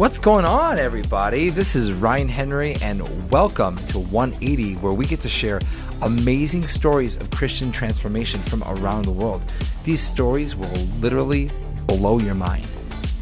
What's 0.00 0.18
going 0.18 0.46
on, 0.46 0.78
everybody? 0.78 1.50
This 1.50 1.76
is 1.76 1.92
Ryan 1.92 2.30
Henry, 2.30 2.74
and 2.76 3.30
welcome 3.30 3.76
to 3.88 3.98
180, 3.98 4.76
where 4.76 4.94
we 4.94 5.04
get 5.04 5.20
to 5.20 5.28
share 5.28 5.60
amazing 6.00 6.68
stories 6.68 7.18
of 7.18 7.30
Christian 7.30 7.70
transformation 7.70 8.40
from 8.40 8.62
around 8.62 9.04
the 9.04 9.10
world. 9.10 9.42
These 9.84 10.00
stories 10.00 10.56
will 10.56 10.70
literally 11.00 11.50
blow 11.86 12.18
your 12.18 12.34
mind. 12.34 12.64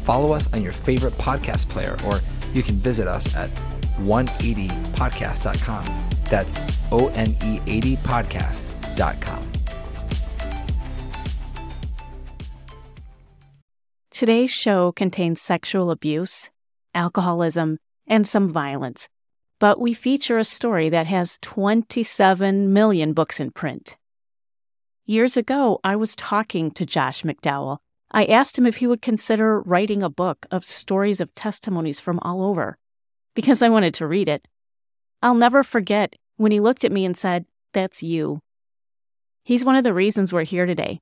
Follow 0.05 0.31
us 0.31 0.47
on 0.53 0.61
your 0.61 0.71
favorite 0.71 1.11
podcast 1.15 1.67
player, 1.67 1.97
or 2.05 2.21
you 2.53 2.63
can 2.63 2.75
visit 2.75 3.09
us 3.09 3.35
at 3.35 3.49
180podcast.com. 3.97 5.83
That's 6.29 6.61
O 6.93 7.09
N 7.09 7.35
E 7.43 7.59
80podcast.com. 7.81 9.51
Today's 14.11 14.51
show 14.51 14.93
contains 14.93 15.41
sexual 15.41 15.91
abuse 15.91 16.49
alcoholism, 16.93 17.79
and 18.07 18.27
some 18.27 18.49
violence. 18.49 19.09
But 19.59 19.79
we 19.79 19.93
feature 19.93 20.37
a 20.37 20.43
story 20.43 20.89
that 20.89 21.05
has 21.07 21.37
27 21.41 22.71
million 22.71 23.13
books 23.13 23.39
in 23.39 23.51
print. 23.51 23.97
Years 25.05 25.37
ago, 25.37 25.79
I 25.83 25.95
was 25.95 26.15
talking 26.15 26.71
to 26.71 26.85
Josh 26.85 27.23
McDowell. 27.23 27.79
I 28.11 28.25
asked 28.25 28.57
him 28.57 28.65
if 28.65 28.77
he 28.77 28.87
would 28.87 29.01
consider 29.01 29.61
writing 29.61 30.01
a 30.01 30.09
book 30.09 30.45
of 30.51 30.67
stories 30.67 31.19
of 31.19 31.33
testimonies 31.35 31.99
from 31.99 32.19
all 32.21 32.43
over, 32.43 32.77
because 33.35 33.61
I 33.61 33.69
wanted 33.69 33.93
to 33.95 34.07
read 34.07 34.29
it. 34.29 34.47
I'll 35.21 35.35
never 35.35 35.63
forget 35.63 36.15
when 36.37 36.51
he 36.51 36.59
looked 36.59 36.85
at 36.85 36.91
me 36.91 37.05
and 37.05 37.17
said, 37.17 37.45
That's 37.73 38.01
you. 38.01 38.41
He's 39.43 39.65
one 39.65 39.75
of 39.75 39.83
the 39.83 39.93
reasons 39.93 40.31
we're 40.31 40.43
here 40.43 40.65
today. 40.65 41.01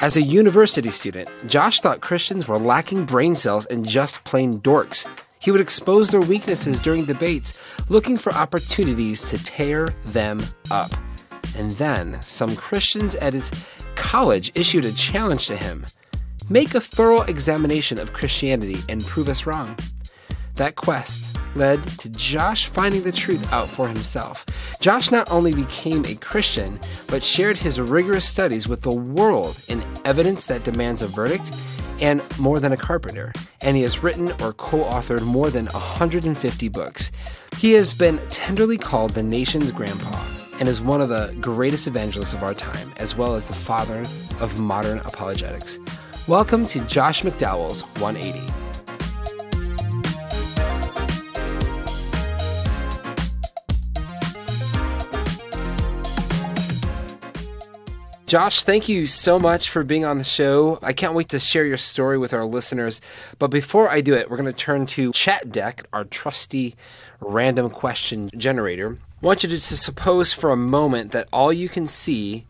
As 0.00 0.16
a 0.16 0.22
university 0.22 0.90
student, 0.90 1.28
Josh 1.48 1.80
thought 1.80 2.00
Christians 2.00 2.46
were 2.46 2.56
lacking 2.56 3.04
brain 3.04 3.34
cells 3.34 3.66
and 3.66 3.84
just 3.84 4.22
plain 4.22 4.60
dorks. 4.60 5.04
He 5.40 5.50
would 5.50 5.60
expose 5.60 6.10
their 6.10 6.20
weaknesses 6.20 6.78
during 6.78 7.04
debates, 7.04 7.58
looking 7.88 8.16
for 8.16 8.32
opportunities 8.32 9.22
to 9.22 9.42
tear 9.42 9.88
them 10.06 10.40
up. 10.70 10.92
And 11.56 11.72
then, 11.72 12.22
some 12.22 12.54
Christians 12.54 13.16
at 13.16 13.34
his 13.34 13.50
college 13.96 14.52
issued 14.54 14.84
a 14.84 14.92
challenge 14.92 15.48
to 15.48 15.56
him 15.56 15.84
make 16.48 16.76
a 16.76 16.80
thorough 16.80 17.22
examination 17.22 17.98
of 17.98 18.12
Christianity 18.12 18.78
and 18.88 19.04
prove 19.04 19.28
us 19.28 19.46
wrong. 19.46 19.76
That 20.58 20.74
quest 20.74 21.36
led 21.54 21.84
to 21.98 22.08
Josh 22.08 22.66
finding 22.66 23.04
the 23.04 23.12
truth 23.12 23.52
out 23.52 23.70
for 23.70 23.86
himself. 23.86 24.44
Josh 24.80 25.12
not 25.12 25.30
only 25.30 25.54
became 25.54 26.04
a 26.04 26.16
Christian, 26.16 26.80
but 27.06 27.22
shared 27.22 27.56
his 27.56 27.78
rigorous 27.80 28.28
studies 28.28 28.66
with 28.66 28.80
the 28.80 28.90
world 28.90 29.64
in 29.68 29.84
evidence 30.04 30.46
that 30.46 30.64
demands 30.64 31.00
a 31.00 31.06
verdict 31.06 31.52
and 32.00 32.20
more 32.40 32.58
than 32.58 32.72
a 32.72 32.76
carpenter. 32.76 33.32
And 33.60 33.76
he 33.76 33.84
has 33.84 34.02
written 34.02 34.32
or 34.42 34.52
co 34.52 34.78
authored 34.78 35.22
more 35.22 35.48
than 35.48 35.66
150 35.66 36.68
books. 36.70 37.12
He 37.56 37.74
has 37.74 37.94
been 37.94 38.18
tenderly 38.28 38.78
called 38.78 39.12
the 39.12 39.22
nation's 39.22 39.70
grandpa 39.70 40.20
and 40.58 40.68
is 40.68 40.80
one 40.80 41.00
of 41.00 41.08
the 41.08 41.36
greatest 41.40 41.86
evangelists 41.86 42.32
of 42.32 42.42
our 42.42 42.54
time, 42.54 42.92
as 42.96 43.14
well 43.16 43.36
as 43.36 43.46
the 43.46 43.52
father 43.52 44.00
of 44.40 44.58
modern 44.58 44.98
apologetics. 44.98 45.78
Welcome 46.26 46.66
to 46.66 46.80
Josh 46.80 47.22
McDowell's 47.22 47.82
180. 48.00 48.67
Josh, 58.28 58.62
thank 58.62 58.90
you 58.90 59.06
so 59.06 59.38
much 59.38 59.70
for 59.70 59.82
being 59.82 60.04
on 60.04 60.18
the 60.18 60.22
show. 60.22 60.78
I 60.82 60.92
can't 60.92 61.14
wait 61.14 61.30
to 61.30 61.40
share 61.40 61.64
your 61.64 61.78
story 61.78 62.18
with 62.18 62.34
our 62.34 62.44
listeners. 62.44 63.00
But 63.38 63.48
before 63.48 63.88
I 63.88 64.02
do 64.02 64.12
it, 64.12 64.28
we're 64.28 64.36
going 64.36 64.52
to 64.52 64.52
turn 64.52 64.84
to 64.84 65.12
Chat 65.12 65.50
Deck, 65.50 65.86
our 65.94 66.04
trusty 66.04 66.76
random 67.20 67.70
question 67.70 68.28
generator. 68.36 68.98
I 69.22 69.26
want 69.26 69.44
you 69.44 69.48
to 69.48 69.58
suppose 69.58 70.34
for 70.34 70.50
a 70.50 70.58
moment 70.58 71.12
that 71.12 71.26
all 71.32 71.50
you 71.50 71.70
can 71.70 71.86
see 71.86 72.44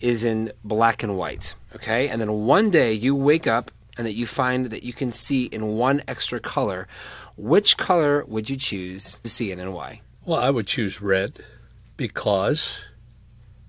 is 0.00 0.24
in 0.24 0.50
black 0.64 1.04
and 1.04 1.16
white, 1.16 1.54
okay? 1.76 2.08
And 2.08 2.20
then 2.20 2.32
one 2.44 2.70
day 2.70 2.92
you 2.92 3.14
wake 3.14 3.46
up 3.46 3.70
and 3.96 4.08
that 4.08 4.14
you 4.14 4.26
find 4.26 4.66
that 4.66 4.82
you 4.82 4.92
can 4.92 5.12
see 5.12 5.44
in 5.44 5.76
one 5.76 6.02
extra 6.08 6.40
color. 6.40 6.88
Which 7.36 7.76
color 7.76 8.24
would 8.26 8.50
you 8.50 8.56
choose 8.56 9.20
to 9.22 9.30
see 9.30 9.52
in 9.52 9.60
and 9.60 9.74
why? 9.74 10.00
Well, 10.24 10.40
I 10.40 10.50
would 10.50 10.66
choose 10.66 11.00
red 11.00 11.34
because 11.96 12.84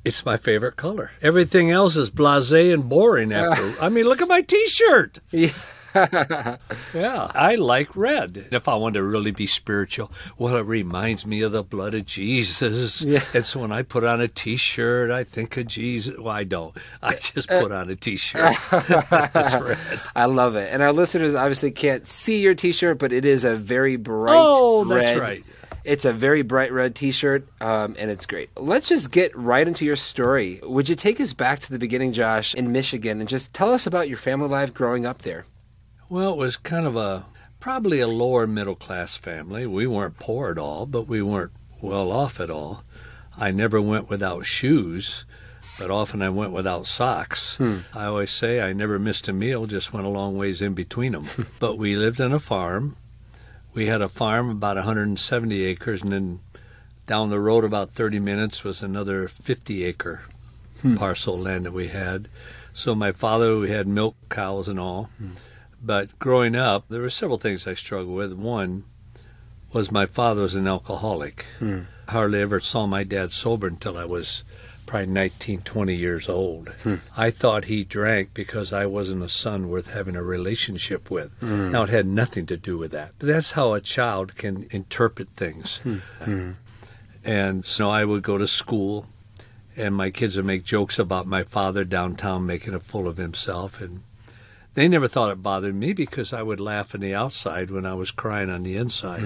it's 0.06 0.26
my 0.26 0.38
favorite 0.38 0.76
color. 0.76 1.12
Everything 1.22 1.72
else 1.72 1.96
is 1.96 2.12
blasé 2.12 2.74
and 2.74 2.88
boring 2.88 3.34
after. 3.34 3.74
I 3.82 3.90
mean, 3.90 4.06
look 4.06 4.22
at 4.22 4.28
my 4.28 4.42
T-shirt. 4.42 5.20
Yeah. 5.32 5.52
yeah, 6.94 7.32
I 7.34 7.56
like 7.56 7.96
red. 7.96 8.50
If 8.52 8.68
I 8.68 8.76
want 8.76 8.96
to 8.96 9.04
really 9.04 9.32
be 9.32 9.48
spiritual, 9.48 10.12
well, 10.38 10.58
it 10.58 10.66
reminds 10.66 11.26
me 11.26 11.42
of 11.42 11.54
the 11.54 11.64
blood 11.64 11.96
of 11.96 12.06
Jesus. 12.06 13.02
Yeah. 13.02 13.24
And 13.34 13.46
so 13.46 13.62
when 13.62 13.72
I 13.72 13.82
put 13.82 14.04
on 14.04 14.20
a 14.20 14.28
T-shirt, 14.28 15.10
I 15.10 15.24
think 15.24 15.56
of 15.56 15.68
Jesus. 15.68 16.18
Well, 16.18 16.36
I 16.36 16.44
don't. 16.44 16.76
I 17.02 17.16
just 17.16 17.50
uh, 17.50 17.62
put 17.62 17.72
on 17.72 17.90
a 17.90 17.96
T-shirt. 17.96 18.44
I 20.16 20.26
love 20.26 20.58
it. 20.58 20.68
And 20.72 20.84
our 20.84 20.92
listeners 20.92 21.34
obviously 21.34 21.72
can't 21.72 22.06
see 22.06 22.42
your 22.42 22.56
T-shirt, 22.56 23.00
but 23.00 23.14
it 23.14 23.24
is 23.24 23.46
a 23.46 23.56
very 23.56 23.96
bright. 23.96 24.36
Oh, 24.38 24.84
that's 24.84 25.18
right. 25.18 25.46
It's 25.86 26.04
a 26.04 26.14
very 26.14 26.42
bright 26.42 26.72
red 26.72 26.96
t 26.96 27.12
shirt, 27.12 27.48
um, 27.62 27.96
and 28.00 28.10
it's 28.10 28.26
great. 28.26 28.50
Let's 28.58 28.90
just 28.90 29.12
get 29.12 29.38
right 29.38 29.68
into 29.68 29.86
your 29.86 29.96
story. 29.96 30.60
Would 30.64 30.90
you 30.90 30.96
take 30.96 31.22
us 31.22 31.32
back 31.32 31.60
to 31.60 31.72
the 31.72 31.78
beginning, 31.78 32.12
Josh, 32.12 32.56
in 32.56 32.72
Michigan, 32.72 33.20
and 33.20 33.30
just 33.30 33.54
tell 33.54 33.72
us 33.72 33.86
about 33.86 34.10
your 34.10 34.18
family 34.18 34.48
life 34.48 34.74
growing 34.74 35.06
up 35.06 35.22
there? 35.22 35.46
Well, 36.10 36.34
it 36.34 36.38
was 36.38 36.58
kind 36.58 36.88
of 36.88 36.96
a 36.96 37.28
probably 37.60 38.00
a 38.00 38.08
lower 38.08 38.48
middle 38.48 38.74
class 38.74 39.16
family. 39.16 39.68
We 39.68 39.86
weren't 39.86 40.18
poor 40.18 40.50
at 40.50 40.58
all, 40.58 40.88
but 40.88 41.08
we 41.08 41.22
weren't 41.22 41.52
well 41.80 42.12
off 42.12 42.40
at 42.40 42.50
all. 42.50 42.84
I 43.38 43.52
never 43.52 43.80
went 43.80 44.10
without 44.10 44.44
shoes, 44.44 45.26
but 45.78 45.92
often 45.92 46.24
I 46.24 46.30
went 46.30 46.52
without 46.52 46.88
socks. 46.88 47.58
Hmm. 47.58 47.80
I 47.94 48.06
always 48.06 48.32
say 48.32 48.60
I 48.60 48.74
never 48.74 48.98
missed 48.98 49.28
a 49.28 49.34
meal, 49.34 49.68
just 49.68 49.94
went 49.94 50.08
a 50.08 50.10
long 50.10 50.36
ways 50.36 50.64
in 50.64 50.74
between 50.74 51.12
them. 51.12 51.28
but 51.60 51.78
we 51.78 51.96
lived 51.96 52.20
on 52.20 52.34
a 52.34 52.40
farm 52.40 52.98
we 53.76 53.88
had 53.88 54.02
a 54.02 54.10
farm 54.10 54.50
about 54.50 54.78
170 54.78 55.64
acres, 55.64 56.02
and 56.02 56.12
then 56.12 56.40
down 57.06 57.30
the 57.30 57.40
road 57.40 57.64
about 57.64 57.92
30 57.92 58.20
minutes 58.20 58.64
was 58.64 58.82
another 58.82 59.28
50 59.28 59.84
acre 59.84 60.24
hmm. 60.82 60.96
parcel 60.96 61.38
land 61.38 61.66
that 61.66 61.74
we 61.74 61.90
had. 61.90 62.30
So 62.74 62.96
my 62.96 63.12
father, 63.12 63.58
we 63.58 63.70
had 63.70 63.88
milk 63.88 64.16
cows 64.30 64.68
and 64.68 64.80
all. 64.80 65.10
Hmm. 65.18 65.32
But 65.84 66.18
growing 66.18 66.56
up, 66.56 66.86
there 66.90 67.02
were 67.02 67.10
several 67.10 67.38
things 67.38 67.68
I 67.68 67.74
struggled 67.76 68.16
with. 68.16 68.34
One 68.34 68.86
was 69.72 69.92
my 69.92 70.06
father 70.06 70.42
was 70.42 70.56
an 70.56 70.68
alcoholic. 70.68 71.46
Hmm. 71.60 71.82
Hardly 72.08 72.42
ever 72.42 72.62
saw 72.62 72.88
my 72.88 73.04
dad 73.04 73.32
sober 73.32 73.68
until 73.68 73.98
I 73.98 74.06
was 74.06 74.44
probably 74.86 75.08
19, 75.08 75.62
20 75.62 75.96
years 75.96 76.30
old. 76.30 76.70
Hmm. 76.84 76.96
I 77.16 77.30
thought 77.30 77.66
he 77.66 77.84
drank 77.84 78.34
because 78.34 78.72
I 78.72 78.86
wasn't 78.86 79.24
a 79.24 79.30
son 79.30 79.70
worth 79.70 79.94
having 79.94 80.16
a 80.16 80.24
relationship 80.24 81.10
with. 81.10 81.32
Hmm. 81.40 81.72
Now, 81.72 81.84
it 81.84 81.90
had 81.90 82.08
nothing 82.08 82.46
to 82.48 82.58
do 82.58 82.78
with 82.78 82.92
that. 82.92 83.14
But 83.20 83.28
that's 83.28 83.54
how 83.54 83.74
a 83.74 83.82
child 83.82 84.36
can 84.36 84.68
interpret 84.72 85.30
things. 85.30 85.78
Hmm. 85.78 85.96
hmm. 86.24 86.52
And 87.24 87.66
so 87.66 87.90
I 87.90 88.06
would 88.06 88.22
go 88.22 88.38
to 88.38 88.46
school, 88.46 89.08
and 89.76 89.96
my 89.96 90.12
kids 90.12 90.38
would 90.38 90.46
make 90.46 90.64
jokes 90.64 91.00
about 91.00 91.26
my 91.26 91.44
father 91.44 91.84
downtown 91.84 92.46
making 92.46 92.76
a 92.76 92.80
fool 92.80 93.08
of 93.08 93.18
himself. 93.18 93.82
And 93.82 94.04
they 94.76 94.88
never 94.88 95.08
thought 95.08 95.32
it 95.32 95.42
bothered 95.42 95.74
me 95.74 95.94
because 95.94 96.34
I 96.34 96.44
would 96.44 96.60
laugh 96.60 96.94
on 96.94 97.02
the 97.02 97.16
outside 97.16 97.72
when 97.72 97.86
I 97.86 97.96
was 97.96 98.12
crying 98.12 98.52
on 98.52 98.64
the 98.64 98.78
inside. 98.78 99.24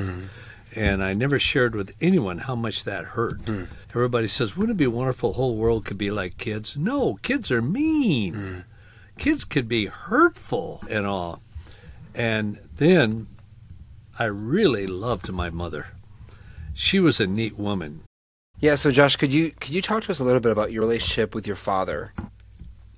And 0.76 1.04
I 1.04 1.14
never 1.14 1.40
shared 1.40 1.74
with 1.74 1.96
anyone 2.00 2.40
how 2.40 2.56
much 2.56 2.84
that 2.84 3.06
hurt. 3.06 3.42
Mm. 3.46 3.68
Everybody 3.90 4.28
says, 4.28 4.56
"Wouldn't 4.56 4.78
it 4.78 4.84
be 4.84 4.88
wonderful? 4.88 5.34
Whole 5.34 5.56
world 5.56 5.86
could 5.86 5.98
be 5.98 6.12
like 6.12 6.38
kids." 6.38 6.78
No, 6.78 7.16
kids 7.22 7.50
are 7.52 7.62
mean. 7.62 8.34
Mm. 8.34 8.64
Kids 9.18 9.46
could 9.46 9.68
be 9.68 9.88
hurtful 9.88 10.84
and 10.90 11.06
all. 11.06 11.42
And 12.14 12.60
then 12.76 13.28
I 14.18 14.26
really 14.26 14.86
loved 14.86 15.32
my 15.32 15.50
mother. 15.50 15.88
She 16.74 17.00
was 17.00 17.20
a 17.20 17.28
neat 17.28 17.58
woman. 17.58 18.04
Yeah. 18.60 18.76
So, 18.76 18.92
Josh, 18.92 19.16
could 19.16 19.34
you 19.34 19.52
could 19.52 19.72
you 19.72 19.82
talk 19.82 20.04
to 20.04 20.12
us 20.12 20.20
a 20.20 20.24
little 20.24 20.40
bit 20.40 20.52
about 20.52 20.72
your 20.72 20.82
relationship 20.82 21.34
with 21.34 21.48
your 21.48 21.56
father? 21.56 22.14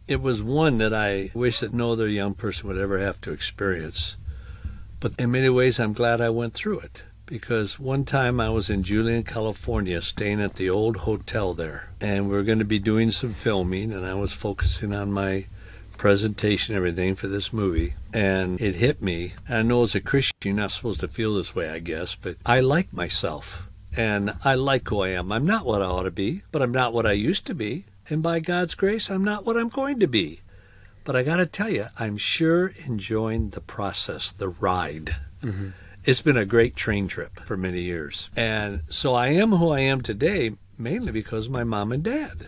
It 0.07 0.21
was 0.21 0.43
one 0.43 0.77
that 0.79 0.93
I 0.93 1.31
wish 1.33 1.61
that 1.61 1.73
no 1.73 1.93
other 1.93 2.09
young 2.09 2.33
person 2.33 2.67
would 2.67 2.77
ever 2.77 2.99
have 2.99 3.21
to 3.21 3.31
experience. 3.31 4.17
But 4.99 5.13
in 5.17 5.31
many 5.31 5.49
ways, 5.49 5.79
I'm 5.79 5.93
glad 5.93 6.19
I 6.19 6.29
went 6.29 6.53
through 6.53 6.81
it 6.81 7.03
because 7.31 7.79
one 7.79 8.03
time 8.03 8.41
I 8.41 8.49
was 8.49 8.69
in 8.69 8.83
Julian, 8.83 9.23
California, 9.23 10.01
staying 10.01 10.41
at 10.41 10.55
the 10.55 10.69
old 10.69 10.97
hotel 10.97 11.53
there, 11.53 11.89
and 12.01 12.29
we 12.29 12.35
are 12.35 12.43
going 12.43 12.59
to 12.59 12.65
be 12.65 12.77
doing 12.77 13.09
some 13.09 13.31
filming, 13.31 13.93
and 13.93 14.05
I 14.05 14.15
was 14.15 14.33
focusing 14.33 14.93
on 14.93 15.13
my 15.13 15.45
presentation, 15.95 16.75
everything 16.75 17.15
for 17.15 17.29
this 17.29 17.53
movie, 17.53 17.93
and 18.13 18.59
it 18.59 18.75
hit 18.75 19.01
me. 19.01 19.31
I 19.47 19.61
know 19.61 19.83
as 19.83 19.95
a 19.95 20.01
Christian, 20.01 20.35
you're 20.43 20.55
not 20.55 20.71
supposed 20.71 20.99
to 20.99 21.07
feel 21.07 21.35
this 21.35 21.55
way, 21.55 21.69
I 21.69 21.79
guess, 21.79 22.15
but 22.15 22.35
I 22.45 22.59
like 22.59 22.91
myself. 22.91 23.63
And 23.95 24.35
I 24.43 24.55
like 24.55 24.89
who 24.89 24.99
I 24.99 25.09
am. 25.11 25.31
I'm 25.31 25.45
not 25.45 25.65
what 25.65 25.81
I 25.81 25.85
ought 25.85 26.03
to 26.03 26.11
be, 26.11 26.41
but 26.51 26.61
I'm 26.61 26.73
not 26.73 26.91
what 26.91 27.05
I 27.05 27.13
used 27.13 27.45
to 27.45 27.55
be. 27.55 27.85
And 28.09 28.21
by 28.21 28.41
God's 28.41 28.75
grace, 28.75 29.09
I'm 29.09 29.23
not 29.23 29.45
what 29.45 29.55
I'm 29.55 29.69
going 29.69 30.01
to 30.01 30.07
be. 30.07 30.41
But 31.05 31.15
I 31.15 31.23
got 31.23 31.37
to 31.37 31.45
tell 31.45 31.69
you, 31.69 31.85
I'm 31.97 32.17
sure 32.17 32.71
enjoying 32.85 33.51
the 33.51 33.61
process, 33.61 34.31
the 34.31 34.49
ride. 34.49 35.15
Mm-hmm. 35.41 35.69
It's 36.03 36.21
been 36.21 36.35
a 36.35 36.45
great 36.45 36.75
train 36.75 37.07
trip 37.07 37.41
for 37.41 37.55
many 37.55 37.81
years. 37.81 38.31
And 38.35 38.81
so 38.89 39.13
I 39.13 39.27
am 39.27 39.51
who 39.51 39.69
I 39.69 39.81
am 39.81 40.01
today 40.01 40.53
mainly 40.75 41.11
because 41.11 41.45
of 41.45 41.51
my 41.51 41.63
mom 41.63 41.91
and 41.91 42.01
dad. 42.01 42.47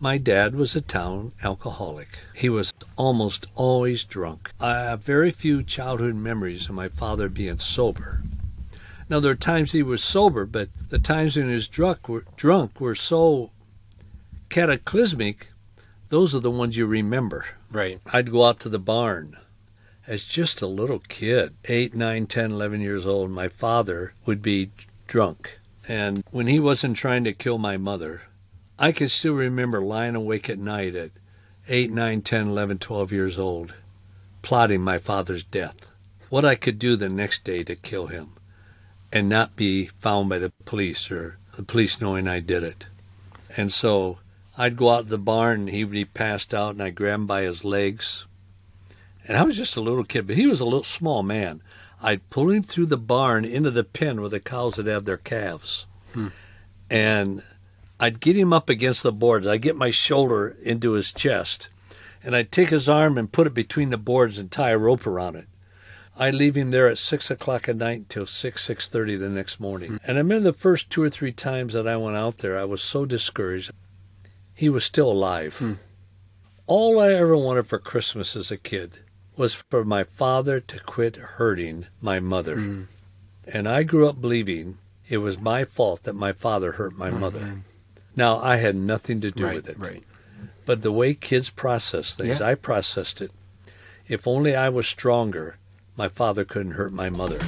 My 0.00 0.16
dad 0.16 0.54
was 0.54 0.74
a 0.74 0.80
town 0.80 1.32
alcoholic. 1.42 2.08
He 2.34 2.48
was 2.48 2.72
almost 2.96 3.46
always 3.54 4.04
drunk. 4.04 4.52
I 4.58 4.76
have 4.76 5.02
very 5.02 5.30
few 5.30 5.62
childhood 5.62 6.14
memories 6.14 6.66
of 6.66 6.74
my 6.74 6.88
father 6.88 7.28
being 7.28 7.58
sober. 7.58 8.22
Now 9.10 9.20
there 9.20 9.32
are 9.32 9.36
times 9.36 9.72
he 9.72 9.82
was 9.82 10.02
sober, 10.02 10.46
but 10.46 10.70
the 10.88 10.98
times 10.98 11.36
when 11.36 11.48
he 11.48 11.54
was 11.54 11.68
drunk 11.68 12.08
were, 12.08 12.24
drunk 12.36 12.80
were 12.80 12.94
so 12.94 13.50
cataclysmic. 14.48 15.48
Those 16.08 16.34
are 16.34 16.40
the 16.40 16.50
ones 16.50 16.78
you 16.78 16.86
remember. 16.86 17.44
Right. 17.70 18.00
I'd 18.06 18.32
go 18.32 18.46
out 18.46 18.60
to 18.60 18.70
the 18.70 18.78
barn 18.78 19.36
as 20.06 20.24
just 20.24 20.62
a 20.62 20.66
little 20.66 20.98
kid, 20.98 21.54
eight, 21.64 21.94
nine, 21.94 22.26
ten, 22.26 22.52
eleven 22.52 22.80
years 22.80 23.06
old. 23.06 23.30
My 23.30 23.48
father 23.48 24.14
would 24.26 24.42
be 24.42 24.70
drunk, 25.06 25.58
and 25.88 26.24
when 26.30 26.46
he 26.46 26.60
wasn't 26.60 26.96
trying 26.96 27.24
to 27.24 27.32
kill 27.32 27.58
my 27.58 27.76
mother, 27.76 28.22
I 28.78 28.92
can 28.92 29.08
still 29.08 29.34
remember 29.34 29.80
lying 29.80 30.14
awake 30.14 30.50
at 30.50 30.58
night 30.58 30.94
at 30.94 31.10
8, 31.68 31.92
9, 31.92 32.20
10, 32.20 32.48
11, 32.48 32.78
12 32.78 33.12
years 33.12 33.38
old, 33.38 33.74
plotting 34.42 34.82
my 34.82 34.98
father's 34.98 35.44
death. 35.44 35.76
What 36.28 36.44
I 36.44 36.56
could 36.56 36.78
do 36.78 36.96
the 36.96 37.08
next 37.08 37.44
day 37.44 37.62
to 37.64 37.74
kill 37.74 38.08
him 38.08 38.34
and 39.10 39.28
not 39.28 39.56
be 39.56 39.86
found 39.86 40.28
by 40.28 40.38
the 40.38 40.52
police 40.64 41.10
or 41.10 41.38
the 41.56 41.62
police 41.62 42.00
knowing 42.00 42.28
I 42.28 42.40
did 42.40 42.62
it. 42.64 42.86
And 43.56 43.72
so 43.72 44.18
I'd 44.58 44.76
go 44.76 44.90
out 44.90 45.04
to 45.04 45.10
the 45.10 45.18
barn 45.18 45.60
and 45.60 45.68
he 45.70 45.84
would 45.84 45.92
be 45.92 46.04
passed 46.04 46.52
out 46.52 46.72
and 46.72 46.82
I'd 46.82 46.96
grab 46.96 47.20
him 47.20 47.26
by 47.26 47.42
his 47.42 47.64
legs. 47.64 48.26
And 49.26 49.36
I 49.36 49.42
was 49.42 49.56
just 49.56 49.76
a 49.76 49.80
little 49.80 50.04
kid, 50.04 50.26
but 50.26 50.36
he 50.36 50.46
was 50.46 50.60
a 50.60 50.64
little 50.64 50.82
small 50.82 51.22
man. 51.22 51.62
I'd 52.02 52.28
pull 52.28 52.50
him 52.50 52.62
through 52.62 52.86
the 52.86 52.98
barn 52.98 53.44
into 53.44 53.70
the 53.70 53.84
pen 53.84 54.20
where 54.20 54.28
the 54.28 54.40
cows 54.40 54.76
would 54.76 54.86
have 54.86 55.06
their 55.06 55.16
calves. 55.16 55.86
Hmm. 56.12 56.28
And 56.90 57.42
I'd 57.98 58.20
get 58.20 58.36
him 58.36 58.52
up 58.52 58.68
against 58.68 59.02
the 59.02 59.12
boards. 59.12 59.46
I'd 59.46 59.62
get 59.62 59.76
my 59.76 59.90
shoulder 59.90 60.56
into 60.62 60.92
his 60.92 61.12
chest, 61.12 61.70
and 62.22 62.36
I'd 62.36 62.52
take 62.52 62.68
his 62.68 62.88
arm 62.88 63.16
and 63.16 63.32
put 63.32 63.46
it 63.46 63.54
between 63.54 63.90
the 63.90 63.96
boards 63.96 64.38
and 64.38 64.50
tie 64.50 64.70
a 64.70 64.78
rope 64.78 65.06
around 65.06 65.36
it. 65.36 65.48
I'd 66.16 66.34
leave 66.34 66.56
him 66.56 66.70
there 66.70 66.88
at 66.88 66.98
six 66.98 67.30
o'clock 67.30 67.68
at 67.68 67.76
night 67.76 67.98
until 67.98 68.26
six 68.26 68.62
six 68.62 68.86
thirty 68.88 69.16
the 69.16 69.28
next 69.28 69.58
morning. 69.58 69.92
Mm. 69.92 70.00
And 70.04 70.18
I 70.18 70.20
remember 70.20 70.44
the 70.44 70.52
first 70.52 70.90
two 70.90 71.02
or 71.02 71.10
three 71.10 71.32
times 71.32 71.72
that 71.74 71.88
I 71.88 71.96
went 71.96 72.16
out 72.16 72.38
there, 72.38 72.58
I 72.58 72.64
was 72.64 72.82
so 72.82 73.06
discouraged. 73.06 73.72
He 74.54 74.68
was 74.68 74.84
still 74.84 75.10
alive. 75.10 75.58
Mm. 75.60 75.78
All 76.66 77.00
I 77.00 77.12
ever 77.12 77.36
wanted 77.36 77.66
for 77.66 77.78
Christmas 77.78 78.36
as 78.36 78.50
a 78.50 78.56
kid 78.56 78.98
was 79.36 79.54
for 79.54 79.84
my 79.84 80.04
father 80.04 80.60
to 80.60 80.78
quit 80.80 81.16
hurting 81.16 81.86
my 82.00 82.20
mother. 82.20 82.56
Mm. 82.56 82.86
And 83.52 83.68
I 83.68 83.82
grew 83.82 84.08
up 84.08 84.20
believing 84.20 84.78
it 85.08 85.18
was 85.18 85.38
my 85.38 85.64
fault 85.64 86.04
that 86.04 86.14
my 86.14 86.32
father 86.32 86.72
hurt 86.72 86.96
my 86.96 87.10
mother. 87.10 87.40
Man. 87.40 87.64
Now, 88.16 88.40
I 88.40 88.56
had 88.56 88.76
nothing 88.76 89.20
to 89.20 89.30
do 89.30 89.44
right, 89.44 89.56
with 89.56 89.68
it. 89.68 89.78
Right. 89.78 90.02
But 90.66 90.82
the 90.82 90.92
way 90.92 91.14
kids 91.14 91.50
process 91.50 92.14
things, 92.14 92.40
yeah. 92.40 92.48
I 92.48 92.54
processed 92.54 93.20
it. 93.20 93.30
If 94.06 94.26
only 94.26 94.54
I 94.54 94.68
was 94.68 94.86
stronger, 94.86 95.56
my 95.96 96.08
father 96.08 96.44
couldn't 96.44 96.72
hurt 96.72 96.92
my 96.92 97.10
mother. 97.10 97.38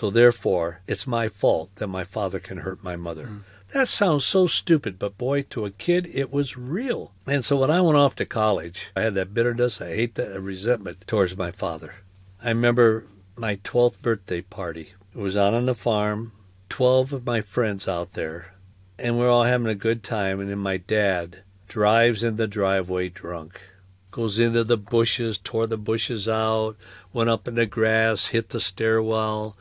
So 0.00 0.08
therefore, 0.08 0.80
it's 0.86 1.06
my 1.06 1.28
fault 1.28 1.76
that 1.76 1.88
my 1.88 2.04
father 2.04 2.40
can 2.40 2.56
hurt 2.56 2.82
my 2.82 2.96
mother. 2.96 3.26
Mm. 3.26 3.42
That 3.74 3.86
sounds 3.86 4.24
so 4.24 4.46
stupid, 4.46 4.98
but 4.98 5.18
boy, 5.18 5.42
to 5.50 5.66
a 5.66 5.70
kid, 5.70 6.08
it 6.14 6.32
was 6.32 6.56
real. 6.56 7.12
And 7.26 7.44
so 7.44 7.58
when 7.58 7.70
I 7.70 7.82
went 7.82 7.98
off 7.98 8.16
to 8.16 8.24
college, 8.24 8.92
I 8.96 9.02
had 9.02 9.14
that 9.16 9.34
bitterness, 9.34 9.78
I 9.78 9.88
hate 9.88 10.14
that 10.14 10.40
resentment 10.40 11.06
towards 11.06 11.36
my 11.36 11.50
father. 11.50 11.96
I 12.42 12.48
remember 12.48 13.08
my 13.36 13.56
12th 13.56 14.00
birthday 14.00 14.40
party. 14.40 14.94
It 15.14 15.18
was 15.18 15.36
out 15.36 15.52
on 15.52 15.66
the 15.66 15.74
farm, 15.74 16.32
12 16.70 17.12
of 17.12 17.26
my 17.26 17.42
friends 17.42 17.86
out 17.86 18.14
there, 18.14 18.54
and 18.98 19.18
we're 19.18 19.28
all 19.28 19.44
having 19.44 19.66
a 19.66 19.74
good 19.74 20.02
time. 20.02 20.40
And 20.40 20.48
then 20.48 20.60
my 20.60 20.78
dad 20.78 21.42
drives 21.68 22.24
in 22.24 22.36
the 22.36 22.48
driveway 22.48 23.10
drunk, 23.10 23.60
goes 24.10 24.38
into 24.38 24.64
the 24.64 24.78
bushes, 24.78 25.36
tore 25.36 25.66
the 25.66 25.76
bushes 25.76 26.26
out, 26.26 26.78
went 27.12 27.28
up 27.28 27.46
in 27.46 27.54
the 27.54 27.66
grass, 27.66 28.28
hit 28.28 28.48
the 28.48 28.60
stairwell, 28.60 29.58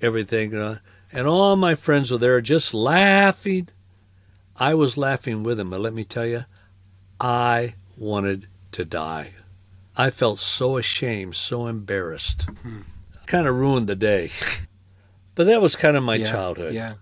everything. 0.00 0.54
Uh, 0.54 0.78
and 1.12 1.26
all 1.26 1.56
my 1.56 1.74
friends 1.74 2.10
were 2.10 2.18
there 2.18 2.40
just 2.40 2.72
laughing. 2.74 3.68
I 4.56 4.74
was 4.74 4.96
laughing 4.96 5.42
with 5.42 5.56
them, 5.58 5.70
but 5.70 5.80
let 5.80 5.94
me 5.94 6.04
tell 6.04 6.26
you, 6.26 6.44
I 7.18 7.74
wanted 7.96 8.46
to 8.72 8.84
die. 8.84 9.32
I 9.96 10.10
felt 10.10 10.38
so 10.38 10.76
ashamed, 10.76 11.34
so 11.34 11.66
embarrassed. 11.66 12.42
Hmm. 12.62 12.80
Kind 13.26 13.46
of 13.46 13.56
ruined 13.56 13.86
the 13.86 13.96
day. 13.96 14.30
but 15.34 15.46
that 15.46 15.62
was 15.62 15.76
kind 15.76 15.96
of 15.96 16.02
my 16.02 16.16
yeah, 16.16 16.30
childhood. 16.30 16.74
Yeah. 16.74 16.94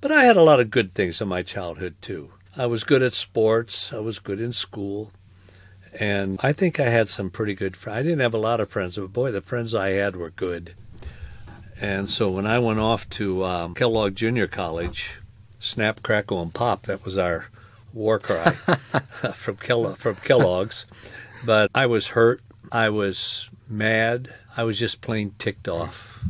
But 0.00 0.12
I 0.12 0.24
had 0.24 0.36
a 0.36 0.42
lot 0.42 0.60
of 0.60 0.70
good 0.70 0.90
things 0.90 1.20
in 1.20 1.28
my 1.28 1.42
childhood, 1.42 1.96
too. 2.00 2.32
I 2.56 2.66
was 2.66 2.84
good 2.84 3.02
at 3.02 3.12
sports, 3.12 3.92
I 3.92 3.98
was 3.98 4.18
good 4.18 4.40
in 4.40 4.52
school. 4.52 5.12
And 5.98 6.38
I 6.42 6.52
think 6.52 6.78
I 6.78 6.88
had 6.88 7.08
some 7.08 7.30
pretty 7.30 7.54
good 7.54 7.76
friends. 7.76 7.98
I 7.98 8.02
didn't 8.02 8.20
have 8.20 8.34
a 8.34 8.38
lot 8.38 8.60
of 8.60 8.68
friends, 8.68 8.96
but 8.96 9.12
boy, 9.12 9.32
the 9.32 9.40
friends 9.40 9.74
I 9.74 9.90
had 9.90 10.16
were 10.16 10.30
good. 10.30 10.74
And 11.80 12.10
so 12.10 12.30
when 12.30 12.46
I 12.46 12.58
went 12.58 12.78
off 12.78 13.08
to 13.10 13.44
um, 13.44 13.74
Kellogg 13.74 14.14
Junior 14.14 14.46
College, 14.46 15.20
snap, 15.58 16.02
crackle, 16.02 16.42
and 16.42 16.52
pop, 16.52 16.82
that 16.82 17.04
was 17.04 17.16
our 17.16 17.46
war 17.92 18.18
cry 18.18 18.50
from, 19.34 19.56
Kellogg, 19.56 19.96
from 19.96 20.16
Kellogg's. 20.16 20.86
But 21.44 21.70
I 21.74 21.86
was 21.86 22.08
hurt. 22.08 22.42
I 22.70 22.90
was 22.90 23.48
mad. 23.68 24.34
I 24.56 24.64
was 24.64 24.78
just 24.78 25.00
plain 25.00 25.34
ticked 25.38 25.68
off 25.68 26.22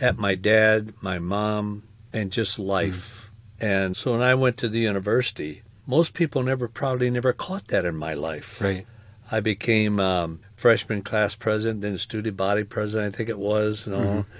at 0.00 0.18
my 0.18 0.34
dad, 0.34 0.92
my 1.00 1.18
mom, 1.18 1.82
and 2.12 2.30
just 2.30 2.58
life. 2.58 3.30
Mm. 3.60 3.66
And 3.66 3.96
so 3.96 4.12
when 4.12 4.22
I 4.22 4.34
went 4.34 4.56
to 4.58 4.68
the 4.68 4.80
university, 4.80 5.62
most 5.86 6.14
people 6.14 6.42
never 6.42 6.68
probably 6.68 7.10
never 7.10 7.32
caught 7.32 7.68
that 7.68 7.84
in 7.84 7.96
my 7.96 8.14
life. 8.14 8.60
Right. 8.60 8.86
I 9.30 9.40
became 9.40 10.00
um, 10.00 10.40
freshman 10.54 11.02
class 11.02 11.34
president, 11.34 11.80
then 11.80 11.98
student 11.98 12.36
body 12.36 12.64
president, 12.64 13.14
I 13.14 13.16
think 13.16 13.28
it 13.28 13.38
was, 13.38 13.86
and 13.86 13.94
all. 13.94 14.02
Mm-hmm. 14.02 14.30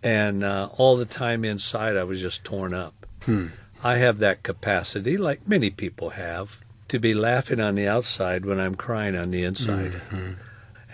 And 0.00 0.44
uh, 0.44 0.68
all 0.76 0.96
the 0.96 1.04
time 1.04 1.44
inside, 1.44 1.96
I 1.96 2.04
was 2.04 2.22
just 2.22 2.44
torn 2.44 2.72
up. 2.72 3.06
Hmm. 3.24 3.48
I 3.82 3.96
have 3.96 4.18
that 4.18 4.42
capacity, 4.42 5.16
like 5.16 5.46
many 5.48 5.70
people 5.70 6.10
have, 6.10 6.60
to 6.88 6.98
be 6.98 7.14
laughing 7.14 7.60
on 7.60 7.74
the 7.74 7.88
outside 7.88 8.46
when 8.46 8.60
I'm 8.60 8.74
crying 8.74 9.16
on 9.16 9.30
the 9.30 9.44
inside. 9.44 9.92
Mm-hmm. 9.92 10.32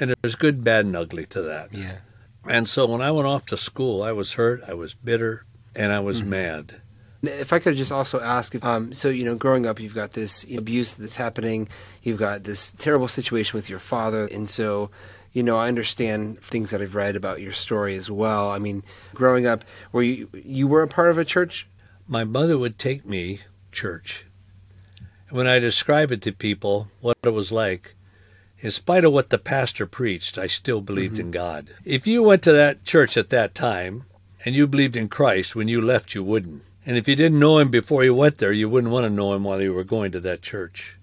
And 0.00 0.14
there's 0.22 0.34
good, 0.34 0.64
bad, 0.64 0.86
and 0.86 0.96
ugly 0.96 1.26
to 1.26 1.42
that. 1.42 1.72
Yeah. 1.72 1.98
And 2.46 2.68
so 2.68 2.86
when 2.86 3.00
I 3.00 3.10
went 3.10 3.28
off 3.28 3.46
to 3.46 3.56
school, 3.56 4.02
I 4.02 4.12
was 4.12 4.34
hurt, 4.34 4.60
I 4.66 4.74
was 4.74 4.94
bitter, 4.94 5.44
and 5.74 5.92
I 5.92 6.00
was 6.00 6.20
mm-hmm. 6.20 6.30
mad. 6.30 6.80
If 7.28 7.52
I 7.52 7.58
could 7.58 7.76
just 7.76 7.92
also 7.92 8.20
ask, 8.20 8.62
um, 8.64 8.92
so 8.92 9.08
you 9.08 9.24
know, 9.24 9.34
growing 9.34 9.66
up, 9.66 9.80
you've 9.80 9.94
got 9.94 10.12
this 10.12 10.44
abuse 10.56 10.94
that's 10.94 11.16
happening, 11.16 11.68
you've 12.02 12.18
got 12.18 12.44
this 12.44 12.72
terrible 12.72 13.08
situation 13.08 13.56
with 13.56 13.68
your 13.68 13.78
father, 13.78 14.26
and 14.26 14.48
so 14.48 14.90
you 15.34 15.42
know, 15.42 15.56
I 15.56 15.68
understand 15.68 16.40
things 16.40 16.70
that 16.70 16.80
I've 16.80 16.94
read 16.94 17.16
about 17.16 17.40
your 17.40 17.52
story 17.52 17.96
as 17.96 18.08
well. 18.08 18.50
I 18.50 18.60
mean, 18.60 18.84
growing 19.14 19.46
up, 19.46 19.64
were 19.92 20.02
you 20.02 20.28
you 20.32 20.66
were 20.66 20.82
a 20.82 20.88
part 20.88 21.10
of 21.10 21.18
a 21.18 21.24
church? 21.24 21.68
My 22.06 22.24
mother 22.24 22.56
would 22.56 22.78
take 22.78 23.04
me 23.04 23.40
church. 23.72 24.26
And 25.28 25.36
when 25.36 25.48
I 25.48 25.58
describe 25.58 26.12
it 26.12 26.22
to 26.22 26.32
people, 26.32 26.88
what 27.00 27.16
it 27.24 27.30
was 27.30 27.50
like, 27.50 27.94
in 28.60 28.70
spite 28.70 29.04
of 29.04 29.12
what 29.12 29.30
the 29.30 29.38
pastor 29.38 29.86
preached, 29.86 30.38
I 30.38 30.46
still 30.46 30.80
believed 30.80 31.16
mm-hmm. 31.16 31.26
in 31.26 31.30
God. 31.32 31.70
If 31.84 32.06
you 32.06 32.22
went 32.22 32.42
to 32.44 32.52
that 32.52 32.84
church 32.84 33.16
at 33.16 33.30
that 33.30 33.54
time 33.54 34.04
and 34.44 34.54
you 34.54 34.68
believed 34.68 34.96
in 34.96 35.08
Christ, 35.08 35.56
when 35.56 35.66
you 35.66 35.82
left, 35.82 36.14
you 36.14 36.22
wouldn't. 36.22 36.62
And 36.86 36.96
if 36.96 37.08
you 37.08 37.16
didn't 37.16 37.38
know 37.38 37.58
him 37.58 37.68
before 37.68 38.04
you 38.04 38.14
went 38.14 38.38
there, 38.38 38.52
you 38.52 38.68
wouldn't 38.68 38.92
want 38.92 39.04
to 39.04 39.10
know 39.10 39.32
him 39.32 39.44
while 39.44 39.60
you 39.62 39.72
were 39.72 39.84
going 39.84 40.12
to 40.12 40.20
that 40.20 40.42
church. 40.42 40.96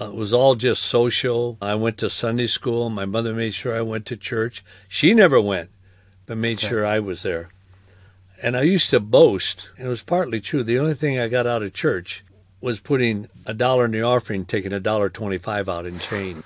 Uh, 0.00 0.06
it 0.06 0.14
was 0.14 0.32
all 0.32 0.54
just 0.54 0.82
social. 0.82 1.58
I 1.60 1.74
went 1.74 1.98
to 1.98 2.10
Sunday 2.10 2.46
school. 2.46 2.90
My 2.90 3.04
mother 3.04 3.34
made 3.34 3.54
sure 3.54 3.76
I 3.76 3.82
went 3.82 4.06
to 4.06 4.16
church. 4.16 4.64
She 4.88 5.14
never 5.14 5.40
went, 5.40 5.70
but 6.26 6.36
made 6.36 6.58
okay. 6.58 6.68
sure 6.68 6.86
I 6.86 6.98
was 6.98 7.22
there. 7.22 7.50
And 8.42 8.56
I 8.56 8.62
used 8.62 8.90
to 8.90 8.98
boast, 8.98 9.70
and 9.76 9.86
it 9.86 9.90
was 9.90 10.02
partly 10.02 10.40
true. 10.40 10.64
The 10.64 10.78
only 10.78 10.94
thing 10.94 11.18
I 11.18 11.28
got 11.28 11.46
out 11.46 11.62
of 11.62 11.72
church 11.74 12.24
was 12.60 12.80
putting 12.80 13.28
a 13.46 13.54
dollar 13.54 13.84
in 13.84 13.92
the 13.92 14.02
offering, 14.02 14.46
taking 14.46 14.72
a 14.72 14.80
dollar 14.80 15.08
twenty-five 15.08 15.68
out 15.68 15.86
in 15.86 16.00
change. 16.00 16.42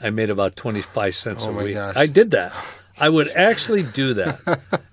I 0.00 0.10
made 0.10 0.30
about 0.30 0.56
twenty-five 0.56 1.14
cents 1.14 1.46
oh 1.46 1.50
a 1.56 1.62
week. 1.64 1.74
Gosh. 1.74 1.94
I 1.94 2.06
did 2.06 2.32
that. 2.32 2.52
I 2.98 3.10
would 3.10 3.28
actually 3.36 3.84
do 3.84 4.14
that. 4.14 4.40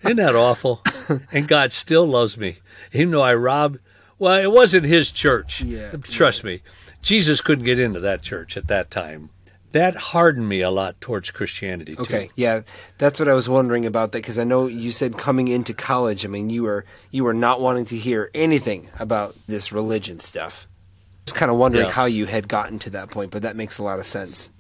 Isn't 0.04 0.18
that 0.18 0.36
awful? 0.36 0.84
And 1.32 1.48
God 1.48 1.72
still 1.72 2.06
loves 2.06 2.38
me, 2.38 2.58
even 2.92 3.12
though 3.12 3.22
I 3.22 3.34
robbed 3.36 3.80
Well, 4.20 4.40
it 4.42 4.52
wasn't 4.52 4.86
his 4.86 5.12
church. 5.12 5.62
Yeah, 5.62 5.92
Trust 6.04 6.44
me. 6.44 6.62
Jesus 7.02 7.42
couldn't 7.42 7.66
get 7.66 7.80
into 7.80 8.00
that 8.00 8.22
church 8.22 8.56
at 8.56 8.68
that 8.68 8.90
time. 8.92 9.30
That 9.72 9.96
hardened 9.96 10.48
me 10.48 10.62
a 10.62 10.70
lot 10.70 11.02
towards 11.02 11.32
Christianity, 11.32 11.96
too. 11.96 12.02
Okay, 12.04 12.30
yeah, 12.36 12.62
that's 13.00 13.20
what 13.20 13.28
I 13.28 13.34
was 13.34 13.50
wondering 13.50 13.88
about 13.88 14.12
that 14.12 14.20
because 14.20 14.38
I 14.38 14.44
know 14.44 14.68
you 14.68 14.92
said 14.92 15.18
coming 15.18 15.48
into 15.48 15.74
college. 15.74 16.26
I 16.26 16.30
mean, 16.30 16.52
you 16.52 16.62
were 16.64 16.86
you 17.10 17.24
were 17.24 17.34
not 17.34 17.60
wanting 17.60 17.86
to 17.86 17.96
hear 17.98 18.30
anything 18.36 18.88
about 19.00 19.36
this 19.48 19.72
religion 19.72 20.20
stuff. 20.20 20.68
I 20.68 21.02
was 21.26 21.34
kind 21.34 21.50
of 21.52 21.58
wondering 21.58 21.86
Yeah. 21.88 21.92
how 21.92 22.06
you 22.06 22.28
had 22.28 22.48
gotten 22.48 22.78
to 22.80 22.92
that 22.92 23.10
point, 23.10 23.32
but 23.32 23.42
that 23.42 23.56
makes 23.56 23.80
a 23.80 23.84
lot 23.84 23.98
of 23.98 24.06
sense. 24.06 24.52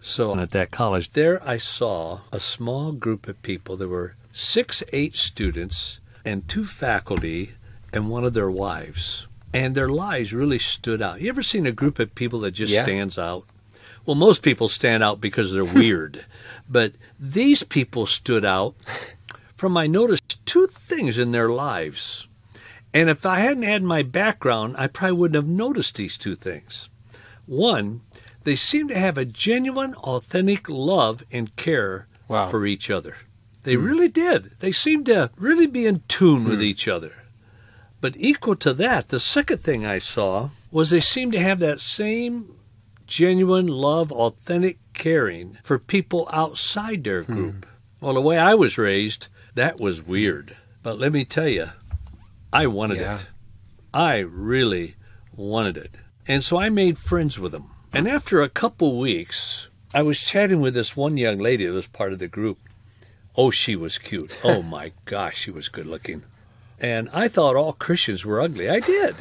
So 0.00 0.34
at 0.38 0.52
that 0.52 0.70
college, 0.70 1.10
there 1.10 1.46
I 1.46 1.58
saw 1.58 2.20
a 2.32 2.40
small 2.40 2.92
group 2.92 3.28
of 3.28 3.40
people. 3.42 3.76
that 3.76 3.88
were 3.88 4.16
six, 4.38 4.84
eight 4.92 5.16
students 5.16 6.00
and 6.24 6.46
two 6.48 6.64
faculty 6.64 7.52
and 7.92 8.08
one 8.08 8.24
of 8.24 8.34
their 8.34 8.50
wives. 8.50 9.26
And 9.52 9.74
their 9.74 9.88
lives 9.88 10.32
really 10.32 10.58
stood 10.58 11.02
out. 11.02 11.20
You 11.20 11.28
ever 11.28 11.42
seen 11.42 11.66
a 11.66 11.72
group 11.72 11.98
of 11.98 12.14
people 12.14 12.38
that 12.40 12.52
just 12.52 12.72
Yeah. 12.72 12.84
stands 12.84 13.18
out? 13.18 13.46
Well, 14.06 14.14
most 14.14 14.42
people 14.42 14.68
stand 14.68 15.02
out 15.02 15.20
because 15.20 15.52
they're 15.52 15.64
weird. 15.82 16.24
but 16.68 16.92
these 17.18 17.64
people 17.64 18.06
stood 18.06 18.44
out 18.44 18.76
from 19.56 19.76
I 19.76 19.88
noticed 19.88 20.44
two 20.46 20.68
things 20.68 21.18
in 21.18 21.32
their 21.32 21.48
lives. 21.48 22.28
And 22.94 23.10
if 23.10 23.26
I 23.26 23.40
hadn't 23.40 23.64
had 23.64 23.82
my 23.82 24.02
background, 24.04 24.76
I 24.78 24.86
probably 24.86 25.16
wouldn't 25.16 25.34
have 25.34 25.48
noticed 25.48 25.96
these 25.96 26.16
two 26.16 26.36
things. 26.36 26.88
One, 27.46 28.02
they 28.44 28.54
seem 28.54 28.86
to 28.88 28.98
have 28.98 29.18
a 29.18 29.24
genuine, 29.24 29.94
authentic 29.94 30.68
love 30.68 31.24
and 31.32 31.54
care 31.56 32.06
Wow. 32.28 32.50
for 32.50 32.64
each 32.66 32.88
other. 32.88 33.16
They 33.62 33.74
hmm. 33.74 33.84
really 33.84 34.08
did. 34.08 34.52
They 34.60 34.72
seemed 34.72 35.06
to 35.06 35.30
really 35.36 35.66
be 35.66 35.86
in 35.86 36.02
tune 36.08 36.44
with 36.44 36.58
hmm. 36.58 36.62
each 36.64 36.88
other. 36.88 37.12
But 38.00 38.14
equal 38.16 38.56
to 38.56 38.72
that, 38.74 39.08
the 39.08 39.20
second 39.20 39.58
thing 39.58 39.84
I 39.84 39.98
saw 39.98 40.50
was 40.70 40.90
they 40.90 41.00
seemed 41.00 41.32
to 41.32 41.40
have 41.40 41.58
that 41.58 41.80
same 41.80 42.54
genuine 43.06 43.66
love, 43.66 44.12
authentic 44.12 44.78
caring 44.92 45.58
for 45.64 45.78
people 45.78 46.28
outside 46.32 47.04
their 47.04 47.22
hmm. 47.22 47.34
group. 47.34 47.66
Well, 48.00 48.14
the 48.14 48.20
way 48.20 48.38
I 48.38 48.54
was 48.54 48.78
raised, 48.78 49.28
that 49.54 49.80
was 49.80 50.06
weird. 50.06 50.56
But 50.82 50.98
let 50.98 51.12
me 51.12 51.24
tell 51.24 51.48
you, 51.48 51.70
I 52.52 52.66
wanted 52.66 52.98
Yeah. 52.98 53.16
it. 53.16 53.26
I 53.92 54.18
really 54.18 54.94
wanted 55.34 55.76
it. 55.76 55.96
And 56.26 56.44
so 56.44 56.58
I 56.58 56.68
made 56.68 56.98
friends 56.98 57.38
with 57.38 57.52
them. 57.52 57.70
And 57.92 58.06
after 58.06 58.42
a 58.42 58.48
couple 58.48 58.98
weeks, 58.98 59.68
I 59.94 60.02
was 60.02 60.20
chatting 60.20 60.60
with 60.60 60.74
this 60.74 60.96
one 60.96 61.16
young 61.16 61.38
lady 61.38 61.66
that 61.66 61.72
was 61.72 61.86
part 61.86 62.12
of 62.12 62.18
the 62.18 62.28
group. 62.28 62.58
Oh, 63.40 63.50
she 63.52 63.76
was 63.76 63.98
cute. 63.98 64.32
Oh 64.42 64.62
my 64.62 64.90
gosh, 65.04 65.38
she 65.38 65.50
was 65.52 65.68
good 65.68 65.86
looking. 65.86 66.24
And 66.80 67.08
I 67.12 67.28
thought 67.28 67.54
all 67.56 67.72
Christians 67.72 68.24
were 68.26 68.40
ugly. 68.40 68.68
I 68.68 68.80
did. 68.80 69.14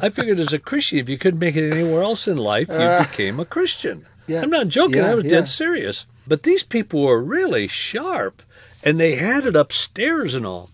I 0.00 0.10
figured 0.10 0.38
as 0.38 0.52
a 0.52 0.58
Christian, 0.58 0.98
if 0.98 1.08
you 1.08 1.16
couldn't 1.18 1.40
make 1.40 1.56
it 1.56 1.70
anywhere 1.72 2.02
else 2.02 2.28
in 2.28 2.36
life, 2.36 2.68
you 2.68 3.06
became 3.06 3.40
a 3.40 3.44
Christian. 3.46 4.06
Yeah. 4.26 4.42
I'm 4.42 4.50
not 4.50 4.68
joking. 4.68 4.98
Yeah, 4.98 5.10
I 5.10 5.14
was 5.14 5.24
yeah. 5.24 5.30
dead 5.30 5.48
serious. 5.48 6.06
But 6.26 6.42
these 6.42 6.62
people 6.62 7.00
were 7.02 7.22
really 7.22 7.66
sharp, 7.66 8.42
and 8.84 9.00
they 9.00 9.16
had 9.16 9.46
it 9.46 9.56
upstairs 9.56 10.34
and 10.34 10.44
all. 10.46 10.70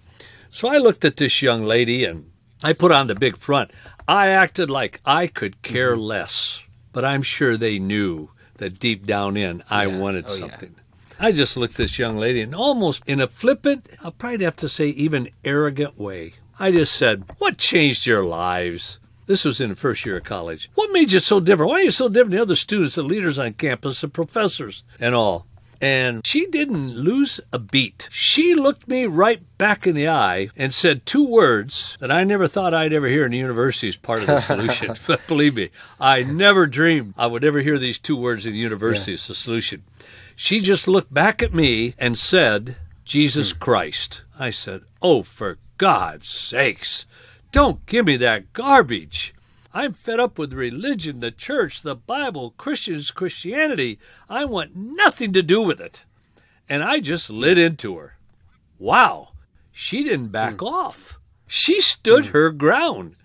So 0.50 0.68
I 0.68 0.78
looked 0.78 1.04
at 1.04 1.16
this 1.18 1.40
young 1.42 1.64
lady 1.64 2.04
and 2.04 2.30
I 2.64 2.72
put 2.72 2.90
on 2.92 3.06
the 3.06 3.14
big 3.14 3.36
front. 3.36 3.70
I 4.08 4.28
acted 4.28 4.70
like 4.70 5.00
I 5.06 5.28
could 5.28 5.62
care 5.62 5.92
Mm-hmm. 5.92 6.02
less, 6.02 6.62
but 6.92 7.04
I'm 7.04 7.22
sure 7.22 7.56
they 7.56 7.78
knew 7.78 8.30
that 8.58 8.78
deep 8.80 9.06
down 9.06 9.36
in 9.36 9.62
I 9.70 9.86
wanted 9.86 10.24
Oh, 10.28 10.34
something. 10.34 10.74
I 11.18 11.32
just 11.32 11.56
looked 11.56 11.74
at 11.74 11.78
this 11.78 11.98
young 11.98 12.18
lady 12.18 12.42
and 12.42 12.54
almost 12.54 13.02
in 13.06 13.20
a 13.20 13.26
flippant, 13.26 13.88
I'll 14.04 14.12
probably 14.12 14.44
have 14.44 14.56
to 14.56 14.68
say 14.68 14.88
even 14.88 15.30
arrogant 15.44 15.98
way, 15.98 16.34
I 16.58 16.70
just 16.70 16.94
said, 16.94 17.24
What 17.38 17.58
changed 17.58 18.06
your 18.06 18.24
lives? 18.24 18.98
This 19.26 19.44
was 19.44 19.60
in 19.60 19.70
the 19.70 19.76
first 19.76 20.06
year 20.06 20.18
of 20.18 20.24
college. 20.24 20.70
What 20.74 20.92
made 20.92 21.12
you 21.12 21.20
so 21.20 21.40
different? 21.40 21.70
Why 21.70 21.80
are 21.80 21.84
you 21.84 21.90
so 21.90 22.08
different 22.08 22.30
than 22.30 22.38
the 22.38 22.42
other 22.42 22.54
students, 22.54 22.94
the 22.94 23.02
leaders 23.02 23.38
on 23.38 23.54
campus, 23.54 24.00
the 24.00 24.08
professors, 24.08 24.84
and 25.00 25.14
all? 25.14 25.46
And 25.80 26.26
she 26.26 26.46
didn't 26.46 26.96
lose 26.96 27.40
a 27.52 27.58
beat. 27.58 28.08
She 28.10 28.54
looked 28.54 28.88
me 28.88 29.06
right 29.06 29.42
back 29.58 29.86
in 29.86 29.94
the 29.94 30.08
eye 30.08 30.50
and 30.56 30.72
said 30.72 31.04
two 31.04 31.26
words 31.26 31.96
that 32.00 32.10
I 32.10 32.24
never 32.24 32.48
thought 32.48 32.74
I'd 32.74 32.92
ever 32.92 33.08
hear 33.08 33.24
in 33.24 33.32
the 33.32 33.38
university 33.38 33.88
as 33.88 33.96
part 33.96 34.20
of 34.20 34.26
the 34.26 34.40
solution. 34.40 34.94
but 35.06 35.20
believe 35.28 35.54
me, 35.54 35.70
I 36.00 36.22
never 36.22 36.66
dreamed 36.66 37.14
I 37.16 37.26
would 37.26 37.44
ever 37.44 37.60
hear 37.60 37.78
these 37.78 37.98
two 37.98 38.16
words 38.16 38.46
in 38.46 38.52
the 38.52 38.58
university 38.58 39.14
as 39.14 39.26
the 39.26 39.34
solution. 39.34 39.82
She 40.34 40.60
just 40.60 40.88
looked 40.88 41.12
back 41.12 41.42
at 41.42 41.54
me 41.54 41.94
and 41.98 42.18
said, 42.18 42.76
Jesus 43.04 43.52
hmm. 43.52 43.58
Christ. 43.58 44.22
I 44.38 44.50
said, 44.50 44.82
Oh, 45.00 45.22
for 45.22 45.58
God's 45.78 46.28
sakes, 46.28 47.06
don't 47.52 47.84
give 47.86 48.06
me 48.06 48.16
that 48.18 48.52
garbage. 48.52 49.34
I'm 49.76 49.92
fed 49.92 50.18
up 50.18 50.38
with 50.38 50.54
religion, 50.54 51.20
the 51.20 51.30
church, 51.30 51.82
the 51.82 51.94
Bible, 51.94 52.54
Christians, 52.56 53.10
Christianity. 53.10 53.98
I 54.26 54.46
want 54.46 54.74
nothing 54.74 55.34
to 55.34 55.42
do 55.42 55.60
with 55.60 55.82
it. 55.82 56.06
And 56.66 56.82
I 56.82 56.98
just 56.98 57.28
lit 57.28 57.58
into 57.58 57.98
her. 57.98 58.16
Wow, 58.78 59.32
she 59.70 60.02
didn't 60.02 60.28
back 60.28 60.60
hmm. 60.60 60.64
off. 60.64 61.18
She 61.46 61.82
stood 61.82 62.24
hmm. 62.24 62.32
her 62.32 62.50
ground 62.52 63.16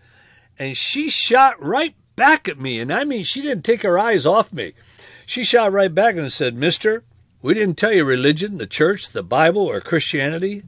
and 0.60 0.76
she 0.76 1.10
shot 1.10 1.56
right 1.62 1.96
back 2.18 2.50
at 2.50 2.60
me. 2.60 2.82
And 2.82 2.92
I 2.92 3.06
mean, 3.06 3.24
she 3.24 3.42
didn't 3.42 3.64
take 3.64 3.84
her 3.84 3.98
eyes 3.98 4.26
off 4.26 4.52
me. 4.52 4.74
She 5.26 5.46
shot 5.46 5.72
right 5.72 5.96
back 5.96 6.18
and 6.18 6.34
said, 6.34 6.54
Mister, 6.54 7.06
we 7.42 7.54
didn't 7.54 7.78
tell 7.78 7.94
you 7.94 8.04
religion, 8.04 8.58
the 8.58 8.68
church, 8.68 9.12
the 9.12 9.24
Bible, 9.24 9.62
or 9.62 9.80
Christianity, 9.80 10.64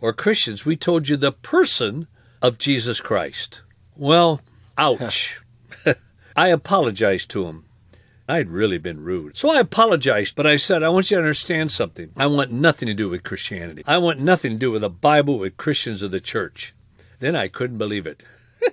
or 0.00 0.12
Christians. 0.12 0.64
We 0.64 0.76
told 0.76 1.08
you 1.08 1.16
the 1.16 1.32
person 1.32 2.06
of 2.40 2.56
Jesus 2.56 3.00
Christ. 3.00 3.62
Well, 3.96 4.40
ouch. 4.78 5.40
I 6.36 6.48
apologized 6.48 7.30
to 7.30 7.46
him. 7.46 7.64
I'd 8.28 8.48
really 8.48 8.78
been 8.78 9.04
rude. 9.04 9.36
So 9.36 9.50
I 9.50 9.60
apologized, 9.60 10.34
but 10.34 10.46
I 10.46 10.56
said, 10.56 10.82
I 10.82 10.88
want 10.88 11.10
you 11.10 11.16
to 11.16 11.22
understand 11.22 11.70
something. 11.70 12.10
I 12.16 12.26
want 12.26 12.52
nothing 12.52 12.86
to 12.86 12.94
do 12.94 13.10
with 13.10 13.22
Christianity. 13.22 13.84
I 13.86 13.98
want 13.98 14.18
nothing 14.18 14.52
to 14.52 14.58
do 14.58 14.70
with 14.70 14.80
the 14.80 14.90
Bible, 14.90 15.38
with 15.38 15.58
Christians 15.58 16.02
of 16.02 16.10
the 16.10 16.20
church. 16.20 16.74
Then 17.20 17.36
I 17.36 17.48
couldn't 17.48 17.78
believe 17.78 18.06
it. 18.06 18.22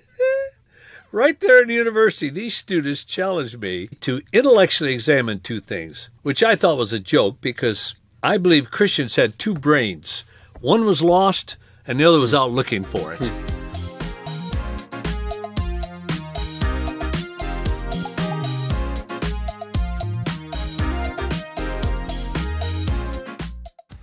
right 1.12 1.38
there 1.42 1.62
in 1.62 1.68
the 1.68 1.74
university, 1.74 2.30
these 2.30 2.56
students 2.56 3.04
challenged 3.04 3.60
me 3.60 3.88
to 4.00 4.22
intellectually 4.32 4.94
examine 4.94 5.42
two 5.42 5.60
things, 5.60 6.10
which 6.22 6.42
I 6.42 6.56
thought 6.56 6.78
was 6.78 6.94
a 6.94 7.00
joke 7.00 7.42
because 7.42 7.96
I 8.24 8.38
believe 8.38 8.72
Christians 8.72 9.18
had 9.18 9.38
two 9.38 9.54
brains. 9.54 10.24
One 10.62 10.86
was 10.86 11.02
lost, 11.02 11.58
and 11.86 12.00
the 12.00 12.06
other 12.06 12.20
was 12.20 12.34
out 12.34 12.52
looking 12.52 12.84
for 12.84 13.14
it. 13.14 13.51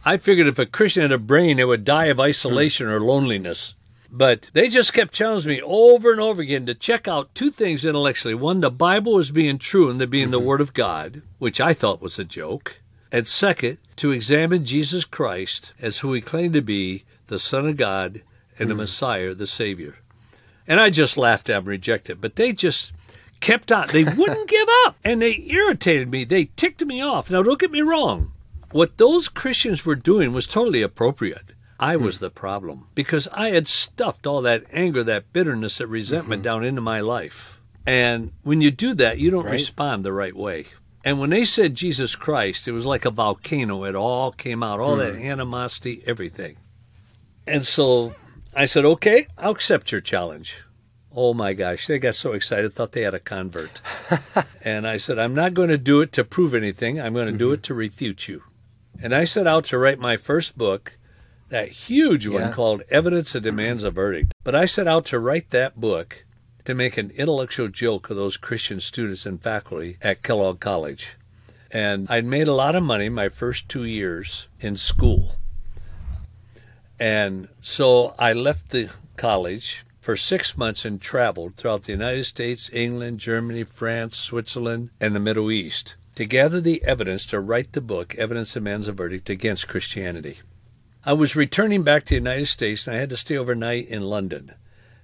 I 0.09 0.17
figured 0.17 0.47
if 0.47 0.59
a 0.59 0.65
Christian 0.65 1.03
had 1.03 1.13
a 1.13 1.19
brain, 1.19 1.59
it 1.59 1.69
would 1.69 1.85
die 1.85 2.07
of 2.07 2.19
isolation 2.19 2.87
or 2.87 2.99
loneliness. 2.99 3.75
But 4.11 4.49
they 4.55 4.69
just 4.69 4.95
kept 4.95 5.13
challenging 5.13 5.51
me 5.51 5.61
over 5.61 6.11
and 6.11 6.19
over 6.19 6.41
again 6.41 6.65
to 6.65 6.75
check 6.75 7.07
out 7.07 7.35
two 7.35 7.51
things 7.51 7.85
intellectually. 7.85 8.35
One, 8.35 8.61
the 8.61 8.71
Bible 8.71 9.19
as 9.19 9.31
being 9.31 9.59
true 9.59 9.91
and 9.91 10.01
the 10.01 10.07
being 10.07 10.31
the 10.31 10.39
mm-hmm. 10.39 10.47
Word 10.47 10.61
of 10.63 10.73
God, 10.73 11.21
which 11.37 11.61
I 11.61 11.75
thought 11.75 12.01
was 12.01 12.19
a 12.19 12.25
joke. 12.25 12.81
And 13.13 13.27
second, 13.27 13.77
to 13.97 14.11
examine 14.11 14.65
Jesus 14.65 15.05
Christ 15.05 15.75
as 15.79 15.99
who 15.99 16.15
he 16.15 16.23
claimed 16.23 16.55
to 16.55 16.63
be, 16.63 17.05
the 17.27 17.39
Son 17.39 17.67
of 17.67 17.77
God 17.77 18.23
and 18.59 18.71
the 18.71 18.73
mm-hmm. 18.73 18.81
Messiah, 18.81 19.35
the 19.35 19.47
Savior. 19.47 19.97
And 20.67 20.81
I 20.81 20.89
just 20.89 21.19
laughed 21.19 21.51
at 21.51 21.53
them 21.53 21.65
and 21.65 21.69
rejected. 21.69 22.23
But 22.23 22.37
they 22.37 22.55
just 22.55 22.93
kept 23.41 23.71
on. 23.71 23.89
They 23.89 24.05
wouldn't 24.05 24.49
give 24.49 24.69
up. 24.87 24.97
And 25.05 25.21
they 25.21 25.45
irritated 25.51 26.11
me. 26.11 26.25
They 26.25 26.47
ticked 26.57 26.83
me 26.83 27.03
off. 27.03 27.31
Now, 27.31 27.43
don't 27.43 27.61
get 27.61 27.71
me 27.71 27.83
wrong. 27.83 28.33
What 28.71 28.99
those 28.99 29.29
Christians 29.29 29.87
were 29.87 29.97
doing 29.97 30.33
was 30.33 30.47
totally 30.47 30.83
appropriate. 30.83 31.53
I 31.81 31.97
was 31.97 32.19
hmm. 32.19 32.27
the 32.27 32.31
problem 32.31 32.89
because 32.95 33.29
I 33.29 33.51
had 33.51 33.67
stuffed 33.67 34.27
all 34.27 34.43
that 34.43 34.65
anger, 34.73 35.03
that 35.05 35.33
bitterness, 35.33 35.79
that 35.79 35.87
resentment 35.87 36.41
hmm. 36.41 36.45
down 36.45 36.65
into 36.65 36.81
my 36.81 37.01
life. 37.01 37.61
And 37.87 38.33
when 38.43 38.61
you 38.61 38.71
do 38.71 38.95
that, 38.95 39.19
you 39.19 39.31
don't 39.31 39.45
Right. 39.45 39.53
respond 39.53 40.05
the 40.05 40.13
right 40.13 40.37
way. 40.37 40.67
And 41.05 41.21
when 41.21 41.31
they 41.31 41.45
said 41.45 41.75
Jesus 41.75 42.17
Christ, 42.17 42.69
it 42.69 42.73
was 42.73 42.85
like 42.85 43.05
a 43.05 43.11
volcano. 43.11 43.85
It 43.85 43.95
all 43.95 44.33
came 44.33 44.63
out, 44.63 44.81
all 44.81 44.97
that 44.97 45.15
hmm. 45.15 45.23
animosity, 45.23 46.03
everything. 46.07 46.57
And 47.47 47.65
so 47.65 48.15
I 48.55 48.67
said, 48.67 48.85
okay, 48.85 49.29
I'll 49.39 49.53
accept 49.53 49.93
your 49.93 50.03
challenge. 50.03 50.65
Oh 51.15 51.33
my 51.33 51.55
gosh, 51.55 51.87
they 51.87 51.99
got 51.99 52.15
so 52.15 52.33
excited, 52.33 52.73
thought 52.73 52.93
they 52.93 53.03
had 53.03 53.15
a 53.15 53.21
convert. 53.21 53.81
and 54.65 54.87
I 54.87 54.99
said, 54.99 55.19
I'm 55.19 55.35
not 55.35 55.55
going 55.55 55.71
to 55.71 55.79
do 55.79 56.03
it 56.03 56.13
to 56.13 56.25
prove 56.25 56.55
anything, 56.55 57.01
I'm 57.01 57.15
going 57.15 57.33
to 57.33 57.39
do 57.39 57.47
mm-hmm. 57.47 57.55
it 57.55 57.63
to 57.65 57.75
refute 57.75 58.29
you. 58.29 58.43
And 59.01 59.15
I 59.15 59.25
set 59.25 59.47
out 59.47 59.65
to 59.67 59.79
write 59.79 59.99
my 59.99 60.17
first 60.17 60.59
book, 60.59 60.99
that 61.51 61.69
huge 61.69 62.27
one 62.27 62.43
Yeah. 62.43 62.53
called 62.53 62.83
Evidence 62.91 63.33
That 63.33 63.43
Demands 63.43 63.85
a 63.85 63.91
Verdict. 63.91 64.33
But 64.45 64.55
I 64.55 64.65
set 64.65 64.89
out 64.89 65.07
to 65.07 65.19
write 65.19 65.51
that 65.51 65.81
book 65.81 66.25
to 66.65 66.75
make 66.75 66.97
an 66.99 67.11
intellectual 67.13 67.69
joke 67.69 68.11
of 68.11 68.17
those 68.17 68.37
Christian 68.37 68.81
students 68.81 69.25
and 69.25 69.41
faculty 69.43 69.97
at 70.03 70.23
Kellogg 70.23 70.61
College. 70.61 71.17
And 71.71 72.09
I'd 72.11 72.25
made 72.25 72.49
a 72.49 72.55
lot 72.55 72.75
of 72.75 72.83
money 72.83 73.09
my 73.09 73.29
first 73.29 73.69
two 73.69 73.85
years 73.85 74.49
in 74.61 74.77
school. 74.77 75.37
And 76.99 77.49
so 77.61 78.15
I 78.19 78.33
left 78.33 78.71
the 78.71 78.91
college 79.17 79.85
for 80.01 80.17
six 80.17 80.57
months 80.57 80.85
and 80.85 81.01
traveled 81.01 81.57
throughout 81.57 81.85
the 81.85 81.93
United 81.93 82.25
States, 82.25 82.71
England, 82.73 83.21
Germany, 83.21 83.65
France, 83.65 84.17
Switzerland, 84.17 84.91
and 85.01 85.15
the 85.15 85.21
Middle 85.21 85.51
East 85.53 85.97
to 86.19 86.27
gather 86.27 86.61
the 86.61 86.83
evidence 86.83 87.25
to 87.25 87.39
write 87.39 87.75
the 87.75 87.81
book, 87.81 88.13
Evidence 88.17 88.53
Demands 88.53 88.89
a 88.89 88.93
Verdict 88.93 89.31
Against 89.31 89.69
Christianity. 89.69 90.39
I 91.05 91.13
was 91.13 91.37
returning 91.37 91.85
back 91.85 92.07
to 92.07 92.09
the 92.09 92.17
United 92.17 92.47
States 92.47 92.89
and 92.89 92.97
I 92.97 92.99
had 92.99 93.11
to 93.11 93.17
stay 93.17 93.37
overnight 93.37 93.87
in 93.87 94.03
London 94.03 94.55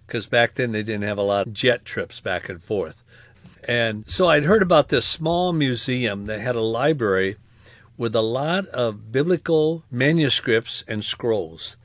because 0.09 0.26
back 0.26 0.54
then 0.54 0.73
they 0.73 0.83
didn't 0.83 1.04
have 1.04 1.16
a 1.16 1.23
lot 1.23 1.47
of 1.47 1.52
jet 1.52 1.85
trips 1.85 2.18
back 2.18 2.49
and 2.49 2.61
forth. 2.61 3.04
And 3.62 4.04
so 4.09 4.28
I'd 4.28 4.42
heard 4.42 4.61
about 4.61 4.88
this 4.88 5.06
small 5.06 5.52
museum 5.52 6.26
that 6.26 6.40
had 6.40 6.56
a 6.56 6.61
library 6.61 7.37
with 7.97 8.16
a 8.16 8.21
lot 8.21 8.66
of 8.66 9.12
biblical 9.12 9.85
manuscripts 9.92 10.83
and 10.88 11.04
scrolls. 11.04 11.76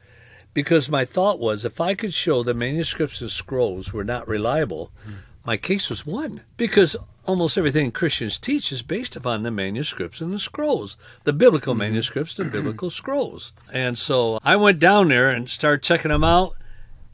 Because 0.55 0.89
my 0.89 1.05
thought 1.05 1.37
was 1.37 1.65
if 1.65 1.79
I 1.79 1.93
could 1.93 2.15
show 2.15 2.41
the 2.41 2.55
manuscripts 2.55 3.21
and 3.21 3.29
scrolls 3.29 3.93
were 3.93 4.03
not 4.03 4.27
reliable, 4.27 4.91
hmm. 5.05 5.11
My 5.45 5.57
case 5.57 5.89
was 5.89 6.05
won. 6.05 6.41
Because 6.57 6.95
almost 7.25 7.57
everything 7.57 7.91
Christians 7.91 8.37
teach 8.37 8.71
is 8.71 8.81
based 8.81 9.15
upon 9.15 9.43
the 9.43 9.51
manuscripts 9.51 10.19
and 10.19 10.33
the 10.33 10.39
scrolls, 10.39 10.97
the 11.23 11.33
biblical 11.33 11.73
mm-hmm. 11.73 11.79
manuscripts 11.79 12.39
and 12.39 12.51
biblical 12.51 12.89
scrolls. 12.89 13.53
And 13.71 13.97
so 13.97 14.39
I 14.43 14.55
went 14.55 14.79
down 14.79 15.09
there 15.09 15.29
and 15.29 15.49
started 15.49 15.83
checking 15.83 16.09
them 16.09 16.23
out, 16.23 16.53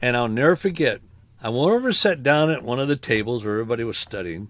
and 0.00 0.16
I'll 0.16 0.28
never 0.28 0.56
forget. 0.56 1.00
I 1.42 1.50
went 1.50 1.70
over 1.70 1.88
and 1.88 1.96
sat 1.96 2.22
down 2.22 2.50
at 2.50 2.62
one 2.62 2.80
of 2.80 2.88
the 2.88 2.96
tables 2.96 3.44
where 3.44 3.54
everybody 3.54 3.84
was 3.84 3.98
studying, 3.98 4.48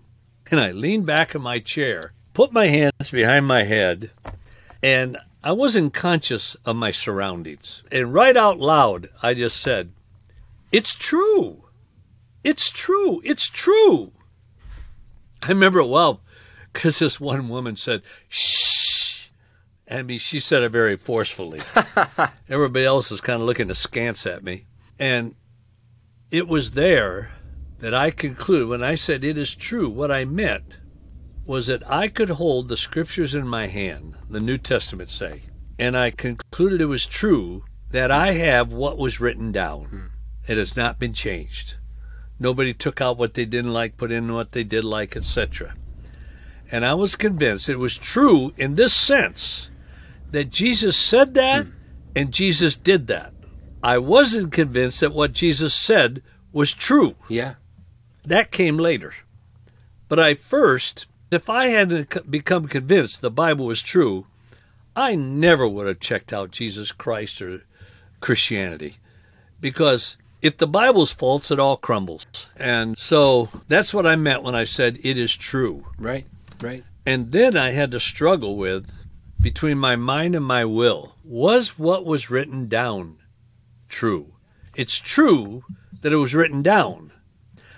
and 0.51 0.61
I 0.61 0.71
leaned 0.71 1.05
back 1.05 1.35
in 1.35 1.43
my 1.43 1.59
chair, 1.59 2.13
put 2.33 2.53
my 2.53 2.69
hands 2.69 3.11
behind 3.11 3.47
my 3.47 3.65
head, 3.65 4.11
and 4.83 5.19
I 5.43 5.53
wasn't 5.53 5.95
conscious 5.95 6.55
of 6.65 6.77
my 6.77 6.93
surroundings. 6.93 7.83
And 7.91 8.15
right 8.15 8.37
out 8.37 8.59
loud, 8.59 9.09
I 9.23 9.35
just 9.35 9.57
said, 9.59 9.93
It's 10.71 10.95
true. 10.95 11.66
It's 12.47 12.71
true. 12.71 13.21
It's 13.25 13.49
true. 13.49 14.13
I 15.43 15.49
remember 15.49 15.81
it 15.81 15.89
well 15.89 16.21
because 16.73 17.01
this 17.01 17.19
one 17.19 17.49
woman 17.49 17.75
said, 17.75 18.03
Shh. 18.29 19.31
I 19.91 20.03
mean, 20.03 20.21
she 20.21 20.39
said 20.39 20.63
it 20.63 20.71
very 20.71 20.97
forcefully. 20.97 21.61
Everybody 22.49 22.85
else 22.85 23.11
is 23.11 23.21
kind 23.21 23.41
of 23.41 23.49
looking 23.49 23.69
askance 23.69 24.27
at 24.27 24.45
me. 24.45 24.67
And 24.97 25.35
it 26.31 26.47
was 26.47 26.71
there 26.71 27.33
that 27.81 27.93
I 27.93 28.13
concluded 28.13 28.69
when 28.69 28.85
I 28.85 28.95
said 28.95 29.25
it 29.25 29.37
is 29.37 29.53
true, 29.53 29.89
what 29.89 30.13
I 30.13 30.25
meant 30.25 30.79
was 31.47 31.67
that 31.67 31.83
I 31.91 32.07
could 32.07 32.31
hold 32.31 32.69
the 32.69 32.77
scriptures 32.77 33.35
in 33.35 33.49
my 33.49 33.67
hand, 33.67 34.15
the 34.31 34.39
New 34.39 34.59
Testament 34.59 35.09
say, 35.09 35.43
and 35.81 35.97
I 35.97 36.13
concluded 36.13 36.81
it 36.81 36.87
was 36.87 37.07
true 37.07 37.65
that 37.91 38.13
I 38.13 38.35
have 38.35 38.73
what 38.73 38.99
was 38.99 39.19
written 39.19 39.51
down. 39.51 39.85
Hmm. 39.87 40.07
It 40.49 40.59
has 40.59 40.77
not 40.77 41.01
been 41.01 41.13
changed. 41.13 41.75
Nobody 42.39 42.75
took 42.75 43.01
out 43.01 43.17
what 43.17 43.35
they 43.35 43.45
didn't 43.45 43.73
like, 43.73 43.97
put 43.97 44.13
in 44.13 44.35
what 44.35 44.53
they 44.53 44.65
did 44.65 44.85
like, 44.85 45.17
etc. 45.17 45.75
And 46.71 46.85
I 46.85 46.95
was 46.95 47.17
convinced 47.17 47.69
it 47.69 47.79
was 47.79 47.97
true 47.97 48.53
in 48.57 48.75
this 48.75 48.95
sense 48.95 49.71
that 50.33 50.51
Jesus 50.51 50.97
said 50.97 51.35
that 51.35 51.65
hmm. 51.65 51.73
and 52.15 52.33
Jesus 52.33 52.77
did 52.77 53.07
that. 53.07 53.33
I 53.83 53.99
wasn't 53.99 54.53
convinced 54.53 55.01
that 55.01 55.13
what 55.13 55.33
Jesus 55.33 55.73
said 55.73 56.23
was 56.53 56.75
true. 56.75 57.15
Yeah. 57.29 57.55
That 58.25 58.51
came 58.51 58.79
later. 58.79 59.15
But 60.09 60.19
I 60.19 60.35
first, 60.35 61.07
if 61.31 61.49
I 61.49 61.69
hadn't 61.69 62.31
become 62.31 62.67
convinced 62.67 63.21
the 63.21 63.31
Bible 63.31 63.67
was 63.67 63.83
true, 63.83 64.27
I 64.97 65.15
never 65.15 65.69
would 65.69 65.87
have 65.87 66.01
checked 66.01 66.33
out 66.33 66.51
Jesus 66.51 66.91
Christ 66.91 67.41
or 67.43 67.63
Christianity. 68.21 68.97
Because 69.61 70.17
if 70.43 70.57
the 70.57 70.67
Bible's 70.67 71.13
false, 71.13 71.51
it 71.51 71.59
all 71.59 71.77
crumbles. 71.77 72.27
And 72.57 72.97
so 72.97 73.49
that's 73.69 73.93
what 73.95 74.07
I 74.07 74.17
meant 74.17 74.43
when 74.43 74.55
I 74.55 74.65
said 74.65 74.99
it 75.03 75.19
is 75.19 75.35
true. 75.35 75.87
Right. 75.99 76.27
Right. 76.61 76.85
And 77.05 77.33
then 77.33 77.57
I 77.57 77.71
had 77.71 77.91
to 77.93 78.01
struggle 78.01 78.57
with 78.57 78.95
between 79.41 79.79
my 79.79 79.97
mind 79.97 80.35
and 80.35 80.45
my 80.45 80.65
will. 80.65 81.15
Was 81.25 81.79
what 81.79 82.05
was 82.05 82.31
written 82.31 82.69
down 82.69 83.19
true? 83.89 84.35
It's 84.75 84.99
true 84.99 85.65
that 86.03 86.13
it 86.13 86.17
was 86.17 86.35
written 86.35 86.63
down. 86.63 87.13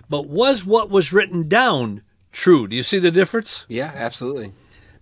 But 0.09 0.29
was 0.29 0.65
what 0.65 0.91
was 0.91 1.13
written 1.13 1.49
down 1.49 2.03
true? 2.33 2.67
Do 2.69 2.77
you 2.77 2.83
see 2.83 2.99
the 2.99 3.11
difference? 3.11 3.67
Yeah, 3.69 3.93
absolutely. 3.95 4.53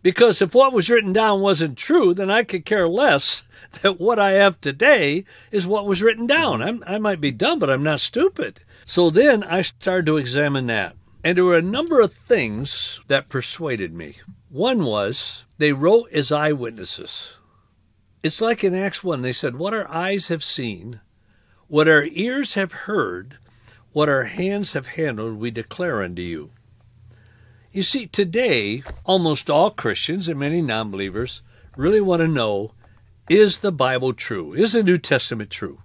Because 0.07 0.41
if 0.41 0.55
what 0.55 0.73
was 0.73 0.89
written 0.89 1.13
down 1.13 1.41
wasn't 1.41 1.77
true, 1.77 2.15
then 2.15 2.31
I 2.31 2.45
could 2.45 2.65
care 2.65 2.89
less 2.89 3.43
that 3.83 3.99
what 3.99 4.21
I 4.21 4.35
have 4.35 4.61
today 4.61 5.25
is 5.51 5.67
what 5.67 5.85
was 5.85 6.01
written 6.01 6.29
down. 6.29 6.61
Mm-hmm. 6.61 6.85
I'm, 6.87 6.95
I 6.95 6.99
might 7.01 7.21
be 7.21 7.33
dumb, 7.33 7.59
but 7.59 7.69
I'm 7.69 7.83
not 7.83 7.99
stupid. 7.99 8.61
So 8.85 9.11
then 9.11 9.43
I 9.43 9.63
started 9.63 10.07
to 10.07 10.17
examine 10.17 10.69
that. 10.69 10.95
And 11.25 11.37
there 11.37 11.45
were 11.45 11.57
a 11.57 11.61
number 11.61 12.01
of 12.01 12.13
things 12.13 13.01
that 13.09 13.29
persuaded 13.29 13.95
me. 13.95 14.19
One 14.49 14.85
was 14.85 15.45
they 15.59 15.73
wrote 15.73 16.09
as 16.13 16.31
eyewitnesses. 16.31 17.39
It's 18.23 18.41
like 18.41 18.63
in 18.63 18.77
Acts 18.77 19.03
1, 19.03 19.23
they 19.23 19.33
said, 19.33 19.57
What 19.57 19.75
our 19.75 19.91
eyes 19.91 20.29
have 20.29 20.45
seen, 20.45 21.01
what 21.67 21.89
our 21.89 22.05
ears 22.13 22.55
have 22.55 22.71
heard, 22.87 23.39
what 23.91 24.09
our 24.09 24.27
hands 24.27 24.73
have 24.75 24.87
handled, 24.87 25.41
we 25.41 25.51
declare 25.51 26.01
unto 26.01 26.23
you. 26.23 26.53
You 27.77 27.83
see, 27.83 28.07
today, 28.07 28.83
almost 29.05 29.51
all 29.51 29.71
Christians 29.71 30.31
and 30.31 30.41
many 30.41 30.63
non 30.63 30.91
believers 30.91 31.43
really 31.77 32.01
want 32.01 32.21
to 32.21 32.27
know 32.27 32.73
is 33.29 33.59
the 33.59 33.71
Bible 33.71 34.15
true? 34.15 34.55
Is 34.55 34.73
the 34.73 34.83
New 34.83 34.97
Testament 34.97 35.51
true? 35.51 35.83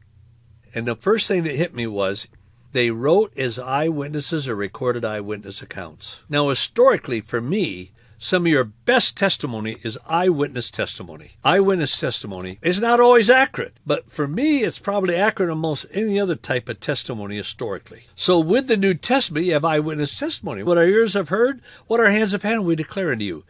And 0.74 0.88
the 0.88 0.96
first 0.96 1.28
thing 1.28 1.44
that 1.44 1.56
hit 1.56 1.76
me 1.76 1.88
was 1.88 2.30
they 2.72 2.92
wrote 2.92 3.38
as 3.38 3.60
eyewitnesses 3.60 4.48
or 4.48 4.56
recorded 4.56 5.04
eyewitness 5.04 5.62
accounts. 5.62 6.24
Now, 6.30 6.48
historically, 6.48 7.20
for 7.20 7.42
me, 7.42 7.92
some 8.24 8.46
of 8.46 8.52
your 8.52 8.66
best 8.66 9.18
testimony 9.18 9.78
is 9.82 9.98
eyewitness 10.06 10.70
testimony. 10.70 11.32
Eyewitness 11.44 12.00
testimony 12.00 12.60
is 12.62 12.80
not 12.80 13.00
always 13.00 13.32
accurate, 13.32 13.74
but 13.84 14.12
for 14.12 14.28
me, 14.28 14.64
it's 14.64 14.78
probably 14.78 15.16
accurate 15.16 15.50
on 15.50 15.58
most 15.58 15.88
any 15.92 16.20
other 16.20 16.36
type 16.36 16.70
of 16.70 16.80
testimony 16.80 17.38
historically. 17.38 18.04
So, 18.14 18.40
with 18.40 18.68
the 18.68 18.78
New 18.78 18.94
Testament, 18.94 19.48
you 19.48 19.54
have 19.54 19.66
eyewitness 19.66 20.14
testimony. 20.14 20.62
What 20.62 20.78
our 20.78 20.84
ears 20.84 21.16
have 21.16 21.30
heard, 21.30 21.62
what 21.88 22.00
our 22.00 22.12
hands 22.12 22.34
have 22.34 22.44
handled, 22.44 22.68
we 22.68 22.76
declare 22.76 23.12
unto 23.12 23.26
you. 23.26 23.44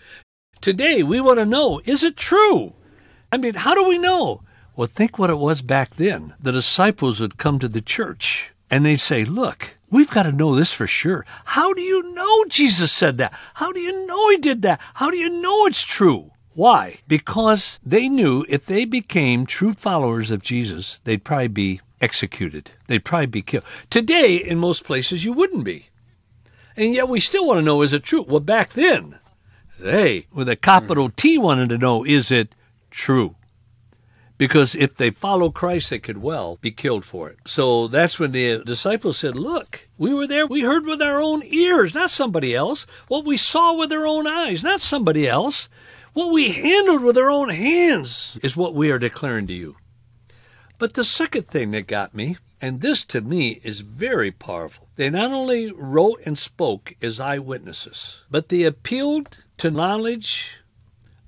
Today, 0.62 1.04
we 1.04 1.20
want 1.20 1.40
to 1.40 1.46
know 1.46 1.82
is 1.84 2.02
it 2.02 2.16
true? 2.16 2.72
I 3.30 3.36
mean, 3.36 3.56
how 3.56 3.76
do 3.76 3.86
we 3.86 3.98
know? 3.98 4.42
Well, 4.78 4.88
think 4.88 5.20
what 5.20 5.30
it 5.30 5.38
was 5.38 5.62
back 5.62 5.98
then. 5.98 6.34
The 6.40 6.54
disciples 6.54 7.20
would 7.20 7.38
come 7.38 7.60
to 7.60 7.68
the 7.68 7.82
church 7.82 8.54
and 8.70 8.86
they'd 8.86 9.02
say, 9.02 9.26
Look, 9.26 9.76
we've 9.92 10.10
got 10.10 10.24
to 10.24 10.32
know 10.32 10.56
this 10.56 10.74
for 10.74 10.88
sure. 10.88 11.26
How 11.46 11.74
do 11.74 11.82
you 11.82 12.14
know 12.14 12.46
Jesus 12.46 12.92
said 12.92 13.18
that? 13.20 13.34
How 13.56 13.72
do 13.72 13.80
you 13.80 14.08
know 14.08 14.30
he 14.30 14.38
did 14.38 14.64
that? 14.64 14.82
How 14.96 15.12
do 15.12 15.18
you 15.18 15.30
know 15.30 15.68
it's 15.68 15.84
true? 15.84 16.32
Why? 16.54 17.00
Because 17.08 17.80
they 17.86 18.10
knew 18.10 18.46
if 18.50 18.66
they 18.66 18.86
became 18.86 19.46
true 19.46 19.74
followers 19.74 20.32
of 20.32 20.42
Jesus, 20.42 21.00
they'd 21.00 21.24
probably 21.24 21.48
be 21.48 21.82
executed. 22.02 22.72
They'd 22.88 23.06
probably 23.06 23.28
be 23.28 23.42
killed. 23.42 23.64
Today, 23.90 24.36
in 24.36 24.58
most 24.58 24.84
places, 24.84 25.24
you 25.24 25.34
wouldn't 25.34 25.64
be. 25.64 25.88
And 26.76 26.94
yet 26.94 27.08
we 27.08 27.20
still 27.20 27.48
want 27.48 27.60
to 27.60 27.66
know 27.66 27.82
is 27.82 27.94
it 27.94 28.04
true? 28.04 28.26
Well, 28.28 28.40
back 28.40 28.74
then, 28.74 29.20
they, 29.80 30.28
with 30.34 30.50
a 30.50 30.56
capital 30.56 31.10
T, 31.10 31.38
wanted 31.38 31.70
to 31.70 31.78
know 31.78 32.06
is 32.06 32.32
it 32.32 32.56
true? 32.90 33.36
Because 34.42 34.74
if 34.74 34.96
they 34.96 35.12
follow 35.12 35.52
Christ, 35.52 35.92
they 35.92 36.00
could 36.00 36.18
well 36.18 36.58
be 36.62 36.72
killed 36.72 37.06
for 37.06 37.30
it. 37.30 37.38
So 37.46 37.88
that's 37.88 38.18
when 38.18 38.32
the 38.32 38.64
disciples 38.66 39.20
said, 39.20 39.36
Look, 39.36 39.88
we 40.00 40.16
were 40.16 40.26
there. 40.26 40.48
We 40.48 40.62
heard 40.62 40.88
with 40.88 41.00
our 41.00 41.22
own 41.22 41.44
ears, 41.44 41.94
not 41.94 42.10
somebody 42.10 42.56
else. 42.56 42.88
What 43.08 43.24
we 43.24 43.38
saw 43.38 43.78
with 43.78 43.92
our 43.92 44.08
own 44.08 44.26
eyes, 44.26 44.64
not 44.64 44.82
somebody 44.82 45.28
else. 45.28 45.70
What 46.14 46.34
we 46.34 46.54
handled 46.54 47.04
with 47.04 47.20
our 47.20 47.30
own 47.30 47.50
hands 47.50 48.40
is 48.42 48.58
what 48.58 48.74
we 48.74 48.90
are 48.90 48.98
declaring 48.98 49.46
to 49.46 49.54
you. 49.54 49.76
But 50.80 50.96
the 50.96 51.04
second 51.04 51.46
thing 51.46 51.70
that 51.70 51.86
got 51.86 52.16
me, 52.16 52.38
and 52.60 52.82
this 52.82 53.06
to 53.06 53.22
me 53.22 53.62
is 53.64 53.82
very 53.82 54.32
powerful, 54.32 54.90
they 54.96 55.12
not 55.12 55.32
only 55.32 55.72
wrote 55.72 56.20
and 56.26 56.36
spoke 56.36 56.96
as 57.00 57.20
eyewitnesses, 57.20 58.24
but 58.32 58.50
they 58.50 58.64
appealed 58.64 59.38
to 59.58 59.70
knowledge 59.70 60.62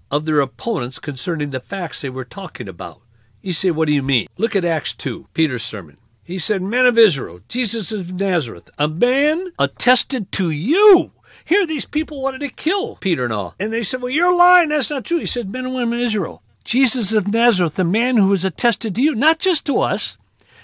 of 0.10 0.26
their 0.26 0.40
opponents 0.40 0.98
concerning 0.98 1.52
the 1.52 1.60
facts 1.60 2.02
they 2.02 2.10
were 2.10 2.26
talking 2.26 2.68
about. 2.68 3.03
You 3.44 3.52
say, 3.52 3.72
what 3.72 3.90
do 3.90 3.94
you 3.94 4.02
mean? 4.02 4.28
Look 4.38 4.56
at 4.56 4.64
Acts 4.64 4.94
2, 4.94 5.28
Peter's 5.34 5.64
sermon. 5.64 5.98
He 6.24 6.40
said, 6.40 6.62
Men 6.62 6.86
of 6.86 6.98
Israel, 6.98 7.42
Jesus 7.50 7.92
of 7.92 8.14
Nazareth, 8.14 8.70
a 8.78 8.88
man 8.88 9.52
attested 9.60 10.32
to 10.32 10.50
you. 10.50 11.12
Here, 11.44 11.68
these 11.68 11.84
people 11.84 12.22
wanted 12.22 12.40
to 12.40 12.48
kill 12.48 12.96
Peter 12.96 13.26
and 13.26 13.34
all. 13.34 13.54
And 13.60 13.74
they 13.74 13.84
said, 13.84 14.02
Well, 14.02 14.12
you're 14.12 14.34
lying. 14.34 14.70
That's 14.70 14.90
not 14.90 15.04
true. 15.04 15.20
He 15.20 15.26
said, 15.26 15.52
Men 15.52 15.66
and 15.66 15.76
women 15.76 16.00
of 16.00 16.06
Israel, 16.06 16.42
Jesus 16.64 17.12
of 17.12 17.28
Nazareth, 17.28 17.76
the 17.76 17.84
man 17.84 18.16
who 18.16 18.30
was 18.30 18.46
attested 18.46 18.96
to 18.96 19.02
you, 19.02 19.14
not 19.14 19.40
just 19.40 19.66
to 19.66 19.82
us, 19.82 20.18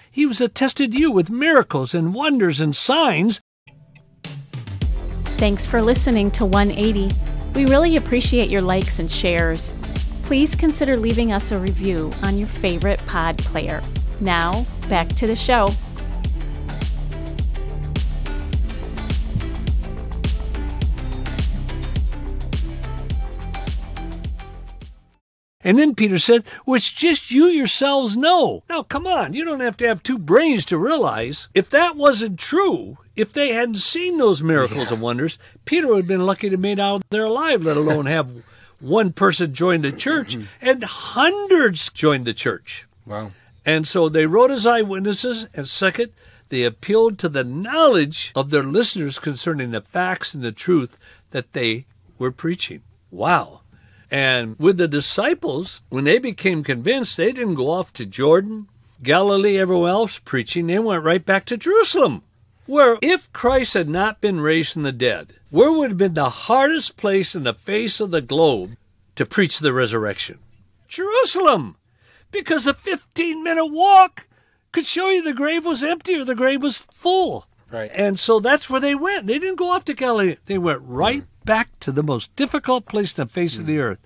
he 0.10 0.26
was 0.26 0.40
attested 0.40 0.94
to 0.94 0.98
you 0.98 1.12
with 1.12 1.30
miracles 1.30 1.94
and 1.94 2.14
wonders 2.14 2.62
and 2.62 2.74
signs. 2.74 3.42
Thanks 5.36 5.66
for 5.66 5.82
listening 5.82 6.32
to 6.32 6.46
180. 6.46 7.14
We 7.56 7.66
really 7.66 7.98
appreciate 7.98 8.50
your 8.50 8.62
likes 8.62 9.00
and 9.00 9.12
shares 9.12 9.74
please 10.30 10.54
consider 10.54 10.96
leaving 10.96 11.32
us 11.32 11.52
a 11.52 11.58
review 11.58 12.14
on 12.22 12.38
your 12.38 12.48
favorite 12.48 13.04
pod 13.08 13.36
player. 13.40 13.82
Now, 14.20 14.64
back 14.88 15.08
to 15.16 15.26
the 15.26 15.36
show. 15.36 15.72
And 25.62 25.80
then 25.80 25.96
Peter 25.96 26.20
said, 26.20 26.44
which 26.66 26.96
just 26.96 27.32
you 27.32 27.46
yourselves 27.46 28.16
know. 28.16 28.62
Now, 28.70 28.84
come 28.84 29.08
on, 29.08 29.34
you 29.34 29.44
don't 29.44 29.62
have 29.62 29.78
to 29.78 29.88
have 29.88 30.04
two 30.04 30.20
brains 30.20 30.64
to 30.66 30.78
realize. 30.78 31.50
If 31.56 31.72
that 31.72 31.96
wasn't 31.96 32.38
true, 32.38 33.00
if 33.16 33.34
they 33.34 33.54
hadn't 33.54 33.78
seen 33.78 34.20
those 34.20 34.44
miracles 34.44 34.90
yeah. 34.90 34.94
and 34.94 35.02
wonders, 35.02 35.40
Peter 35.66 35.88
would 35.88 35.98
have 35.98 36.08
been 36.08 36.28
lucky 36.28 36.50
to 36.50 36.54
have 36.54 36.60
made 36.60 36.80
out 36.80 37.02
there 37.10 37.24
alive, 37.24 37.64
let 37.64 37.78
alone 37.78 38.06
have 38.06 38.30
one 38.80 39.12
person 39.12 39.54
joined 39.54 39.84
the 39.84 39.92
church 39.92 40.36
mm-hmm. 40.36 40.46
and 40.62 40.84
hundreds 40.84 41.90
joined 41.90 42.26
the 42.26 42.34
church. 42.34 42.88
Wow. 43.06 43.32
And 43.66 43.88
so 43.88 44.10
they 44.10 44.26
wrote 44.26 44.52
as 44.52 44.66
eyewitnesses, 44.66 45.48
and 45.54 45.68
second, 45.68 46.12
they 46.50 46.64
appealed 46.64 47.20
to 47.20 47.30
the 47.30 47.44
knowledge 47.44 48.32
of 48.36 48.50
their 48.50 48.64
listeners 48.64 49.20
concerning 49.20 49.72
the 49.72 49.82
facts 49.82 50.34
and 50.34 50.44
the 50.44 50.52
truth 50.52 50.98
that 51.32 51.54
they 51.54 51.86
were 52.18 52.32
preaching. 52.32 52.82
Wow. 53.12 53.62
And 54.12 54.58
with 54.58 54.78
the 54.78 54.88
disciples, 54.88 55.82
when 55.90 56.06
they 56.06 56.18
became 56.18 56.64
convinced, 56.64 57.18
they 57.18 57.32
didn't 57.32 57.56
go 57.56 57.70
off 57.70 57.94
to 57.94 58.06
Jordan, 58.06 58.68
Galilee, 59.04 59.60
everywhere 59.60 59.92
else 59.92 60.18
preaching. 60.20 60.68
They 60.68 60.80
went 60.80 61.04
right 61.04 61.24
back 61.24 61.46
to 61.46 61.58
Jerusalem, 61.58 62.24
where 62.70 63.00
if 63.02 63.34
Christ 63.34 63.74
had 63.74 63.90
not 63.90 64.22
been 64.22 64.40
raised 64.40 64.74
from 64.74 64.84
the 64.84 64.92
dead, 64.92 65.34
where 65.50 65.72
would 65.72 65.90
have 65.90 65.98
been 65.98 66.14
the 66.14 66.30
hardest 66.30 66.98
place 66.98 67.34
in 67.34 67.44
the 67.44 67.54
face 67.54 68.00
of 68.00 68.12
the 68.12 68.22
globe 68.22 68.78
to 69.16 69.26
preach 69.26 69.58
the 69.58 69.74
resurrection? 69.74 70.38
Jerusalem. 70.88 71.78
Because 72.30 72.68
a 72.68 72.76
15 72.76 73.44
minute 73.44 73.66
walk 73.66 74.28
could 74.72 74.86
show 74.86 75.10
you 75.10 75.24
the 75.24 75.34
grave 75.34 75.66
was 75.66 75.84
empty 75.84 76.14
or 76.16 76.24
the 76.24 76.36
grave 76.36 76.62
was 76.62 76.78
full. 76.78 77.48
Right. 77.72 77.90
And 77.96 78.20
so 78.20 78.40
that's 78.40 78.70
where 78.70 78.80
they 78.80 78.94
went. 78.94 79.26
They 79.26 79.40
didn't 79.40 79.58
go 79.58 79.72
off 79.72 79.84
to 79.86 79.96
Galilee. 79.96 80.36
They 80.46 80.60
went 80.60 80.84
right 80.84 81.24
mm. 81.24 81.46
back 81.46 81.80
to 81.80 81.92
the 81.92 82.04
most 82.04 82.36
difficult 82.36 82.86
place 82.86 83.18
in 83.18 83.26
the 83.26 83.32
face 83.32 83.56
mm. 83.56 83.62
of 83.62 83.66
the 83.66 83.78
mm. 83.78 83.84
earth. 83.84 84.00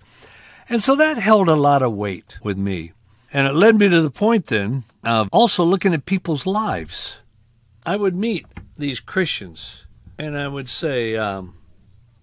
And 0.69 0.81
so 0.81 0.95
that 0.95 1.17
held 1.17 1.49
a 1.49 1.55
lot 1.55 1.83
of 1.83 1.91
weight 1.91 2.37
with 2.41 2.57
me. 2.57 2.93
And 3.33 3.45
it 3.45 3.55
led 3.55 3.77
me 3.77 3.89
to 3.89 4.01
the 4.01 4.09
point 4.09 4.45
then 4.45 4.85
of 5.03 5.27
also 5.33 5.65
looking 5.65 5.93
at 5.93 6.05
people's 6.05 6.45
lives. 6.45 7.19
I 7.85 7.97
would 7.97 8.15
meet 8.15 8.45
these 8.77 8.99
Christians 8.99 9.87
and 10.17 10.37
I 10.37 10.47
would 10.47 10.69
say, 10.69 11.17
um, 11.17 11.55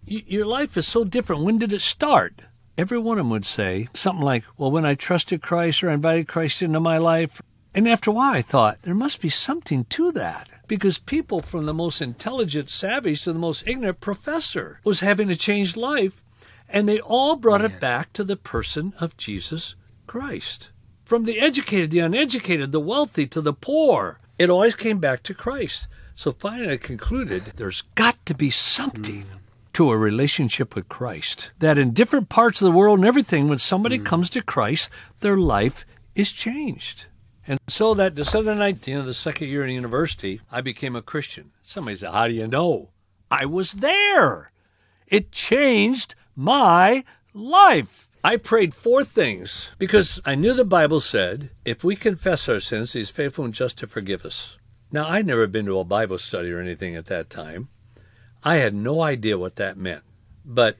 Your 0.07 0.47
life 0.47 0.77
is 0.77 0.87
so 0.89 1.05
different. 1.05 1.43
When 1.43 1.59
did 1.59 1.73
it 1.73 1.83
start? 1.83 2.43
Every 2.79 2.99
one 2.99 3.19
of 3.19 3.25
them 3.25 3.31
would 3.31 3.45
say 3.45 3.89
something 3.93 4.25
like, 4.25 4.45
Well, 4.57 4.71
when 4.71 4.87
I 4.87 4.95
trusted 4.95 5.43
Christ 5.43 5.83
or 5.83 5.91
I 5.91 5.95
invited 5.95 6.29
Christ 6.29 6.63
into 6.63 6.81
my 6.81 6.99
life. 6.99 7.43
And 7.75 7.87
after 7.89 8.11
a 8.11 8.15
while, 8.15 8.33
I 8.33 8.43
thought, 8.43 8.83
There 8.83 8.95
must 8.95 9.21
be 9.21 9.29
something 9.29 9.85
to 9.85 10.13
that 10.13 10.49
because 10.67 10.99
people 10.99 11.43
from 11.43 11.67
the 11.67 11.75
most 11.75 12.01
intelligent 12.01 12.71
savage 12.71 13.25
to 13.25 13.33
the 13.33 13.39
most 13.39 13.67
ignorant 13.67 14.01
professor 14.01 14.81
was 14.85 15.01
having 15.01 15.29
a 15.29 15.35
changed 15.35 15.77
life, 15.77 16.23
and 16.69 16.89
they 16.89 17.01
all 17.01 17.37
brought 17.37 17.61
Man. 17.61 17.73
it 17.73 17.81
back 17.81 18.13
to 18.15 18.25
the 18.25 18.37
person 18.37 18.95
of 19.01 19.17
Jesus 19.17 19.75
Christ. 20.07 20.71
From 21.05 21.25
the 21.25 21.41
educated, 21.41 21.91
the 21.91 21.99
uneducated, 21.99 22.71
the 22.71 22.81
wealthy 22.81 23.27
to 23.27 23.41
the 23.41 23.53
poor, 23.53 24.21
it 24.41 24.49
always 24.49 24.75
came 24.75 25.01
back 25.01 25.23
to 25.25 25.35
Christ. 25.35 25.87
So 26.15 26.33
finally, 26.33 26.73
I 26.73 26.79
concluded 26.79 27.53
there's 27.57 27.83
got 27.95 28.25
to 28.25 28.35
be 28.35 28.49
something 28.49 29.25
mm. 29.25 29.39
to 29.75 29.91
a 29.91 29.99
relationship 29.99 30.75
with 30.75 30.89
Christ. 30.89 31.53
That 31.59 31.77
in 31.77 31.93
different 31.93 32.31
parts 32.31 32.63
of 32.63 32.65
the 32.65 32.77
world 32.79 33.01
and 33.01 33.07
everything, 33.07 33.49
when 33.49 33.59
somebody 33.59 33.99
mm. 33.99 34.07
comes 34.07 34.31
to 34.31 34.43
Christ, 34.43 34.89
their 35.21 35.37
life 35.37 35.85
is 36.15 36.33
changed. 36.33 37.05
And 37.47 37.61
so 37.69 37.93
that 37.93 38.15
December 38.15 38.55
19th, 38.55 39.01
of 39.01 39.05
the 39.05 39.13
second 39.13 39.49
year 39.49 39.63
in 39.67 39.75
university, 39.75 40.41
I 40.51 40.63
became 40.63 40.97
a 40.97 41.03
Christian. 41.03 41.51
Somebody 41.63 41.99
said, 41.99 42.13
How 42.13 42.27
do 42.27 42.33
you 42.33 42.47
know? 42.47 42.89
I 43.31 43.45
was 43.45 43.73
there. 43.73 44.53
It 45.07 45.33
changed 45.33 46.15
my 46.35 47.05
life. 47.35 48.09
I 48.23 48.37
prayed 48.37 48.75
four 48.75 49.03
things 49.05 49.69
because 49.79 50.21
I 50.27 50.35
knew 50.35 50.53
the 50.53 50.65
Bible 50.65 51.01
said, 51.01 51.51
if 51.65 51.83
we 51.83 51.97
confess 51.97 52.49
our 52.49 52.61
sins, 52.61 52.93
He's 52.93 53.11
faithful 53.11 53.47
and 53.47 53.55
just 53.55 53.79
to 53.79 53.87
forgive 53.87 54.25
us. 54.25 54.59
Now, 54.93 55.09
I'd 55.09 55.27
never 55.27 55.47
been 55.47 55.67
to 55.67 55.79
a 55.79 55.85
Bible 55.85 56.19
study 56.19 56.51
or 56.51 56.61
anything 56.61 56.97
at 56.97 57.07
that 57.07 57.31
time. 57.31 57.69
I 58.43 58.57
had 58.57 58.75
no 58.75 59.03
idea 59.03 59.39
what 59.39 59.57
that 59.57 59.77
meant. 59.77 60.03
But 60.45 60.77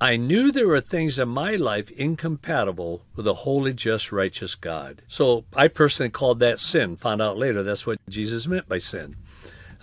I 0.00 0.16
knew 0.16 0.50
there 0.50 0.68
were 0.68 0.80
things 0.80 1.18
in 1.18 1.28
my 1.28 1.54
life 1.54 1.90
incompatible 1.90 3.06
with 3.14 3.26
a 3.26 3.34
holy, 3.34 3.72
just, 3.72 4.12
righteous 4.12 4.54
God. 4.54 5.02
So 5.06 5.44
I 5.56 5.68
personally 5.68 6.10
called 6.10 6.40
that 6.40 6.60
sin. 6.60 6.96
Found 6.96 7.22
out 7.22 7.38
later 7.38 7.62
that's 7.62 7.86
what 7.86 7.98
Jesus 8.08 8.46
meant 8.46 8.68
by 8.68 8.78
sin. 8.78 9.16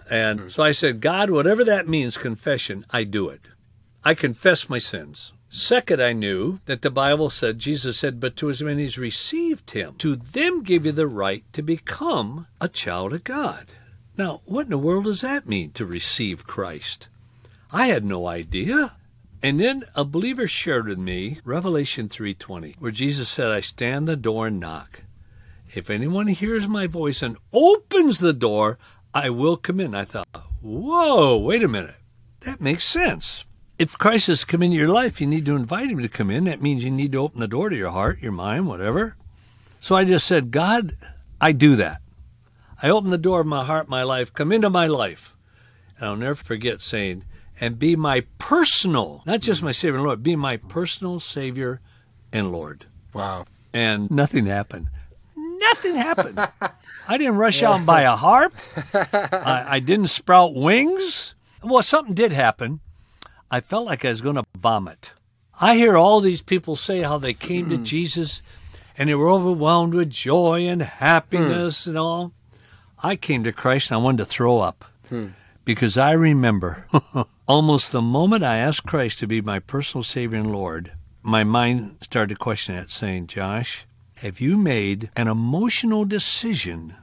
And 0.09 0.39
mm-hmm. 0.39 0.49
so 0.49 0.63
I 0.63 0.73
said, 0.73 1.01
God, 1.01 1.31
whatever 1.31 1.63
that 1.63 1.87
means, 1.87 2.17
confession, 2.17 2.85
I 2.91 3.05
do 3.05 3.29
it. 3.29 3.41
I 4.03 4.13
confess 4.13 4.69
my 4.69 4.79
sins. 4.79 5.33
Second, 5.53 6.01
I 6.01 6.13
knew 6.13 6.61
that 6.63 6.81
the 6.81 6.89
Bible 6.89 7.29
said, 7.29 7.59
Jesus 7.59 7.97
said, 7.97 8.21
but 8.21 8.37
to 8.37 8.49
as 8.49 8.63
many 8.63 8.85
as 8.85 8.97
received 8.97 9.71
him, 9.71 9.95
to 9.97 10.15
them 10.15 10.63
give 10.63 10.85
you 10.85 10.93
the 10.93 11.07
right 11.07 11.43
to 11.51 11.61
become 11.61 12.47
a 12.61 12.69
child 12.69 13.11
of 13.11 13.25
God. 13.25 13.73
Now, 14.15 14.39
what 14.45 14.67
in 14.67 14.69
the 14.69 14.77
world 14.77 15.03
does 15.03 15.19
that 15.21 15.49
mean, 15.49 15.71
to 15.73 15.85
receive 15.85 16.47
Christ? 16.47 17.09
I 17.69 17.87
had 17.87 18.05
no 18.05 18.27
idea. 18.27 18.93
And 19.43 19.59
then 19.59 19.83
a 19.93 20.05
believer 20.05 20.47
shared 20.47 20.87
with 20.87 20.99
me 20.99 21.41
Revelation 21.43 22.07
3:20, 22.07 22.77
where 22.79 22.91
Jesus 22.91 23.27
said, 23.27 23.51
"I 23.51 23.59
stand 23.59 24.07
the 24.07 24.15
door 24.15 24.47
and 24.47 24.57
knock. 24.57 25.03
If 25.75 25.89
anyone 25.89 26.27
hears 26.27 26.65
my 26.65 26.87
voice 26.87 27.21
and 27.21 27.35
opens 27.51 28.19
the 28.19 28.31
door, 28.31 28.79
I 29.13 29.29
will 29.29 29.57
come 29.57 29.81
in." 29.81 29.95
I 29.95 30.05
thought, 30.05 30.29
"Whoa, 30.61 31.37
wait 31.37 31.61
a 31.61 31.67
minute. 31.67 31.99
That 32.41 32.61
makes 32.61 32.85
sense." 32.85 33.43
If 33.81 33.97
Christ 33.97 34.27
has 34.27 34.43
come 34.43 34.61
into 34.61 34.77
your 34.77 34.89
life, 34.89 35.19
you 35.19 35.25
need 35.25 35.47
to 35.47 35.55
invite 35.55 35.89
him 35.89 36.03
to 36.03 36.07
come 36.07 36.29
in. 36.29 36.43
That 36.43 36.61
means 36.61 36.83
you 36.83 36.91
need 36.91 37.13
to 37.13 37.17
open 37.17 37.39
the 37.39 37.47
door 37.47 37.67
to 37.67 37.75
your 37.75 37.89
heart, 37.89 38.21
your 38.21 38.31
mind, 38.31 38.67
whatever. 38.67 39.15
So 39.79 39.95
I 39.95 40.05
just 40.05 40.27
said, 40.27 40.51
God, 40.51 40.95
I 41.41 41.51
do 41.51 41.75
that. 41.77 41.99
I 42.79 42.91
open 42.91 43.09
the 43.09 43.17
door 43.17 43.41
of 43.41 43.47
my 43.47 43.65
heart, 43.65 43.89
my 43.89 44.03
life, 44.03 44.31
come 44.31 44.51
into 44.51 44.69
my 44.69 44.85
life. 44.85 45.35
And 45.97 46.05
I'll 46.05 46.15
never 46.15 46.35
forget 46.35 46.79
saying, 46.79 47.23
and 47.59 47.79
be 47.79 47.95
my 47.95 48.21
personal, 48.37 49.23
not 49.25 49.39
just 49.41 49.63
my 49.63 49.71
Savior 49.71 49.97
and 49.97 50.05
Lord, 50.05 50.21
be 50.21 50.35
my 50.35 50.57
personal 50.57 51.19
Savior 51.19 51.81
and 52.31 52.51
Lord. 52.51 52.85
Wow. 53.13 53.47
And 53.73 54.11
nothing 54.11 54.45
happened. 54.45 54.89
Nothing 55.35 55.95
happened. 55.95 56.37
I 57.07 57.17
didn't 57.17 57.37
rush 57.37 57.63
out 57.63 57.77
and 57.77 57.87
buy 57.87 58.03
a 58.03 58.15
harp. 58.15 58.53
I, 58.93 59.65
I 59.67 59.79
didn't 59.79 60.09
sprout 60.09 60.53
wings. 60.53 61.33
Well, 61.63 61.81
something 61.81 62.13
did 62.13 62.31
happen. 62.31 62.79
I 63.51 63.59
felt 63.59 63.85
like 63.85 64.03
I 64.03 64.09
was 64.09 64.21
going 64.21 64.37
to 64.37 64.45
vomit. 64.57 65.13
I 65.59 65.75
hear 65.75 65.95
all 65.95 66.21
these 66.21 66.41
people 66.41 66.75
say 66.75 67.01
how 67.01 67.19
they 67.19 67.33
came 67.33 67.69
to 67.69 67.75
hmm. 67.75 67.83
Jesus 67.83 68.41
and 68.97 69.09
they 69.09 69.15
were 69.15 69.29
overwhelmed 69.29 69.93
with 69.93 70.09
joy 70.09 70.67
and 70.67 70.81
happiness 70.81 71.85
and 71.85 71.97
all. 71.97 72.33
I 73.03 73.15
came 73.15 73.43
to 73.43 73.51
Christ 73.51 73.91
and 73.91 73.95
I 73.99 74.03
wanted 74.03 74.19
to 74.19 74.25
throw 74.25 74.59
up 74.59 74.85
hmm. 75.09 75.27
because 75.65 75.97
I 75.97 76.13
remember 76.13 76.87
Almost 77.51 77.91
the 77.91 78.01
moment 78.01 78.45
I 78.45 78.59
asked 78.59 78.85
Christ 78.85 79.19
to 79.19 79.27
be 79.27 79.41
my 79.41 79.59
personal 79.59 80.05
Savior 80.05 80.39
and 80.39 80.53
Lord, 80.53 80.93
my 81.21 81.43
mind 81.43 81.97
started 81.99 82.35
to 82.35 82.39
question 82.39 82.75
that, 82.75 82.89
saying, 82.89 83.27
Josh, 83.27 83.85
have 84.15 84.39
you 84.39 84.55
made 84.55 85.09
an 85.17 85.27
emotional 85.27 86.05
decision 86.05 86.95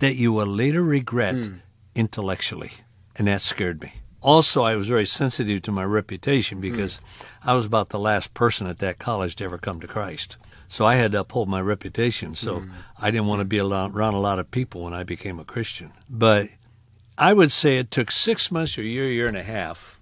that 0.00 0.16
you 0.16 0.32
will 0.32 0.48
later 0.48 0.82
regret 0.82 1.36
mm. 1.36 1.60
intellectually? 1.94 2.72
And 3.14 3.28
that 3.28 3.40
scared 3.40 3.80
me. 3.80 3.92
Also, 4.22 4.62
I 4.62 4.76
was 4.76 4.88
very 4.88 5.04
sensitive 5.04 5.62
to 5.62 5.72
my 5.72 5.84
reputation 5.84 6.58
hmm. 6.58 6.62
because 6.62 6.98
mm. 6.98 7.26
I 7.44 7.54
was 7.54 7.66
about 7.66 7.90
the 7.90 7.98
last 7.98 8.34
person 8.34 8.66
at 8.66 8.78
that 8.78 8.98
college 8.98 9.36
to 9.36 9.44
ever 9.44 9.58
come 9.58 9.80
to 9.80 9.88
Christ. 9.88 10.36
So 10.68 10.86
I 10.86 10.94
had 10.94 11.12
to 11.12 11.20
uphold 11.20 11.48
my 11.48 11.60
reputation. 11.60 12.34
So 12.34 12.60
mm. 12.60 12.70
I 12.98 13.10
didn't 13.10 13.26
want 13.26 13.40
to 13.40 13.44
be 13.44 13.58
around 13.58 14.14
a 14.14 14.20
lot 14.20 14.38
of 14.38 14.50
people 14.50 14.84
when 14.84 14.94
I 14.94 15.02
became 15.02 15.38
a 15.38 15.44
Christian. 15.44 15.92
But 16.08 16.48
I 17.18 17.32
would 17.34 17.52
say 17.52 17.78
it 17.78 17.90
took 17.90 18.10
six 18.10 18.50
months 18.50 18.78
or 18.78 18.80
a 18.80 18.84
year, 18.84 19.10
year 19.10 19.26
and 19.26 19.36
a 19.36 19.42
half. 19.42 20.00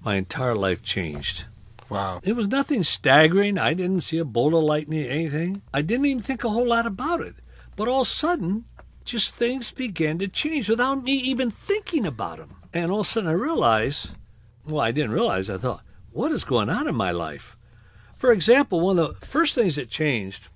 My 0.00 0.14
entire 0.14 0.54
life 0.54 0.82
changed. 0.82 1.46
Wow. 1.88 2.20
It 2.22 2.34
was 2.34 2.48
nothing 2.48 2.82
staggering. 2.82 3.58
I 3.58 3.74
didn't 3.74 4.02
see 4.02 4.18
a 4.18 4.24
bolt 4.24 4.54
of 4.54 4.62
lightning, 4.62 5.04
anything. 5.06 5.62
I 5.72 5.82
didn't 5.82 6.06
even 6.06 6.22
think 6.22 6.44
a 6.44 6.48
whole 6.48 6.68
lot 6.68 6.86
about 6.86 7.20
it. 7.20 7.34
But 7.76 7.88
all 7.88 8.02
of 8.02 8.06
a 8.06 8.10
sudden, 8.10 8.64
just 9.04 9.34
things 9.34 9.70
began 9.70 10.18
to 10.18 10.28
change 10.28 10.68
without 10.68 11.02
me 11.02 11.12
even 11.12 11.50
thinking 11.50 12.06
about 12.06 12.38
them. 12.38 12.55
And 12.76 12.92
all 12.92 13.00
of 13.00 13.06
a 13.06 13.08
sudden, 13.08 13.30
I 13.30 13.32
realized 13.32 14.10
well, 14.66 14.80
I 14.80 14.90
didn't 14.90 15.12
realize, 15.12 15.48
I 15.48 15.58
thought, 15.58 15.82
what 16.10 16.32
is 16.32 16.44
going 16.44 16.68
on 16.68 16.88
in 16.88 16.94
my 16.94 17.10
life? 17.10 17.56
For 18.14 18.32
example, 18.32 18.80
one 18.80 18.98
of 18.98 19.20
the 19.20 19.26
first 19.26 19.54
things 19.54 19.76
that 19.76 19.88
changed 19.88 20.48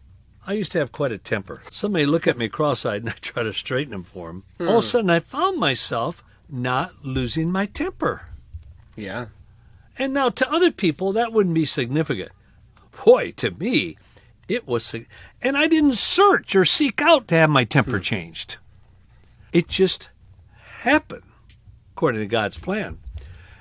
I 0.46 0.54
used 0.54 0.72
to 0.72 0.78
have 0.78 0.90
quite 0.90 1.12
a 1.12 1.18
temper. 1.18 1.62
Somebody 1.70 2.06
look 2.06 2.26
at 2.26 2.38
me 2.38 2.48
cross-eyed 2.48 3.02
and 3.02 3.11
I 3.11 3.14
try 3.20 3.42
to 3.42 3.52
straighten 3.52 3.92
them 3.92 4.04
for 4.04 4.28
them. 4.28 4.44
Hmm. 4.59 4.68
All 4.68 4.78
of 4.78 4.85
a 4.85 4.87
sudden, 4.87 5.11
I 5.11 5.20
found 5.20 5.59
myself 5.59 6.24
not 6.48 7.04
losing 7.04 7.52
my 7.52 7.66
temper. 7.66 8.26
Yeah. 8.96 9.26
And 9.98 10.14
now 10.14 10.30
to 10.30 10.50
other 10.50 10.70
people, 10.70 11.12
that 11.12 11.33
wouldn't 11.33 11.54
be 11.54 11.66
significant. 11.66 12.33
Boy, 13.04 13.33
to 13.33 13.50
me, 13.50 13.96
it 14.48 14.66
was. 14.66 14.94
And 15.42 15.56
I 15.56 15.68
didn't 15.68 15.96
search 15.96 16.56
or 16.56 16.64
seek 16.64 17.00
out 17.02 17.28
to 17.28 17.37
have 17.37 17.50
my 17.50 17.64
temper 17.64 17.98
hmm. 17.98 18.02
changed. 18.02 18.56
It 19.52 19.68
just 19.68 20.11
happened 20.80 21.29
according 22.00 22.22
to 22.22 22.26
God's 22.26 22.56
plan. 22.56 22.96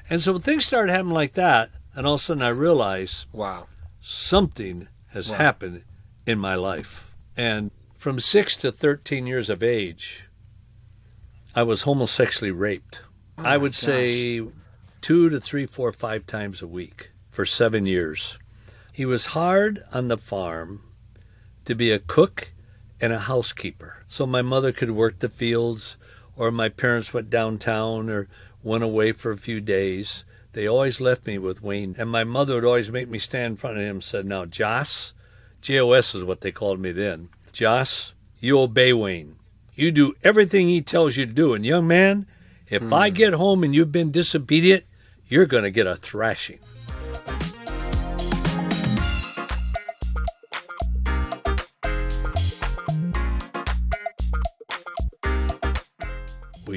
And 0.10 0.22
so 0.22 0.32
when 0.32 0.42
things 0.42 0.64
started 0.64 0.94
happening 0.94 1.14
like 1.14 1.34
that, 1.34 1.72
and 1.94 2.08
all 2.08 2.14
of 2.14 2.22
a 2.22 2.24
sudden 2.24 2.42
I 2.42 2.48
realized, 2.48 3.26
wow, 3.34 3.68
something 4.00 4.88
has 5.08 5.30
happened 5.30 5.84
in 6.26 6.40
my 6.40 6.56
life. 6.56 7.12
And 7.36 7.70
from 7.98 8.18
6 8.18 8.56
to 8.56 8.72
13 8.72 9.28
years 9.28 9.50
of 9.50 9.62
age, 9.62 10.30
I 11.54 11.64
was 11.64 11.82
homosexually 11.82 12.52
raped. 12.52 13.02
Oh 13.38 13.44
I 13.44 13.58
would 13.58 13.76
say 13.76 14.42
two 15.02 15.30
to 15.30 15.42
three, 15.42 15.66
four, 15.66 15.92
five 15.92 16.26
times 16.26 16.62
a 16.62 16.68
week 16.68 17.12
for 17.30 17.46
seven 17.46 17.86
years. 17.86 18.40
He 18.94 19.06
was 19.06 19.36
hard 19.36 19.84
on 19.92 20.08
the 20.08 20.18
farm 20.18 20.82
to 21.66 21.76
be 21.76 21.92
a 21.92 22.00
cook 22.00 22.54
and 23.02 23.12
a 23.12 23.20
housekeeper. 23.20 24.06
So 24.08 24.26
my 24.26 24.42
mother 24.42 24.72
could 24.72 24.92
work 24.92 25.20
the 25.20 25.28
fields, 25.28 25.98
or 26.40 26.52
my 26.52 26.70
parents 26.70 27.14
went 27.14 27.30
downtown 27.30 28.10
or 28.10 28.30
went 28.64 28.84
away 28.84 29.12
for 29.12 29.32
a 29.32 29.38
few 29.38 29.60
days. 29.60 30.24
They 30.54 30.68
always 30.68 31.02
left 31.02 31.28
me 31.28 31.38
with 31.38 31.62
Wayne. 31.62 31.96
And 32.00 32.10
my 32.10 32.24
mother 32.24 32.56
would 32.56 32.66
always 32.66 32.90
make 32.90 33.10
me 33.10 33.20
stand 33.20 33.52
in 33.52 33.56
front 33.58 33.78
of 33.78 33.84
him 33.84 33.98
and 33.98 34.04
said, 34.04 34.26
Now, 34.26 34.46
Joss, 34.46 35.14
J 35.62 35.82
O 35.82 35.92
S 35.92 36.16
is 36.16 36.24
what 36.24 36.40
they 36.40 36.54
called 36.54 36.80
me 36.80 36.94
then. 36.94 37.28
Joss, 37.52 38.14
you 38.40 38.58
obey 38.58 38.94
Wayne. 38.94 39.36
You 39.76 39.92
do 39.92 40.14
everything 40.24 40.70
he 40.70 40.82
tells 40.82 41.18
you 41.18 41.26
to 41.26 41.34
do. 41.34 41.54
And 41.54 41.66
young 41.66 41.88
man, 41.88 42.26
if 42.70 42.94
I 42.94 43.10
hmm. 43.10 43.16
get 43.16 43.34
home 43.34 43.64
and 43.64 43.76
you've 43.76 43.92
been 43.92 44.12
disobedient, 44.12 44.86
you're 45.28 45.46
going 45.46 45.64
to 45.64 45.72
get 45.72 45.88
a 45.88 45.98
thrashing. 45.98 46.60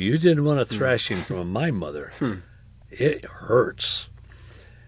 You 0.03 0.19
didn't 0.19 0.45
want 0.45 0.61
a 0.61 0.65
hmm. 0.65 0.75
thrashing 0.75 1.19
from 1.19 1.53
my 1.53 1.71
mother. 1.71 2.13
Hmm. 2.19 2.35
It 2.91 3.25
hurts. 3.25 4.09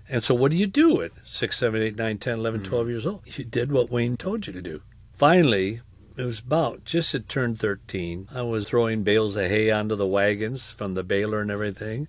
And 0.09 0.23
so, 0.23 0.35
what 0.35 0.51
do 0.51 0.57
you 0.57 0.67
do 0.67 1.01
at 1.01 1.13
6, 1.23 1.57
7, 1.57 1.81
8, 1.81 1.97
9, 1.97 2.19
10, 2.19 2.39
11, 2.39 2.61
hmm. 2.61 2.67
12 2.67 2.89
years 2.89 3.07
old? 3.07 3.23
You 3.39 3.45
did 3.45 3.73
what 3.73 3.91
Wayne 3.91 4.17
told 4.17 4.47
you 4.47 4.53
to 4.53 4.63
do. 4.63 4.83
Finally, 5.13 5.81
it 6.17 6.25
was 6.25 6.41
about 6.41 6.85
just 6.85 7.13
had 7.13 7.29
turned 7.29 7.59
13. 7.59 8.29
I 8.35 8.43
was 8.43 8.69
throwing 8.69 9.03
bales 9.03 9.37
of 9.37 9.49
hay 9.49 9.71
onto 9.71 9.97
the 9.97 10.07
wagons 10.07 10.71
from 10.71 10.95
the 10.95 11.05
baler 11.05 11.41
and 11.41 11.51
everything. 11.51 12.09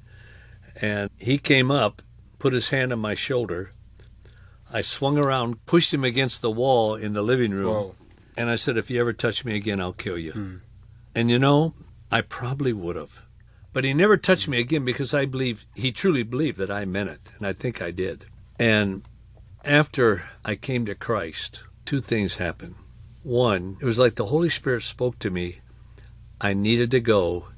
And 0.82 1.10
he 1.18 1.38
came 1.38 1.72
up, 1.72 2.02
put 2.38 2.54
his 2.54 2.70
hand 2.70 2.92
on 2.92 3.00
my 3.00 3.14
shoulder. 3.14 3.72
I 4.72 4.82
swung 4.82 5.18
around, 5.18 5.66
pushed 5.66 5.94
him 5.94 6.04
against 6.04 6.42
the 6.42 6.52
wall 6.52 6.96
in 6.96 7.14
the 7.14 7.22
living 7.22 7.52
room. 7.52 7.74
Whoa. 7.74 7.96
And 8.38 8.50
I 8.50 8.56
said, 8.56 8.78
If 8.78 8.90
you 8.90 9.00
ever 9.00 9.14
touch 9.14 9.46
me 9.46 9.56
again, 9.56 9.80
I'll 9.80 9.94
kill 9.94 10.18
you. 10.18 10.60
And 11.16 11.32
you 11.32 11.40
know, 11.40 11.74
I 12.16 12.22
probably 12.22 12.72
would 12.72 12.96
have. 12.96 13.22
But 13.74 13.84
he 13.84 13.94
never 13.94 14.16
touched 14.16 14.48
me 14.48 14.58
again 14.58 14.86
because 14.86 15.14
I 15.14 15.26
believe 15.26 15.66
he 15.76 15.92
truly 15.92 16.24
believed 16.24 16.58
that 16.60 16.72
I 16.72 16.86
meant 16.86 17.10
it. 17.10 17.20
And 17.38 17.46
I 17.46 17.52
think 17.52 17.82
I 17.82 17.92
did. 17.92 18.24
And 18.58 19.04
after 19.66 20.24
I 20.46 20.56
came 20.56 20.86
to 20.86 20.96
Christ, 20.96 21.64
two 21.84 22.00
things 22.00 22.38
happened. 22.38 22.76
One, 23.24 23.76
it 23.82 23.86
was 23.86 24.00
like 24.00 24.16
the 24.16 24.28
Holy 24.28 24.48
Spirit 24.48 24.84
spoke 24.84 25.20
to 25.20 25.30
me. 25.30 25.60
I 26.40 26.54
needed 26.54 26.90
to 26.92 27.02
go 27.02 27.50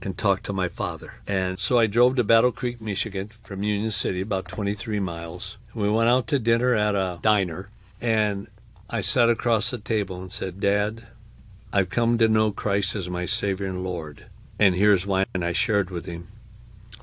and 0.00 0.16
talk 0.16 0.42
to 0.44 0.54
my 0.54 0.68
father. 0.68 1.16
And 1.26 1.58
so 1.58 1.78
I 1.78 1.86
drove 1.86 2.16
to 2.16 2.24
Battle 2.24 2.52
Creek, 2.52 2.80
Michigan 2.80 3.28
from 3.42 3.62
Union 3.62 3.90
City, 3.90 4.22
about 4.22 4.48
23 4.48 4.98
miles. 4.98 5.58
We 5.74 5.90
went 5.90 6.08
out 6.08 6.26
to 6.28 6.38
dinner 6.38 6.74
at 6.74 6.94
a 6.94 7.18
diner, 7.20 7.68
and 8.00 8.48
I 8.88 9.02
sat 9.02 9.28
across 9.28 9.70
the 9.70 9.76
table 9.76 10.22
and 10.22 10.32
said, 10.32 10.58
Dad, 10.58 11.08
I've 11.74 11.90
come 11.90 12.18
to 12.18 12.28
know 12.28 12.52
Christ 12.52 12.94
as 12.94 13.10
my 13.10 13.24
Savior 13.24 13.66
and 13.66 13.82
Lord. 13.82 14.26
And 14.60 14.76
here's 14.76 15.08
why. 15.08 15.26
And 15.34 15.44
I 15.44 15.50
shared 15.50 15.90
with 15.90 16.06
him. 16.06 16.28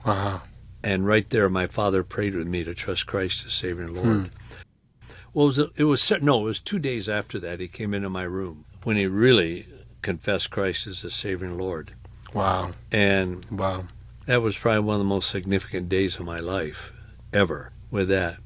Wow. 0.05 0.43
And 0.81 1.05
right 1.05 1.29
there, 1.29 1.49
my 1.49 1.67
father 1.67 2.03
prayed 2.03 2.35
with 2.35 2.47
me 2.47 2.63
to 2.63 2.73
trust 2.73 3.05
Christ 3.05 3.45
as 3.45 3.51
Savior 3.51 3.83
and 3.83 3.93
Lord. 3.93 4.07
Hmm. 4.07 4.23
Well, 5.33 5.47
it 5.47 5.47
was, 5.47 5.59
it 5.75 5.83
was 5.83 6.11
no, 6.21 6.39
it 6.39 6.43
was 6.45 6.59
two 6.61 6.79
days 6.79 7.09
after 7.09 7.37
that 7.39 7.59
he 7.59 7.67
came 7.67 7.93
into 7.93 8.09
my 8.09 8.23
room 8.23 8.63
when 8.83 8.95
he 8.95 9.07
really 9.07 9.67
confessed 10.01 10.51
Christ 10.51 10.87
as 10.87 11.01
his 11.01 11.15
Savior 11.15 11.47
and 11.47 11.57
Lord. 11.57 11.91
Wow. 12.33 12.71
And 12.93 13.45
Wow. 13.51 13.87
that 14.25 14.41
was 14.41 14.57
probably 14.57 14.79
one 14.79 14.95
of 14.95 14.99
the 15.01 15.05
most 15.05 15.29
significant 15.29 15.89
days 15.89 16.17
of 16.17 16.25
my 16.25 16.39
life 16.39 16.93
ever 17.33 17.73
with 17.91 18.07
that. 18.07 18.37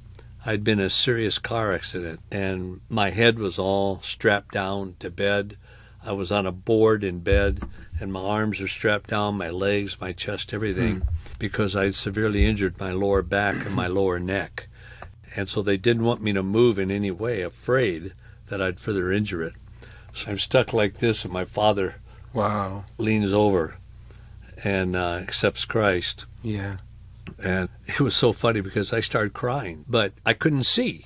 I'd 0.43 0.63
been 0.63 0.79
in 0.79 0.87
a 0.87 0.89
serious 0.89 1.37
car 1.37 1.71
accident 1.71 2.19
and 2.31 2.81
my 2.89 3.11
head 3.11 3.37
was 3.37 3.59
all 3.59 4.01
strapped 4.01 4.53
down 4.55 4.95
to 4.99 5.11
bed. 5.11 5.57
I 6.05 6.11
was 6.11 6.31
on 6.31 6.45
a 6.45 6.51
board 6.51 7.03
in 7.03 7.19
bed 7.19 7.61
and 7.99 8.13
my 8.13 8.19
arms 8.19 8.59
were 8.59 8.67
strapped 8.67 9.09
down, 9.09 9.37
my 9.37 9.49
legs, 9.49 9.99
my 9.99 10.11
chest, 10.13 10.53
everything, 10.53 11.01
because 11.39 11.75
I'd 11.75 11.95
severely 11.95 12.45
injured 12.45 12.79
my 12.79 12.91
lower 12.91 13.21
back 13.21 13.55
and 13.65 13.73
my 13.73 13.87
lower 13.87 14.19
neck. 14.19 14.67
And 15.35 15.49
so 15.49 15.61
they 15.61 15.77
didn't 15.77 16.03
want 16.03 16.21
me 16.21 16.31
to 16.33 16.43
move 16.43 16.77
in 16.77 16.91
any 16.91 17.11
way, 17.11 17.41
afraid 17.41 18.13
that 18.47 18.61
I'd 18.61 18.79
further 18.79 19.11
injure 19.11 19.41
it. 19.43 19.53
So 20.13 20.31
I'm 20.31 20.37
stuck 20.37 20.71
like 20.73 20.95
this, 20.99 21.23
and 21.25 21.33
my 21.33 21.43
father 21.45 21.95
Wow. 22.33 22.85
leans 22.97 23.33
over 23.33 23.77
and 24.63 24.95
uh, 24.95 25.19
accepts 25.21 25.65
Christ. 25.65 26.25
Yeah. 26.43 26.77
And 27.43 27.69
it 27.87 27.99
was 27.99 28.15
so 28.15 28.31
funny 28.31 28.61
because 28.61 28.93
I 28.93 28.99
started 28.99 29.33
crying, 29.33 29.83
but 29.87 30.13
I 30.25 30.33
couldn't 30.33 30.63
see 30.63 31.05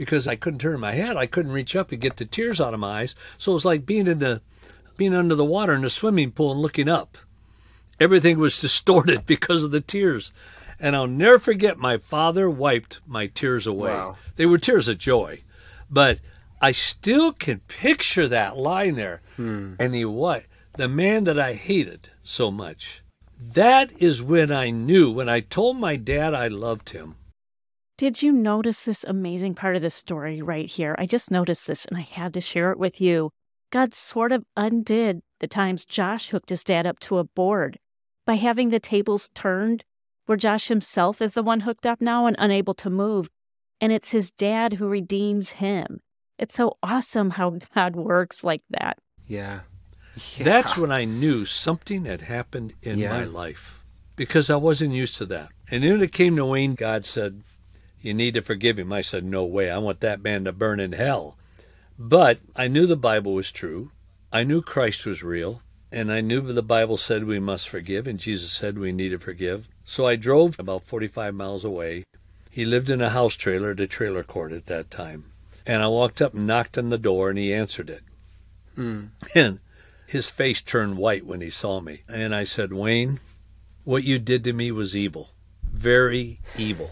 because 0.00 0.26
I 0.26 0.34
couldn't 0.34 0.60
turn 0.60 0.80
my 0.80 0.92
head. 0.92 1.18
I 1.18 1.26
couldn't 1.26 1.52
reach 1.52 1.76
up 1.76 1.92
and 1.92 2.00
get 2.00 2.16
the 2.16 2.24
tears 2.24 2.58
out 2.58 2.72
of 2.72 2.80
my 2.80 3.00
eyes. 3.00 3.14
So 3.36 3.52
it 3.52 3.56
was 3.56 3.66
like 3.66 3.84
being 3.84 4.06
in 4.06 4.18
the 4.18 4.40
being 4.96 5.12
under 5.14 5.34
the 5.34 5.44
water 5.44 5.74
in 5.74 5.84
a 5.84 5.90
swimming 5.90 6.32
pool 6.32 6.52
and 6.52 6.60
looking 6.62 6.88
up. 6.88 7.18
Everything 8.00 8.38
was 8.38 8.58
distorted 8.62 9.26
because 9.26 9.62
of 9.62 9.72
the 9.72 9.82
tears. 9.82 10.32
And 10.78 10.96
I'll 10.96 11.06
never 11.06 11.38
forget 11.38 11.76
my 11.76 11.98
father 11.98 12.48
wiped 12.48 13.00
my 13.06 13.26
tears 13.26 13.66
away. 13.66 13.90
Wow. 13.90 14.16
They 14.36 14.46
were 14.46 14.56
tears 14.56 14.88
of 14.88 14.96
joy. 14.96 15.42
But 15.90 16.20
I 16.62 16.72
still 16.72 17.32
can 17.32 17.60
picture 17.68 18.26
that 18.26 18.56
lying 18.56 18.94
there. 18.94 19.20
Hmm. 19.36 19.74
And 19.78 19.94
he 19.94 20.06
what? 20.06 20.46
The 20.78 20.88
man 20.88 21.24
that 21.24 21.38
I 21.38 21.52
hated 21.52 22.08
so 22.22 22.50
much. 22.50 23.02
That 23.38 23.92
is 24.00 24.22
when 24.22 24.50
I 24.50 24.70
knew, 24.70 25.12
when 25.12 25.28
I 25.28 25.40
told 25.40 25.76
my 25.76 25.96
dad 25.96 26.32
I 26.32 26.48
loved 26.48 26.90
him. 26.90 27.16
Did 28.00 28.22
you 28.22 28.32
notice 28.32 28.82
this 28.82 29.04
amazing 29.04 29.54
part 29.56 29.76
of 29.76 29.82
the 29.82 29.90
story 29.90 30.40
right 30.40 30.64
here? 30.64 30.96
I 30.98 31.04
just 31.04 31.30
noticed 31.30 31.66
this 31.66 31.84
and 31.84 31.98
I 31.98 32.00
had 32.00 32.32
to 32.32 32.40
share 32.40 32.72
it 32.72 32.78
with 32.78 32.98
you. 32.98 33.30
God 33.68 33.92
sort 33.92 34.32
of 34.32 34.46
undid 34.56 35.20
the 35.40 35.46
times 35.46 35.84
Josh 35.84 36.30
hooked 36.30 36.48
his 36.48 36.64
dad 36.64 36.86
up 36.86 36.98
to 37.00 37.18
a 37.18 37.24
board 37.24 37.78
by 38.24 38.36
having 38.36 38.70
the 38.70 38.80
tables 38.80 39.28
turned, 39.34 39.84
where 40.24 40.38
Josh 40.38 40.68
himself 40.68 41.20
is 41.20 41.32
the 41.32 41.42
one 41.42 41.60
hooked 41.60 41.84
up 41.84 42.00
now 42.00 42.24
and 42.24 42.36
unable 42.38 42.72
to 42.72 42.88
move. 42.88 43.28
And 43.82 43.92
it's 43.92 44.12
his 44.12 44.30
dad 44.30 44.72
who 44.72 44.88
redeems 44.88 45.50
him. 45.50 46.00
It's 46.38 46.54
so 46.54 46.78
awesome 46.82 47.28
how 47.28 47.58
God 47.74 47.96
works 47.96 48.42
like 48.42 48.62
that. 48.70 48.96
Yeah. 49.26 49.60
That's 50.40 50.74
when 50.74 50.90
I 50.90 51.04
knew 51.04 51.44
something 51.44 52.06
had 52.06 52.22
happened 52.22 52.72
in 52.80 52.98
Yeah. 52.98 53.10
my 53.10 53.24
life 53.24 53.78
because 54.16 54.48
I 54.48 54.56
wasn't 54.56 54.94
used 54.94 55.16
to 55.16 55.26
that. 55.26 55.50
And 55.70 55.84
then 55.84 56.00
it 56.00 56.12
came 56.12 56.34
to 56.36 56.46
Wayne, 56.46 56.76
God 56.76 57.04
said, 57.04 57.42
You 58.00 58.14
need 58.14 58.34
to 58.34 58.42
forgive 58.42 58.78
him. 58.78 58.92
I 58.92 59.00
said, 59.00 59.24
No 59.24 59.44
way. 59.44 59.70
I 59.70 59.78
want 59.78 60.00
that 60.00 60.22
man 60.22 60.44
to 60.44 60.52
burn 60.52 60.80
in 60.80 60.92
hell. 60.92 61.36
But 61.98 62.38
I 62.56 62.68
knew 62.68 62.86
the 62.86 62.96
Bible 62.96 63.34
was 63.34 63.52
true. 63.52 63.92
I 64.32 64.44
knew 64.44 64.62
Christ 64.62 65.04
was 65.04 65.22
real. 65.22 65.62
And 65.92 66.12
I 66.12 66.20
knew 66.20 66.40
the 66.40 66.62
Bible 66.62 66.96
said 66.96 67.24
we 67.24 67.40
must 67.40 67.68
forgive, 67.68 68.06
and 68.06 68.18
Jesus 68.18 68.52
said 68.52 68.78
we 68.78 68.92
need 68.92 69.08
to 69.08 69.18
forgive. 69.18 69.66
So 69.82 70.06
I 70.06 70.14
drove 70.14 70.58
about 70.58 70.84
45 70.84 71.34
miles 71.34 71.64
away. 71.64 72.04
He 72.48 72.64
lived 72.64 72.88
in 72.90 73.02
a 73.02 73.10
house 73.10 73.34
trailer 73.34 73.72
at 73.72 73.80
a 73.80 73.88
trailer 73.88 74.22
court 74.22 74.52
at 74.52 74.66
that 74.66 74.90
time. 74.90 75.24
And 75.66 75.82
I 75.82 75.88
walked 75.88 76.22
up 76.22 76.32
and 76.32 76.46
knocked 76.46 76.78
on 76.78 76.90
the 76.90 76.98
door, 76.98 77.28
and 77.28 77.38
he 77.38 77.52
answered 77.52 77.90
it. 77.90 78.02
Hmm. 78.76 79.06
And 79.34 79.60
his 80.06 80.30
face 80.30 80.62
turned 80.62 80.96
white 80.96 81.26
when 81.26 81.40
he 81.40 81.50
saw 81.50 81.80
me. 81.80 82.02
And 82.08 82.34
I 82.34 82.44
said, 82.44 82.72
Wayne, 82.72 83.18
what 83.84 84.04
you 84.04 84.20
did 84.20 84.44
to 84.44 84.52
me 84.52 84.70
was 84.70 84.96
evil, 84.96 85.30
very 85.62 86.38
evil. 86.56 86.90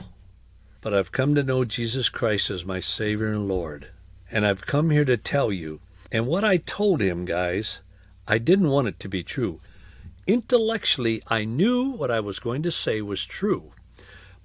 But 0.89 0.97
I've 0.97 1.13
come 1.13 1.35
to 1.35 1.43
know 1.43 1.67
Jesus 1.67 2.09
Christ 2.09 2.49
as 2.49 2.65
my 2.65 2.81
Savior 2.81 3.27
and 3.27 3.47
Lord. 3.47 3.91
And 4.31 4.47
I've 4.47 4.65
come 4.65 4.89
here 4.89 5.05
to 5.05 5.19
tell 5.19 5.53
you. 5.53 5.83
And 6.11 6.27
what 6.27 6.45
I 6.45 6.57
told 6.57 7.03
him, 7.03 7.27
guys, 7.27 7.83
I 8.27 8.39
didn't 8.39 8.71
want 8.71 8.89
it 8.89 8.99
to 9.01 9.09
be 9.11 9.23
true. 9.23 9.61
Intellectually, 10.27 11.23
I 11.29 11.45
knew 11.45 11.91
what 11.91 12.11
I 12.11 12.21
was 12.21 12.39
going 12.39 12.63
to 12.63 12.71
say 12.71 13.03
was 13.03 13.27
true. 13.27 13.73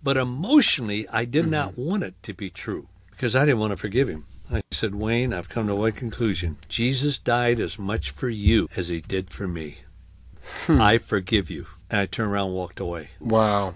But 0.03 0.17
emotionally, 0.17 1.07
I 1.07 1.23
did 1.23 1.47
not 1.47 1.71
mm-hmm. 1.71 1.85
want 1.85 2.03
it 2.03 2.21
to 2.23 2.33
be 2.33 2.49
true 2.49 2.89
because 3.11 3.37
I 3.37 3.45
didn't 3.45 3.59
want 3.59 3.71
to 3.71 3.77
forgive 3.77 4.09
him. 4.09 4.25
I 4.51 4.63
said, 4.69 4.95
Wayne, 4.95 5.31
I've 5.31 5.47
come 5.47 5.67
to 5.67 5.75
one 5.75 5.93
conclusion. 5.93 6.57
Jesus 6.67 7.17
died 7.17 7.61
as 7.61 7.79
much 7.79 8.11
for 8.11 8.27
you 8.27 8.67
as 8.75 8.89
he 8.89 8.99
did 8.99 9.29
for 9.29 9.47
me. 9.47 9.77
Hmm. 10.65 10.81
I 10.81 10.97
forgive 10.97 11.49
you. 11.49 11.67
And 11.89 12.01
I 12.01 12.05
turned 12.05 12.33
around 12.33 12.47
and 12.47 12.55
walked 12.55 12.81
away. 12.81 13.11
Wow. 13.21 13.75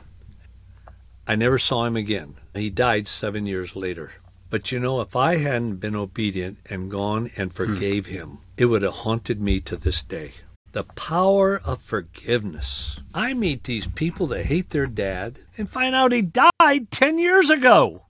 I 1.28 1.36
never 1.36 1.60
saw 1.60 1.86
him 1.86 1.98
again. 1.98 2.36
He 2.54 2.70
died 2.70 3.08
seven 3.08 3.46
years 3.46 3.76
later. 3.76 4.13
But 4.50 4.72
you 4.72 4.80
know, 4.80 5.02
if 5.02 5.16
I 5.16 5.38
hadn't 5.38 5.76
been 5.76 5.96
obedient 5.96 6.60
and 6.70 6.90
gone 6.90 7.30
and 7.36 7.52
hmm. 7.52 7.56
forgave 7.56 8.06
him, 8.06 8.40
it 8.56 8.66
would 8.66 8.82
have 8.82 8.94
haunted 8.94 9.42
me 9.42 9.60
to 9.62 9.76
this 9.76 10.02
day. 10.02 10.32
The 10.72 10.84
power 10.84 11.60
of 11.66 11.82
forgiveness. 11.82 13.00
I 13.13 13.34
meet 13.34 13.63
these 13.63 13.88
people 13.88 14.28
that 14.28 14.46
hate 14.46 14.70
their 14.70 14.88
dad 14.88 15.40
and 15.58 15.70
find 15.70 15.96
out 15.96 16.12
he 16.12 16.22
died 16.22 16.92
10 16.92 17.20
years 17.20 17.50
ago. 17.50 18.04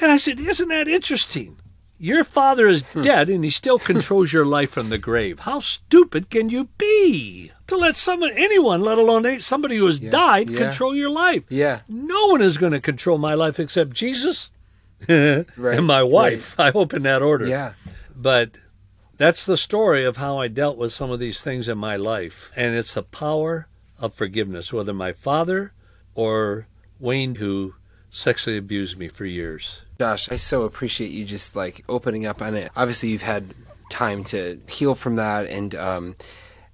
And 0.00 0.10
I 0.10 0.16
said, 0.16 0.38
Isn't 0.38 0.68
that 0.68 0.88
interesting? 0.88 1.56
Your 1.98 2.22
father 2.22 2.68
is 2.68 2.82
hmm. 2.82 3.00
dead 3.00 3.28
and 3.28 3.42
he 3.42 3.50
still 3.50 3.78
controls 3.78 4.32
your 4.32 4.44
life 4.44 4.70
from 4.70 4.88
the 4.88 4.98
grave. 4.98 5.40
How 5.40 5.58
stupid 5.58 6.30
can 6.30 6.48
you 6.48 6.68
be 6.78 7.50
to 7.66 7.76
let 7.76 7.96
someone, 7.96 8.30
anyone, 8.36 8.82
let 8.82 8.98
alone 8.98 9.40
somebody 9.40 9.78
who 9.78 9.86
has 9.86 9.98
died, 9.98 10.48
yeah. 10.48 10.58
control 10.58 10.94
your 10.94 11.10
life? 11.10 11.42
Yeah. 11.48 11.80
No 11.88 12.28
one 12.28 12.40
is 12.40 12.56
going 12.56 12.72
to 12.72 12.80
control 12.80 13.18
my 13.18 13.34
life 13.34 13.58
except 13.58 13.94
Jesus 13.94 14.50
and 15.08 15.86
my 15.86 16.02
wife. 16.02 16.58
I 16.58 16.70
hope 16.70 16.94
in 16.94 17.02
that 17.02 17.22
order. 17.22 17.46
Yeah. 17.46 17.72
But 18.14 18.58
that's 19.16 19.44
the 19.44 19.56
story 19.56 20.04
of 20.04 20.18
how 20.18 20.38
I 20.38 20.46
dealt 20.46 20.78
with 20.78 20.92
some 20.92 21.10
of 21.10 21.18
these 21.18 21.42
things 21.42 21.68
in 21.68 21.78
my 21.78 21.96
life. 21.96 22.50
And 22.56 22.76
it's 22.76 22.94
the 22.94 23.02
power 23.02 23.68
of 23.98 24.14
forgiveness, 24.14 24.72
whether 24.72 24.94
my 24.94 25.12
father 25.12 25.72
or 26.14 26.68
Wayne, 27.00 27.36
who 27.36 27.74
sexually 28.10 28.58
abused 28.58 28.98
me 28.98 29.08
for 29.08 29.24
years. 29.24 29.82
Josh, 29.98 30.30
I 30.30 30.36
so 30.36 30.62
appreciate 30.62 31.10
you 31.10 31.24
just 31.24 31.56
like 31.56 31.84
opening 31.88 32.26
up 32.26 32.40
on 32.40 32.54
it. 32.54 32.70
Obviously, 32.76 33.10
you've 33.10 33.22
had 33.22 33.54
time 33.90 34.24
to 34.24 34.60
heal 34.68 34.94
from 34.94 35.16
that, 35.16 35.46
and 35.46 35.74
um, 35.74 36.16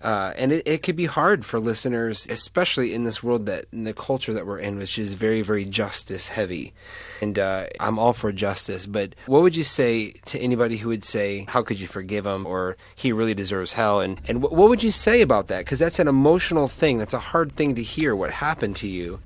uh, 0.04 0.34
and 0.36 0.52
it, 0.52 0.62
it 0.66 0.82
could 0.82 0.96
be 0.96 1.06
hard 1.06 1.46
for 1.46 1.58
listeners, 1.58 2.26
especially 2.28 2.92
in 2.92 3.04
this 3.04 3.22
world 3.22 3.46
that 3.46 3.64
in 3.72 3.84
the 3.84 3.94
culture 3.94 4.34
that 4.34 4.44
we're 4.44 4.58
in, 4.58 4.76
which 4.76 4.98
is 4.98 5.14
very, 5.14 5.40
very 5.40 5.64
justice 5.64 6.28
heavy. 6.28 6.74
And 7.22 7.38
uh, 7.38 7.68
I'm 7.80 7.98
all 7.98 8.12
for 8.12 8.30
justice, 8.30 8.84
but 8.84 9.14
what 9.24 9.40
would 9.40 9.56
you 9.56 9.64
say 9.64 10.10
to 10.26 10.38
anybody 10.38 10.76
who 10.76 10.90
would 10.90 11.04
say, 11.04 11.46
"How 11.48 11.62
could 11.62 11.80
you 11.80 11.86
forgive 11.86 12.26
him?" 12.26 12.44
or 12.44 12.76
"He 12.94 13.12
really 13.12 13.34
deserves 13.34 13.72
hell"? 13.72 14.00
And 14.00 14.20
and 14.28 14.42
what 14.42 14.68
would 14.68 14.82
you 14.82 14.90
say 14.90 15.22
about 15.22 15.48
that? 15.48 15.60
Because 15.60 15.78
that's 15.78 15.98
an 15.98 16.08
emotional 16.08 16.68
thing. 16.68 16.98
That's 16.98 17.14
a 17.14 17.18
hard 17.18 17.52
thing 17.52 17.74
to 17.76 17.82
hear. 17.82 18.14
What 18.14 18.30
happened 18.30 18.76
to 18.76 18.88
you? 18.88 19.20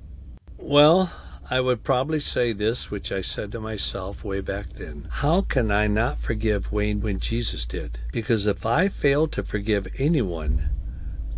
Well, 0.57 1.11
I 1.51 1.61
would 1.61 1.83
probably 1.83 2.19
say 2.19 2.53
this, 2.53 2.91
which 2.91 3.11
I 3.11 3.21
said 3.21 3.51
to 3.53 3.59
myself 3.59 4.23
way 4.23 4.39
back 4.39 4.73
then. 4.73 5.07
How 5.09 5.41
can 5.41 5.71
I 5.71 5.87
not 5.87 6.19
forgive 6.19 6.71
Wayne 6.71 7.01
when 7.01 7.19
Jesus 7.19 7.65
did? 7.65 7.99
Because 8.11 8.45
if 8.45 8.67
I 8.67 8.87
fail 8.87 9.27
to 9.29 9.43
forgive 9.43 9.87
anyone, 9.97 10.69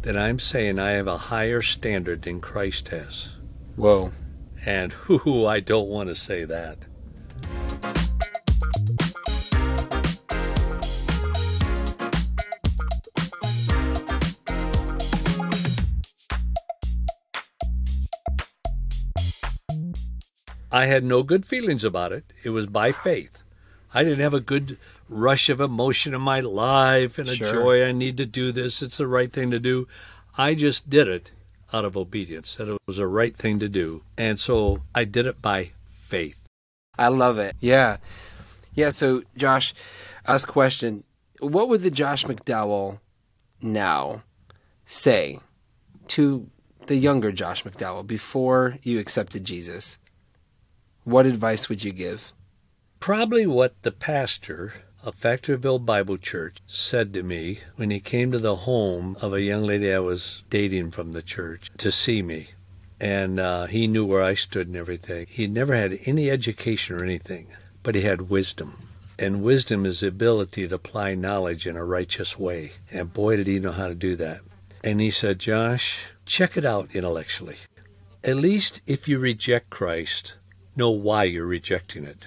then 0.01 0.17
I'm 0.17 0.37
saying 0.37 0.79
I 0.79 0.91
have 0.91 1.07
a 1.07 1.17
higher 1.17 1.61
standard 1.61 2.23
than 2.23 2.41
Christ 2.41 2.89
has. 2.89 3.35
Whoa. 3.77 4.11
And 4.65 4.91
whoo, 5.07 5.47
I 5.47 5.61
don't 5.61 5.87
want 5.87 6.09
to 6.09 6.15
say 6.15 6.43
that. 6.43 6.87
I 20.71 20.85
had 20.85 21.03
no 21.03 21.23
good 21.23 21.45
feelings 21.45 21.83
about 21.83 22.11
it. 22.11 22.31
It 22.43 22.49
was 22.51 22.65
by 22.65 22.91
faith. 22.91 23.43
I 23.93 24.03
didn't 24.03 24.19
have 24.21 24.33
a 24.33 24.39
good 24.39 24.77
rush 25.09 25.49
of 25.49 25.59
emotion 25.59 26.13
in 26.13 26.21
my 26.21 26.39
life 26.39 27.19
and 27.19 27.27
a 27.27 27.35
Sure. 27.35 27.51
joy. 27.51 27.85
I 27.85 27.91
need 27.91 28.15
to 28.17 28.25
do 28.25 28.51
this. 28.53 28.81
It's 28.81 28.97
the 28.97 29.07
right 29.07 29.31
thing 29.31 29.51
to 29.51 29.59
do. 29.59 29.87
I 30.37 30.53
just 30.55 30.89
did 30.89 31.09
it 31.09 31.31
out 31.73 31.83
of 31.85 31.97
obedience, 31.97 32.55
that 32.55 32.69
it 32.69 32.77
was 32.87 32.97
the 32.97 33.07
right 33.07 33.35
thing 33.35 33.59
to 33.59 33.67
do. 33.67 34.03
And 34.17 34.39
so 34.39 34.83
I 34.95 35.03
did 35.03 35.25
it 35.25 35.41
by 35.41 35.71
faith. 35.89 36.47
I 36.97 37.09
love 37.09 37.37
it. 37.37 37.55
Yeah. 37.59 37.97
Yeah. 38.73 38.91
So, 38.91 39.23
Josh, 39.35 39.73
ask 40.25 40.47
question. 40.47 41.03
What 41.39 41.67
would 41.69 41.81
the 41.81 41.91
Josh 41.91 42.25
McDowell 42.25 42.99
now 43.61 44.23
say 44.85 45.39
to 46.07 46.49
the 46.87 46.95
younger 46.95 47.31
Josh 47.31 47.63
McDowell 47.63 48.05
before 48.05 48.77
you 48.83 48.99
accepted 48.99 49.43
Jesus? 49.43 49.97
What 51.03 51.25
advice 51.25 51.67
would 51.67 51.83
you 51.83 51.91
give? 51.91 52.31
Probably 52.99 53.47
what 53.47 53.81
the 53.81 53.91
pastor 53.91 54.83
of 55.03 55.17
Factoryville 55.17 55.83
Bible 55.83 56.17
Church 56.17 56.59
said 56.67 57.11
to 57.15 57.23
me 57.23 57.61
when 57.75 57.89
he 57.89 57.99
came 57.99 58.31
to 58.31 58.37
the 58.37 58.57
home 58.57 59.17
of 59.19 59.33
a 59.33 59.41
young 59.41 59.63
lady 59.63 59.91
I 59.91 59.97
was 59.97 60.43
dating 60.51 60.91
from 60.91 61.11
the 61.11 61.23
church 61.23 61.71
to 61.79 61.91
see 61.91 62.21
me. 62.21 62.49
And 62.99 63.39
uh, 63.39 63.65
he 63.65 63.87
knew 63.87 64.05
where 64.05 64.21
I 64.21 64.35
stood 64.35 64.67
and 64.67 64.75
everything. 64.75 65.25
He 65.27 65.47
never 65.47 65.73
had 65.75 65.97
any 66.05 66.29
education 66.29 66.95
or 66.95 67.03
anything, 67.03 67.47
but 67.81 67.95
he 67.95 68.01
had 68.01 68.29
wisdom. 68.29 68.77
And 69.17 69.41
wisdom 69.41 69.87
is 69.87 70.01
the 70.01 70.07
ability 70.09 70.67
to 70.67 70.75
apply 70.75 71.15
knowledge 71.15 71.65
in 71.65 71.75
a 71.75 71.83
righteous 71.83 72.37
way. 72.37 72.73
And 72.91 73.11
boy, 73.11 73.37
did 73.37 73.47
he 73.47 73.59
know 73.59 73.71
how 73.71 73.87
to 73.87 73.95
do 73.95 74.15
that. 74.17 74.41
And 74.83 75.01
he 75.01 75.09
said, 75.09 75.39
Josh, 75.39 76.09
check 76.27 76.55
it 76.55 76.65
out 76.65 76.89
intellectually. 76.93 77.57
At 78.23 78.37
least 78.37 78.83
if 78.85 79.07
you 79.07 79.17
reject 79.17 79.71
Christ, 79.71 80.35
know 80.81 80.89
why 80.89 81.25
you're 81.25 81.45
rejecting 81.45 82.05
it. 82.05 82.25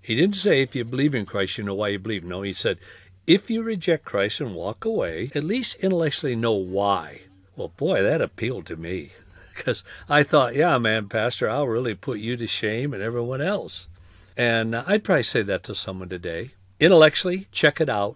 He 0.00 0.14
didn't 0.14 0.36
say 0.36 0.62
if 0.62 0.76
you 0.76 0.84
believe 0.84 1.16
in 1.16 1.26
Christ, 1.26 1.58
you 1.58 1.64
know 1.64 1.74
why 1.74 1.88
you 1.88 1.98
believe. 1.98 2.22
No, 2.22 2.42
he 2.42 2.52
said 2.52 2.78
if 3.26 3.50
you 3.50 3.64
reject 3.64 4.04
Christ 4.04 4.40
and 4.40 4.54
walk 4.54 4.84
away, 4.84 5.32
at 5.34 5.42
least 5.42 5.74
intellectually 5.80 6.36
know 6.36 6.52
why. 6.52 7.22
Well, 7.56 7.72
boy, 7.76 8.04
that 8.04 8.20
appealed 8.20 8.66
to 8.66 8.76
me 8.76 9.14
because 9.56 9.82
I 10.08 10.22
thought, 10.22 10.54
yeah, 10.54 10.78
man, 10.78 11.08
Pastor, 11.08 11.50
I'll 11.50 11.66
really 11.66 11.96
put 11.96 12.20
you 12.20 12.36
to 12.36 12.46
shame 12.46 12.94
and 12.94 13.02
everyone 13.02 13.40
else. 13.40 13.88
And 14.36 14.76
I'd 14.76 15.02
probably 15.02 15.24
say 15.24 15.42
that 15.42 15.64
to 15.64 15.74
someone 15.74 16.08
today. 16.08 16.52
Intellectually, 16.78 17.48
check 17.50 17.80
it 17.80 17.88
out. 17.88 18.14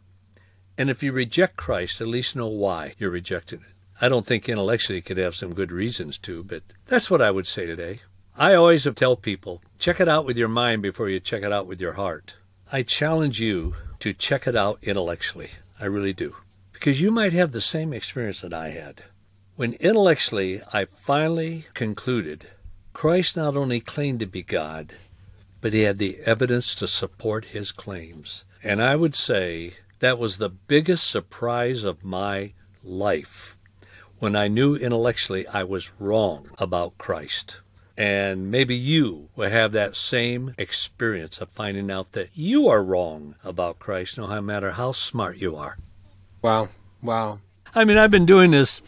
And 0.79 0.90
if 0.90 1.03
you 1.03 1.11
reject 1.11 1.57
Christ, 1.57 2.01
at 2.01 2.07
least 2.07 2.37
know 2.37 2.47
why 2.47 2.95
you're 2.99 3.11
rejecting 3.11 3.62
it. 3.62 3.75
I 4.01 4.09
don't 4.09 4.25
think 4.25 4.49
intellectually 4.49 5.03
could 5.03 5.18
have 5.18 5.35
some 5.35 5.55
good 5.55 5.73
reasons 5.73 6.18
to, 6.18 6.45
but 6.45 6.62
that's 6.87 7.11
what 7.11 7.21
I 7.21 7.33
would 7.33 7.49
say 7.49 7.66
today. 7.66 7.99
I 8.38 8.55
always 8.55 8.88
tell 8.95 9.14
people 9.14 9.62
check 9.79 10.01
it 10.01 10.09
out 10.09 10.25
with 10.25 10.38
your 10.38 10.49
mind 10.49 10.81
before 10.81 11.11
you 11.11 11.21
check 11.21 11.42
it 11.42 11.53
out 11.53 11.66
with 11.66 11.83
your 11.83 11.92
heart. 11.92 12.37
I 12.73 12.83
challenge 12.83 13.40
you 13.40 13.75
to 13.99 14.14
check 14.14 14.47
it 14.47 14.57
out 14.57 14.79
intellectually. 14.83 15.51
I 15.79 15.85
really 15.85 16.14
do. 16.14 16.37
Because 16.73 17.03
you 17.03 17.11
might 17.11 17.35
have 17.35 17.53
the 17.53 17.61
same 17.61 17.92
experience 17.92 18.40
that 18.40 18.55
I 18.55 18.71
had. 18.71 19.03
When 19.57 19.75
intellectually 19.75 20.62
I 20.73 20.87
finally 20.87 21.66
concluded 21.75 22.47
Christ 22.95 23.37
not 23.37 23.55
only 23.55 23.81
claimed 23.81 24.21
to 24.21 24.27
be 24.27 24.42
God, 24.42 24.95
but 25.61 25.75
he 25.75 25.83
had 25.83 25.99
the 25.99 26.21
evidence 26.25 26.75
to 26.77 26.88
support 26.88 27.47
his 27.47 27.71
claims. 27.71 28.47
And 28.62 28.83
I 28.83 28.97
would 28.97 29.14
say 29.14 29.75
that 29.99 30.18
was 30.18 30.38
the 30.38 30.49
biggest 30.49 31.09
surprise 31.09 31.85
of 31.85 32.03
my 32.03 32.55
life 32.83 33.59
when 34.18 34.35
I 34.35 34.49
knew 34.49 34.75
intellectually 34.75 35.47
I 35.49 35.64
was 35.64 35.92
wrong 35.99 36.49
about 36.59 36.97
Christ. 36.97 37.59
And 37.96 38.50
maybe 38.50 38.74
you 38.74 39.28
will 39.37 39.50
have 39.50 39.72
that 39.72 39.94
same 39.96 40.55
experience 40.57 41.40
of 41.40 41.50
finding 41.50 41.90
out 41.90 42.12
that 42.12 42.31
you 42.35 42.68
are 42.68 42.83
wrong 42.83 43.35
about 43.44 43.78
Christ, 43.78 44.16
no 44.16 44.40
matter 44.40 44.72
how 44.72 44.92
smart 44.92 45.37
you 45.37 45.57
are. 45.57 45.76
Wow. 46.40 46.70
Wow. 47.02 47.40
I 47.74 47.85
mean, 47.85 47.98
I've 47.98 48.11
been 48.11 48.26
doing 48.26 48.50
this 48.50 48.81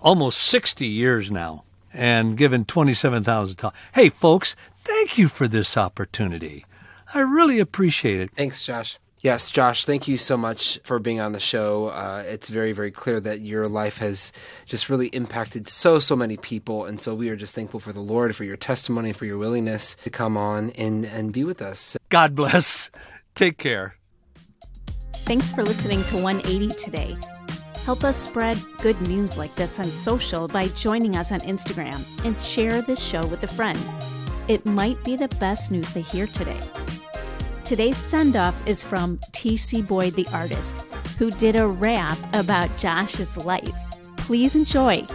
almost 0.00 0.38
60 0.38 0.86
years 0.86 1.30
now 1.30 1.64
and 1.92 2.36
given 2.36 2.64
27,000 2.64 3.56
talks. 3.56 3.78
Hey, 3.94 4.10
folks, 4.10 4.54
thank 4.76 5.18
you 5.18 5.28
for 5.28 5.48
this 5.48 5.76
opportunity. 5.76 6.64
I 7.12 7.20
really 7.20 7.58
appreciate 7.58 8.20
it. 8.20 8.30
Thanks, 8.36 8.64
Josh. 8.64 8.98
Yes, 9.22 9.50
Josh, 9.50 9.84
thank 9.84 10.08
you 10.08 10.16
so 10.16 10.38
much 10.38 10.80
for 10.82 10.98
being 10.98 11.20
on 11.20 11.32
the 11.32 11.40
show. 11.40 11.88
Uh, 11.88 12.24
it's 12.26 12.48
very, 12.48 12.72
very 12.72 12.90
clear 12.90 13.20
that 13.20 13.40
your 13.40 13.68
life 13.68 13.98
has 13.98 14.32
just 14.64 14.88
really 14.88 15.08
impacted 15.08 15.68
so, 15.68 15.98
so 15.98 16.16
many 16.16 16.38
people. 16.38 16.86
And 16.86 16.98
so 16.98 17.14
we 17.14 17.28
are 17.28 17.36
just 17.36 17.54
thankful 17.54 17.80
for 17.80 17.92
the 17.92 18.00
Lord, 18.00 18.34
for 18.34 18.44
your 18.44 18.56
testimony, 18.56 19.12
for 19.12 19.26
your 19.26 19.36
willingness 19.36 19.94
to 20.04 20.10
come 20.10 20.38
on 20.38 20.70
and, 20.70 21.04
and 21.04 21.34
be 21.34 21.44
with 21.44 21.60
us. 21.60 21.98
God 22.08 22.34
bless. 22.34 22.90
Take 23.34 23.58
care. 23.58 23.96
Thanks 25.12 25.52
for 25.52 25.64
listening 25.64 26.02
to 26.04 26.14
One80 26.16 26.82
today. 26.82 27.16
Help 27.84 28.04
us 28.04 28.16
spread 28.16 28.58
good 28.78 29.00
news 29.02 29.36
like 29.36 29.54
this 29.54 29.78
on 29.78 29.84
social 29.84 30.48
by 30.48 30.68
joining 30.68 31.16
us 31.16 31.30
on 31.30 31.40
Instagram 31.40 32.24
and 32.24 32.40
share 32.40 32.80
this 32.80 33.02
show 33.02 33.26
with 33.26 33.42
a 33.42 33.46
friend. 33.46 33.78
It 34.48 34.64
might 34.64 35.02
be 35.04 35.16
the 35.16 35.28
best 35.28 35.70
news 35.70 35.92
they 35.92 36.02
hear 36.02 36.26
today. 36.26 36.58
Today's 37.70 37.96
send 37.96 38.34
off 38.34 38.60
is 38.66 38.82
from 38.82 39.18
TC 39.30 39.86
Boyd, 39.86 40.14
the 40.14 40.26
artist, 40.34 40.74
who 41.20 41.30
did 41.30 41.54
a 41.54 41.68
rap 41.68 42.18
about 42.32 42.76
Josh's 42.76 43.36
life. 43.36 43.70
Please 44.16 44.56
enjoy. 44.56 45.06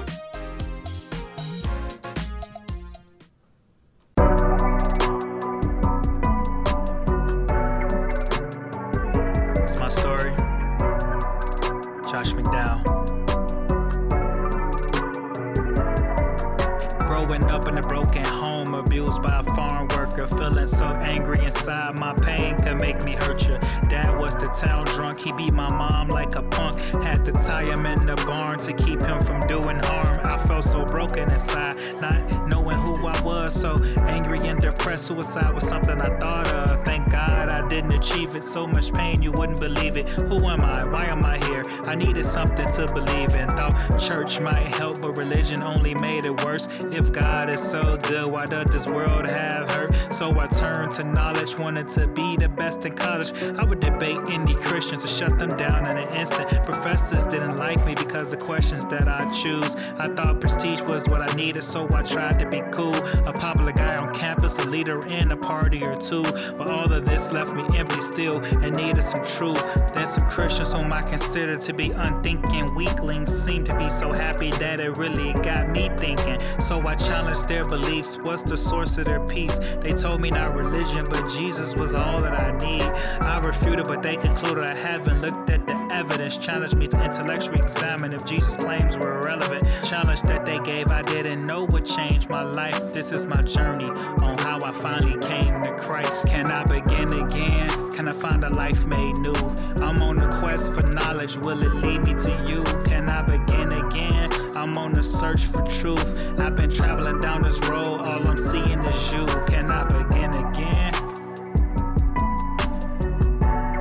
Suicide 35.15 35.53
was 35.53 35.65
something 35.65 36.01
I 36.01 36.09
thought 36.19 36.47
of. 36.49 36.83
Thank 36.83 37.09
God 37.09 37.49
I 37.49 37.65
didn't 37.69 37.93
achieve 37.93 38.35
it. 38.35 38.43
So 38.43 38.67
much 38.67 38.93
pain, 38.93 39.21
you 39.21 39.31
wouldn't 39.31 39.59
believe 39.59 39.95
it. 39.95 40.09
Who 40.09 40.45
am 40.47 40.61
I? 40.61 40.83
Why 40.83 41.05
am 41.05 41.25
I 41.25 41.37
here? 41.37 41.44
I 41.87 41.95
needed 41.95 42.25
something 42.25 42.67
to 42.73 42.87
believe 42.87 43.33
in. 43.35 43.49
Thought 43.49 43.99
church 43.99 44.39
might 44.39 44.67
help, 44.67 45.01
but 45.01 45.17
religion 45.17 45.61
only 45.61 45.93
made 45.95 46.25
it 46.25 46.43
worse. 46.43 46.67
If 46.91 47.11
God 47.11 47.49
is 47.49 47.61
so 47.61 47.95
good, 48.03 48.27
why 48.27 48.45
does 48.45 48.67
this 48.71 48.87
world 48.87 49.25
have 49.25 49.69
hurt? 49.71 49.93
So 50.13 50.37
I 50.39 50.47
turned 50.47 50.91
to 50.93 51.03
knowledge, 51.03 51.57
wanted 51.57 51.87
to 51.89 52.07
be 52.07 52.37
the 52.37 52.49
best 52.49 52.85
in 52.85 52.95
college. 52.95 53.33
I 53.57 53.63
would 53.63 53.79
debate 53.79 54.17
indie 54.25 54.55
Christians 54.55 55.03
to 55.03 55.07
shut 55.07 55.37
them 55.37 55.49
down 55.57 55.85
in 55.87 55.97
an 55.97 56.15
instant. 56.15 56.63
Professors 56.63 57.25
didn't 57.25 57.57
like 57.57 57.85
me 57.85 57.93
because 57.93 58.29
the 58.29 58.37
questions 58.37 58.85
that 58.85 59.07
I 59.07 59.29
choose. 59.31 59.75
I 59.97 60.07
thought 60.07 60.39
prestige 60.39 60.81
was 60.81 61.07
what 61.07 61.21
I 61.21 61.33
needed, 61.35 61.63
so 61.63 61.87
I 61.93 62.01
tried 62.01 62.39
to 62.39 62.49
be 62.49 62.61
cool. 62.71 62.95
A 63.27 63.33
popular 63.33 63.71
guy 63.71 63.97
on 63.97 64.13
campus, 64.13 64.57
a 64.59 64.67
leader 64.67 65.05
in 65.07 65.31
a 65.31 65.37
party 65.37 65.83
or 65.83 65.95
two. 65.95 66.23
But 66.57 66.69
all 66.69 66.91
of 66.91 67.05
this 67.05 67.31
left 67.31 67.53
me 67.53 67.63
empty 67.77 68.01
still 68.01 68.43
and 68.63 68.75
needed 68.75 69.03
some 69.03 69.23
truth. 69.23 69.63
Then 69.93 70.05
some 70.05 70.25
Christians 70.27 70.73
whom 70.73 70.91
I 70.91 71.01
consider 71.01 71.57
to 71.57 71.73
be 71.75 71.91
unthinking 71.91 72.73
weaklings 72.73 73.31
seem 73.31 73.63
to 73.65 73.77
be 73.77 73.89
so 73.89 74.11
happy 74.11 74.49
that 74.51 74.79
it 74.79 74.97
really 74.97 75.33
got 75.33 75.69
me 75.69 75.89
thinking. 75.97 76.39
So 76.59 76.85
I 76.87 76.95
challenged 76.95 77.47
their 77.47 77.65
beliefs. 77.65 78.17
What's 78.17 78.43
the 78.43 78.57
source 78.57 78.97
of 78.97 79.05
their 79.05 79.25
peace? 79.25 79.59
They 79.81 79.91
told 79.91 80.21
me 80.21 80.31
not 80.31 80.55
religion, 80.55 81.05
but 81.09 81.29
Jesus 81.29 81.75
was 81.75 81.93
all 81.93 82.19
that 82.21 82.41
I 82.41 82.51
need. 82.57 82.83
I 83.21 83.39
refuted, 83.39 83.87
but 83.87 84.01
they 84.01 84.15
concluded 84.15 84.63
I 84.63 84.75
haven't 84.75 85.21
looked 85.21 85.49
at 85.49 85.65
the 85.67 85.75
evidence. 85.91 86.37
Challenged 86.37 86.75
me 86.75 86.87
to 86.87 87.03
intellectually 87.03 87.59
examine 87.61 88.13
if 88.13 88.25
Jesus' 88.25 88.57
claims 88.57 88.97
were 88.97 89.19
irrelevant. 89.19 89.67
Challenge 89.83 90.21
that 90.21 90.45
they 90.45 90.59
gave, 90.59 90.91
I 90.91 91.01
didn't 91.01 91.45
know 91.45 91.65
would 91.65 91.85
change 91.85 92.27
my 92.29 92.43
life. 92.43 92.93
This 92.93 93.11
is 93.11 93.25
my 93.25 93.41
journey 93.41 93.89
on 93.89 94.37
how 94.39 94.59
I 94.63 94.71
finally 94.71 95.19
came 95.27 95.61
to 95.63 95.75
Christ. 95.77 96.27
Can 96.27 96.49
I 96.51 96.63
begin 96.63 97.11
again? 97.13 97.91
Can 97.91 98.07
I 98.07 98.11
find 98.11 98.43
a 98.43 98.49
life 98.49 98.85
made 98.85 99.15
new? 99.15 99.33
I'm 99.81 100.01
on 100.01 100.17
the 100.17 100.27
quest 100.39 100.73
for 100.73 100.81
knowledge. 100.81 101.37
Will 101.37 101.64
it 101.65 101.73
lead 101.73 102.03
me 102.03 102.13
to 102.13 102.31
you? 102.47 102.63
Can 102.85 103.09
I 103.09 103.21
begin 103.21 103.73
again? 103.73 104.29
I'm 104.55 104.77
on 104.77 104.93
the 104.93 105.03
search 105.03 105.45
for 105.45 105.61
truth. 105.63 106.13
I've 106.39 106.55
been 106.55 106.69
traveling 106.69 107.19
down 107.21 107.41
this 107.41 107.59
road. 107.65 108.01
All 108.01 108.27
I'm 108.27 108.37
seeing 108.37 108.79
is 108.85 109.13
you. 109.13 109.25
Can 109.47 109.71
I 109.71 109.83
begin 109.83 110.33
again? 110.33 110.91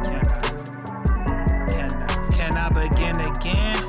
Can 0.02 0.26
I? 0.26 0.38
Can 1.68 1.92
I? 1.92 2.06
Can 2.32 2.56
I 2.56 2.68
begin 2.70 3.20
again? 3.20 3.80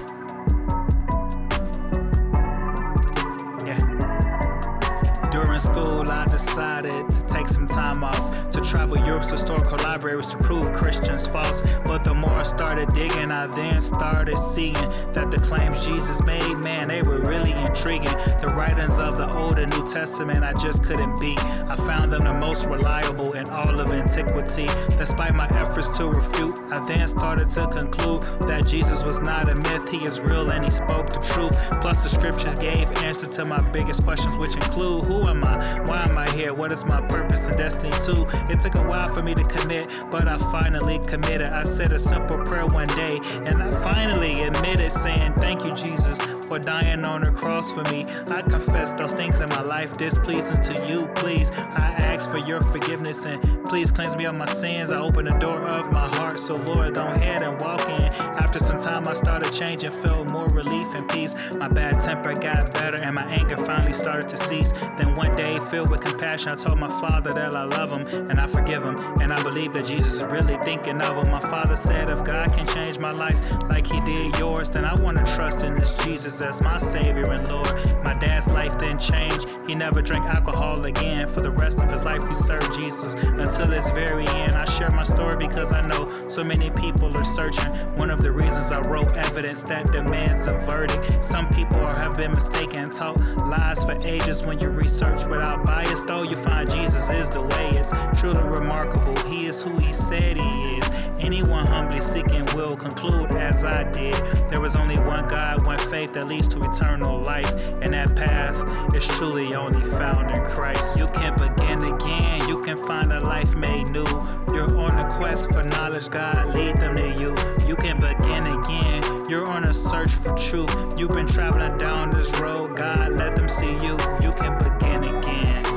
Yeah. 3.65 5.29
During 5.31 5.59
school, 5.59 6.11
I 6.11 6.25
decided 6.25 7.09
to 7.09 7.24
take 7.45 7.53
some 7.53 7.67
time 7.67 8.03
off 8.03 8.51
to 8.51 8.61
travel 8.61 8.97
Europe's 9.05 9.29
historical 9.29 9.77
libraries 9.83 10.27
to 10.27 10.37
prove 10.37 10.71
Christians 10.73 11.27
false. 11.27 11.61
But 11.85 12.03
the 12.03 12.13
more 12.13 12.33
I 12.33 12.43
started 12.43 12.91
digging, 12.93 13.31
I 13.31 13.47
then 13.47 13.79
started 13.81 14.37
seeing 14.37 14.73
that 15.13 15.29
the 15.31 15.39
claims 15.39 15.85
Jesus 15.85 16.23
made, 16.23 16.55
man, 16.57 16.87
they 16.87 17.01
were 17.01 17.19
really 17.19 17.51
intriguing. 17.51 18.15
The 18.41 18.51
writings 18.55 18.97
of 18.97 19.17
the 19.17 19.31
Old 19.37 19.59
and 19.59 19.71
New 19.71 19.85
Testament, 19.85 20.43
I 20.43 20.53
just 20.53 20.83
couldn't 20.83 21.19
beat. 21.19 21.43
I 21.65 21.75
found 21.75 22.11
them 22.11 22.23
the 22.23 22.33
most 22.33 22.65
reliable 22.65 23.33
in 23.33 23.49
all 23.49 23.79
of 23.79 23.91
antiquity. 23.91 24.67
Despite 24.97 25.35
my 25.35 25.47
efforts 25.49 25.89
to 25.97 26.07
refute, 26.07 26.57
I 26.71 26.83
then 26.85 27.07
started 27.07 27.49
to 27.51 27.67
conclude 27.67 28.23
that 28.47 28.65
Jesus 28.65 29.03
was 29.03 29.19
not 29.19 29.49
a 29.49 29.55
myth, 29.55 29.89
he 29.89 30.05
is 30.05 30.19
real 30.19 30.49
and 30.51 30.63
he 30.63 30.71
spoke 30.71 31.09
the 31.09 31.19
truth. 31.19 31.55
Plus, 31.81 32.03
the 32.03 32.09
scriptures 32.09 32.57
gave 32.57 32.89
answer 33.03 33.27
to 33.27 33.45
my 33.45 33.59
biggest 33.71 34.03
questions, 34.03 34.37
which 34.37 34.55
include 34.55 35.05
who 35.05 35.27
am 35.27 35.43
I? 35.43 35.81
Why 35.81 36.03
am 36.03 36.17
I 36.17 36.29
here? 36.31 36.53
What 36.53 36.71
is 36.71 36.85
my 36.85 37.01
purpose 37.01 37.34
and 37.35 37.57
destiny 37.57 37.91
too? 38.05 38.25
It 38.49 38.59
took 38.59 38.75
a 38.75 38.81
while 38.81 39.09
for 39.09 39.21
me 39.21 39.35
to 39.35 39.43
commit, 39.43 39.89
but 40.09 40.27
I 40.27 40.37
finally 40.51 40.99
committed. 40.99 41.49
I 41.49 41.63
said 41.63 41.91
a 41.91 41.99
simple 41.99 42.37
prayer 42.45 42.65
one 42.65 42.87
day, 42.87 43.19
and 43.45 43.61
I 43.61 43.71
finally 43.83 44.43
admitted 44.43 44.91
saying, 44.91 45.33
Thank 45.33 45.65
you, 45.65 45.73
Jesus, 45.75 46.19
for 46.47 46.59
dying 46.59 47.03
on 47.03 47.21
the 47.23 47.31
cross 47.31 47.71
for 47.71 47.83
me. 47.91 48.05
I 48.29 48.41
confess 48.41 48.93
those 48.93 49.13
things 49.13 49.41
in 49.41 49.49
my 49.49 49.61
life 49.61 49.97
displeasing 49.97 50.61
to 50.61 50.87
you. 50.87 51.07
Please, 51.15 51.51
I 51.51 51.93
ask 51.97 52.29
for 52.29 52.37
your 52.37 52.61
forgiveness 52.61 53.25
and 53.25 53.65
please 53.65 53.91
cleanse 53.91 54.15
me 54.15 54.25
of 54.25 54.35
my 54.35 54.45
sins. 54.45 54.91
I 54.91 54.99
open 54.99 55.25
the 55.25 55.31
door 55.31 55.61
of 55.67 55.91
my 55.91 56.07
heart, 56.15 56.39
so 56.39 56.53
Lord, 56.55 56.95
go 56.95 57.05
ahead 57.07 57.41
and 57.41 57.59
walk 57.59 57.87
in. 57.89 58.03
After 58.13 58.59
some 58.59 58.77
time, 58.77 59.07
I 59.07 59.13
started 59.13 59.51
changing, 59.51 59.91
felt 59.91 60.29
more 60.29 60.47
relief 60.47 60.93
and 60.93 61.09
peace. 61.09 61.35
My 61.57 61.67
bad 61.67 61.99
temper 61.99 62.33
got 62.33 62.73
better, 62.73 62.97
and 62.97 63.15
my 63.15 63.25
anger 63.25 63.57
finally 63.57 63.93
started 63.93 64.29
to 64.29 64.37
cease. 64.37 64.71
Then 64.97 65.15
one 65.15 65.35
day, 65.35 65.59
filled 65.71 65.89
with 65.89 66.01
compassion, 66.01 66.49
I 66.49 66.55
told 66.55 66.77
my 66.77 66.89
father 67.01 67.33
that 67.33 67.55
I 67.55 67.63
love 67.63 67.91
him 67.91 68.05
and 68.29 68.39
I 68.39 68.47
forgive 68.47 68.83
him. 68.83 68.97
And 69.21 69.31
I 69.33 69.41
believe 69.41 69.73
that 69.73 69.85
Jesus 69.85 70.15
is 70.15 70.23
really 70.23 70.57
thinking 70.63 71.01
of 71.01 71.17
him. 71.17 71.31
My 71.31 71.39
father 71.39 71.75
said, 71.75 72.09
if 72.09 72.23
God 72.23 72.53
can 72.53 72.65
change 72.67 72.99
my 72.99 73.09
life 73.09 73.37
like 73.69 73.87
he 73.87 73.99
did 74.01 74.37
yours, 74.37 74.69
then 74.69 74.85
I 74.85 74.93
want 74.93 75.17
to 75.17 75.35
trust 75.35 75.63
in 75.63 75.77
this 75.77 75.93
Jesus 76.03 76.34
as 76.41 76.61
my 76.61 76.77
Savior 76.77 77.31
and 77.31 77.47
Lord. 77.47 78.03
My 78.03 78.13
dad's 78.13 78.49
life 78.49 78.77
didn't 78.77 78.99
change. 78.99 79.45
He 79.67 79.73
never 79.75 80.01
drank 80.01 80.25
alcohol 80.25 80.85
again. 80.85 81.27
For 81.27 81.41
the 81.41 81.51
rest 81.51 81.79
of 81.79 81.91
his 81.91 82.03
life, 82.03 82.27
he 82.27 82.35
served 82.35 82.73
Jesus 82.73 83.13
until 83.13 83.67
his 83.67 83.89
very 83.91 84.27
end. 84.27 84.53
I 84.53 84.65
share 84.65 84.91
my 84.91 85.03
story 85.03 85.35
because 85.37 85.71
I 85.71 85.81
know 85.87 86.29
so 86.29 86.43
many 86.43 86.69
people 86.71 87.15
are 87.15 87.23
searching. 87.23 87.71
One 87.95 88.09
of 88.09 88.21
the 88.21 88.31
reasons 88.31 88.71
I 88.71 88.79
wrote 88.81 89.17
evidence 89.17 89.63
that 89.63 89.91
demands 89.91 90.47
a 90.47 90.57
verdict. 90.59 91.23
Some 91.23 91.47
people 91.49 91.79
have 91.79 92.15
been 92.15 92.31
mistaken, 92.31 92.89
taught 92.89 93.19
lies 93.37 93.83
for 93.83 93.97
ages. 94.05 94.45
When 94.45 94.59
you 94.59 94.69
research 94.69 95.25
without 95.25 95.65
bias, 95.65 96.03
though, 96.03 96.23
you 96.23 96.35
find 96.35 96.69
Jesus 96.69 97.09
is 97.09 97.29
the 97.29 97.41
way. 97.41 97.71
It's 97.71 97.91
truly 98.19 98.43
remarkable. 98.43 99.15
He 99.29 99.47
is 99.47 99.61
who 99.61 99.77
he 99.79 99.93
said 99.93 100.37
he 100.37 100.77
is. 100.77 100.89
Anyone 101.19 101.65
humbly 101.65 102.01
seeking 102.01 102.45
will 102.53 102.75
conclude 102.75 103.35
as 103.35 103.63
I 103.63 103.83
did. 103.91 104.15
There 104.49 104.61
was 104.61 104.75
only 104.75 104.97
one 104.97 105.27
God, 105.27 105.65
one 105.65 105.79
faith 105.89 106.13
that 106.13 106.24
leads 106.27 106.47
to 106.49 106.59
eternal 106.59 107.19
life. 107.21 107.53
And 107.81 107.93
that 107.93 108.15
path 108.15 108.95
is 108.95 109.07
truly 109.07 109.53
only 109.55 109.83
found 109.83 110.31
in 110.31 110.43
Christ. 110.45 110.97
You 110.97 111.07
can 111.07 111.33
begin 111.37 111.83
again. 111.83 112.47
You 112.47 112.61
can 112.61 112.77
find 112.77 113.11
a 113.11 113.19
life 113.19 113.55
made 113.55 113.89
new. 113.89 114.05
You're 114.53 114.77
on 114.77 114.97
a 114.97 115.09
quest 115.17 115.51
for 115.51 115.63
knowledge. 115.63 116.09
God 116.09 116.55
lead 116.55 116.77
them 116.77 116.95
to 116.97 117.09
you. 117.19 117.35
You 117.67 117.75
can 117.75 117.99
begin 117.99 118.45
again. 118.45 119.25
You're 119.29 119.49
on 119.49 119.65
a 119.65 119.73
search 119.73 120.11
for 120.11 120.33
truth. 120.35 120.73
You've 120.97 121.11
been 121.11 121.27
traveling 121.27 121.77
down 121.77 122.13
this 122.13 122.29
road. 122.39 122.75
God 122.75 123.13
let 123.13 123.35
them 123.35 123.49
see 123.49 123.73
you. 123.73 123.97
You 124.21 124.31
can 124.31 124.57
begin 124.57 125.03
again. 125.17 125.74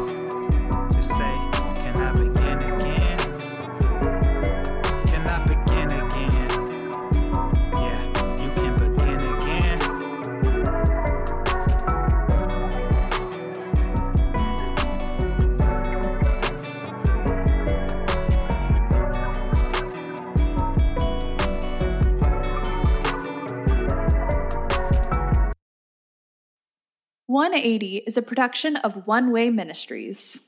One80 27.39 28.03
is 28.05 28.17
a 28.17 28.23
production 28.23 28.75
of 28.75 29.07
One 29.07 29.31
Way 29.31 29.49
Ministries. 29.49 30.41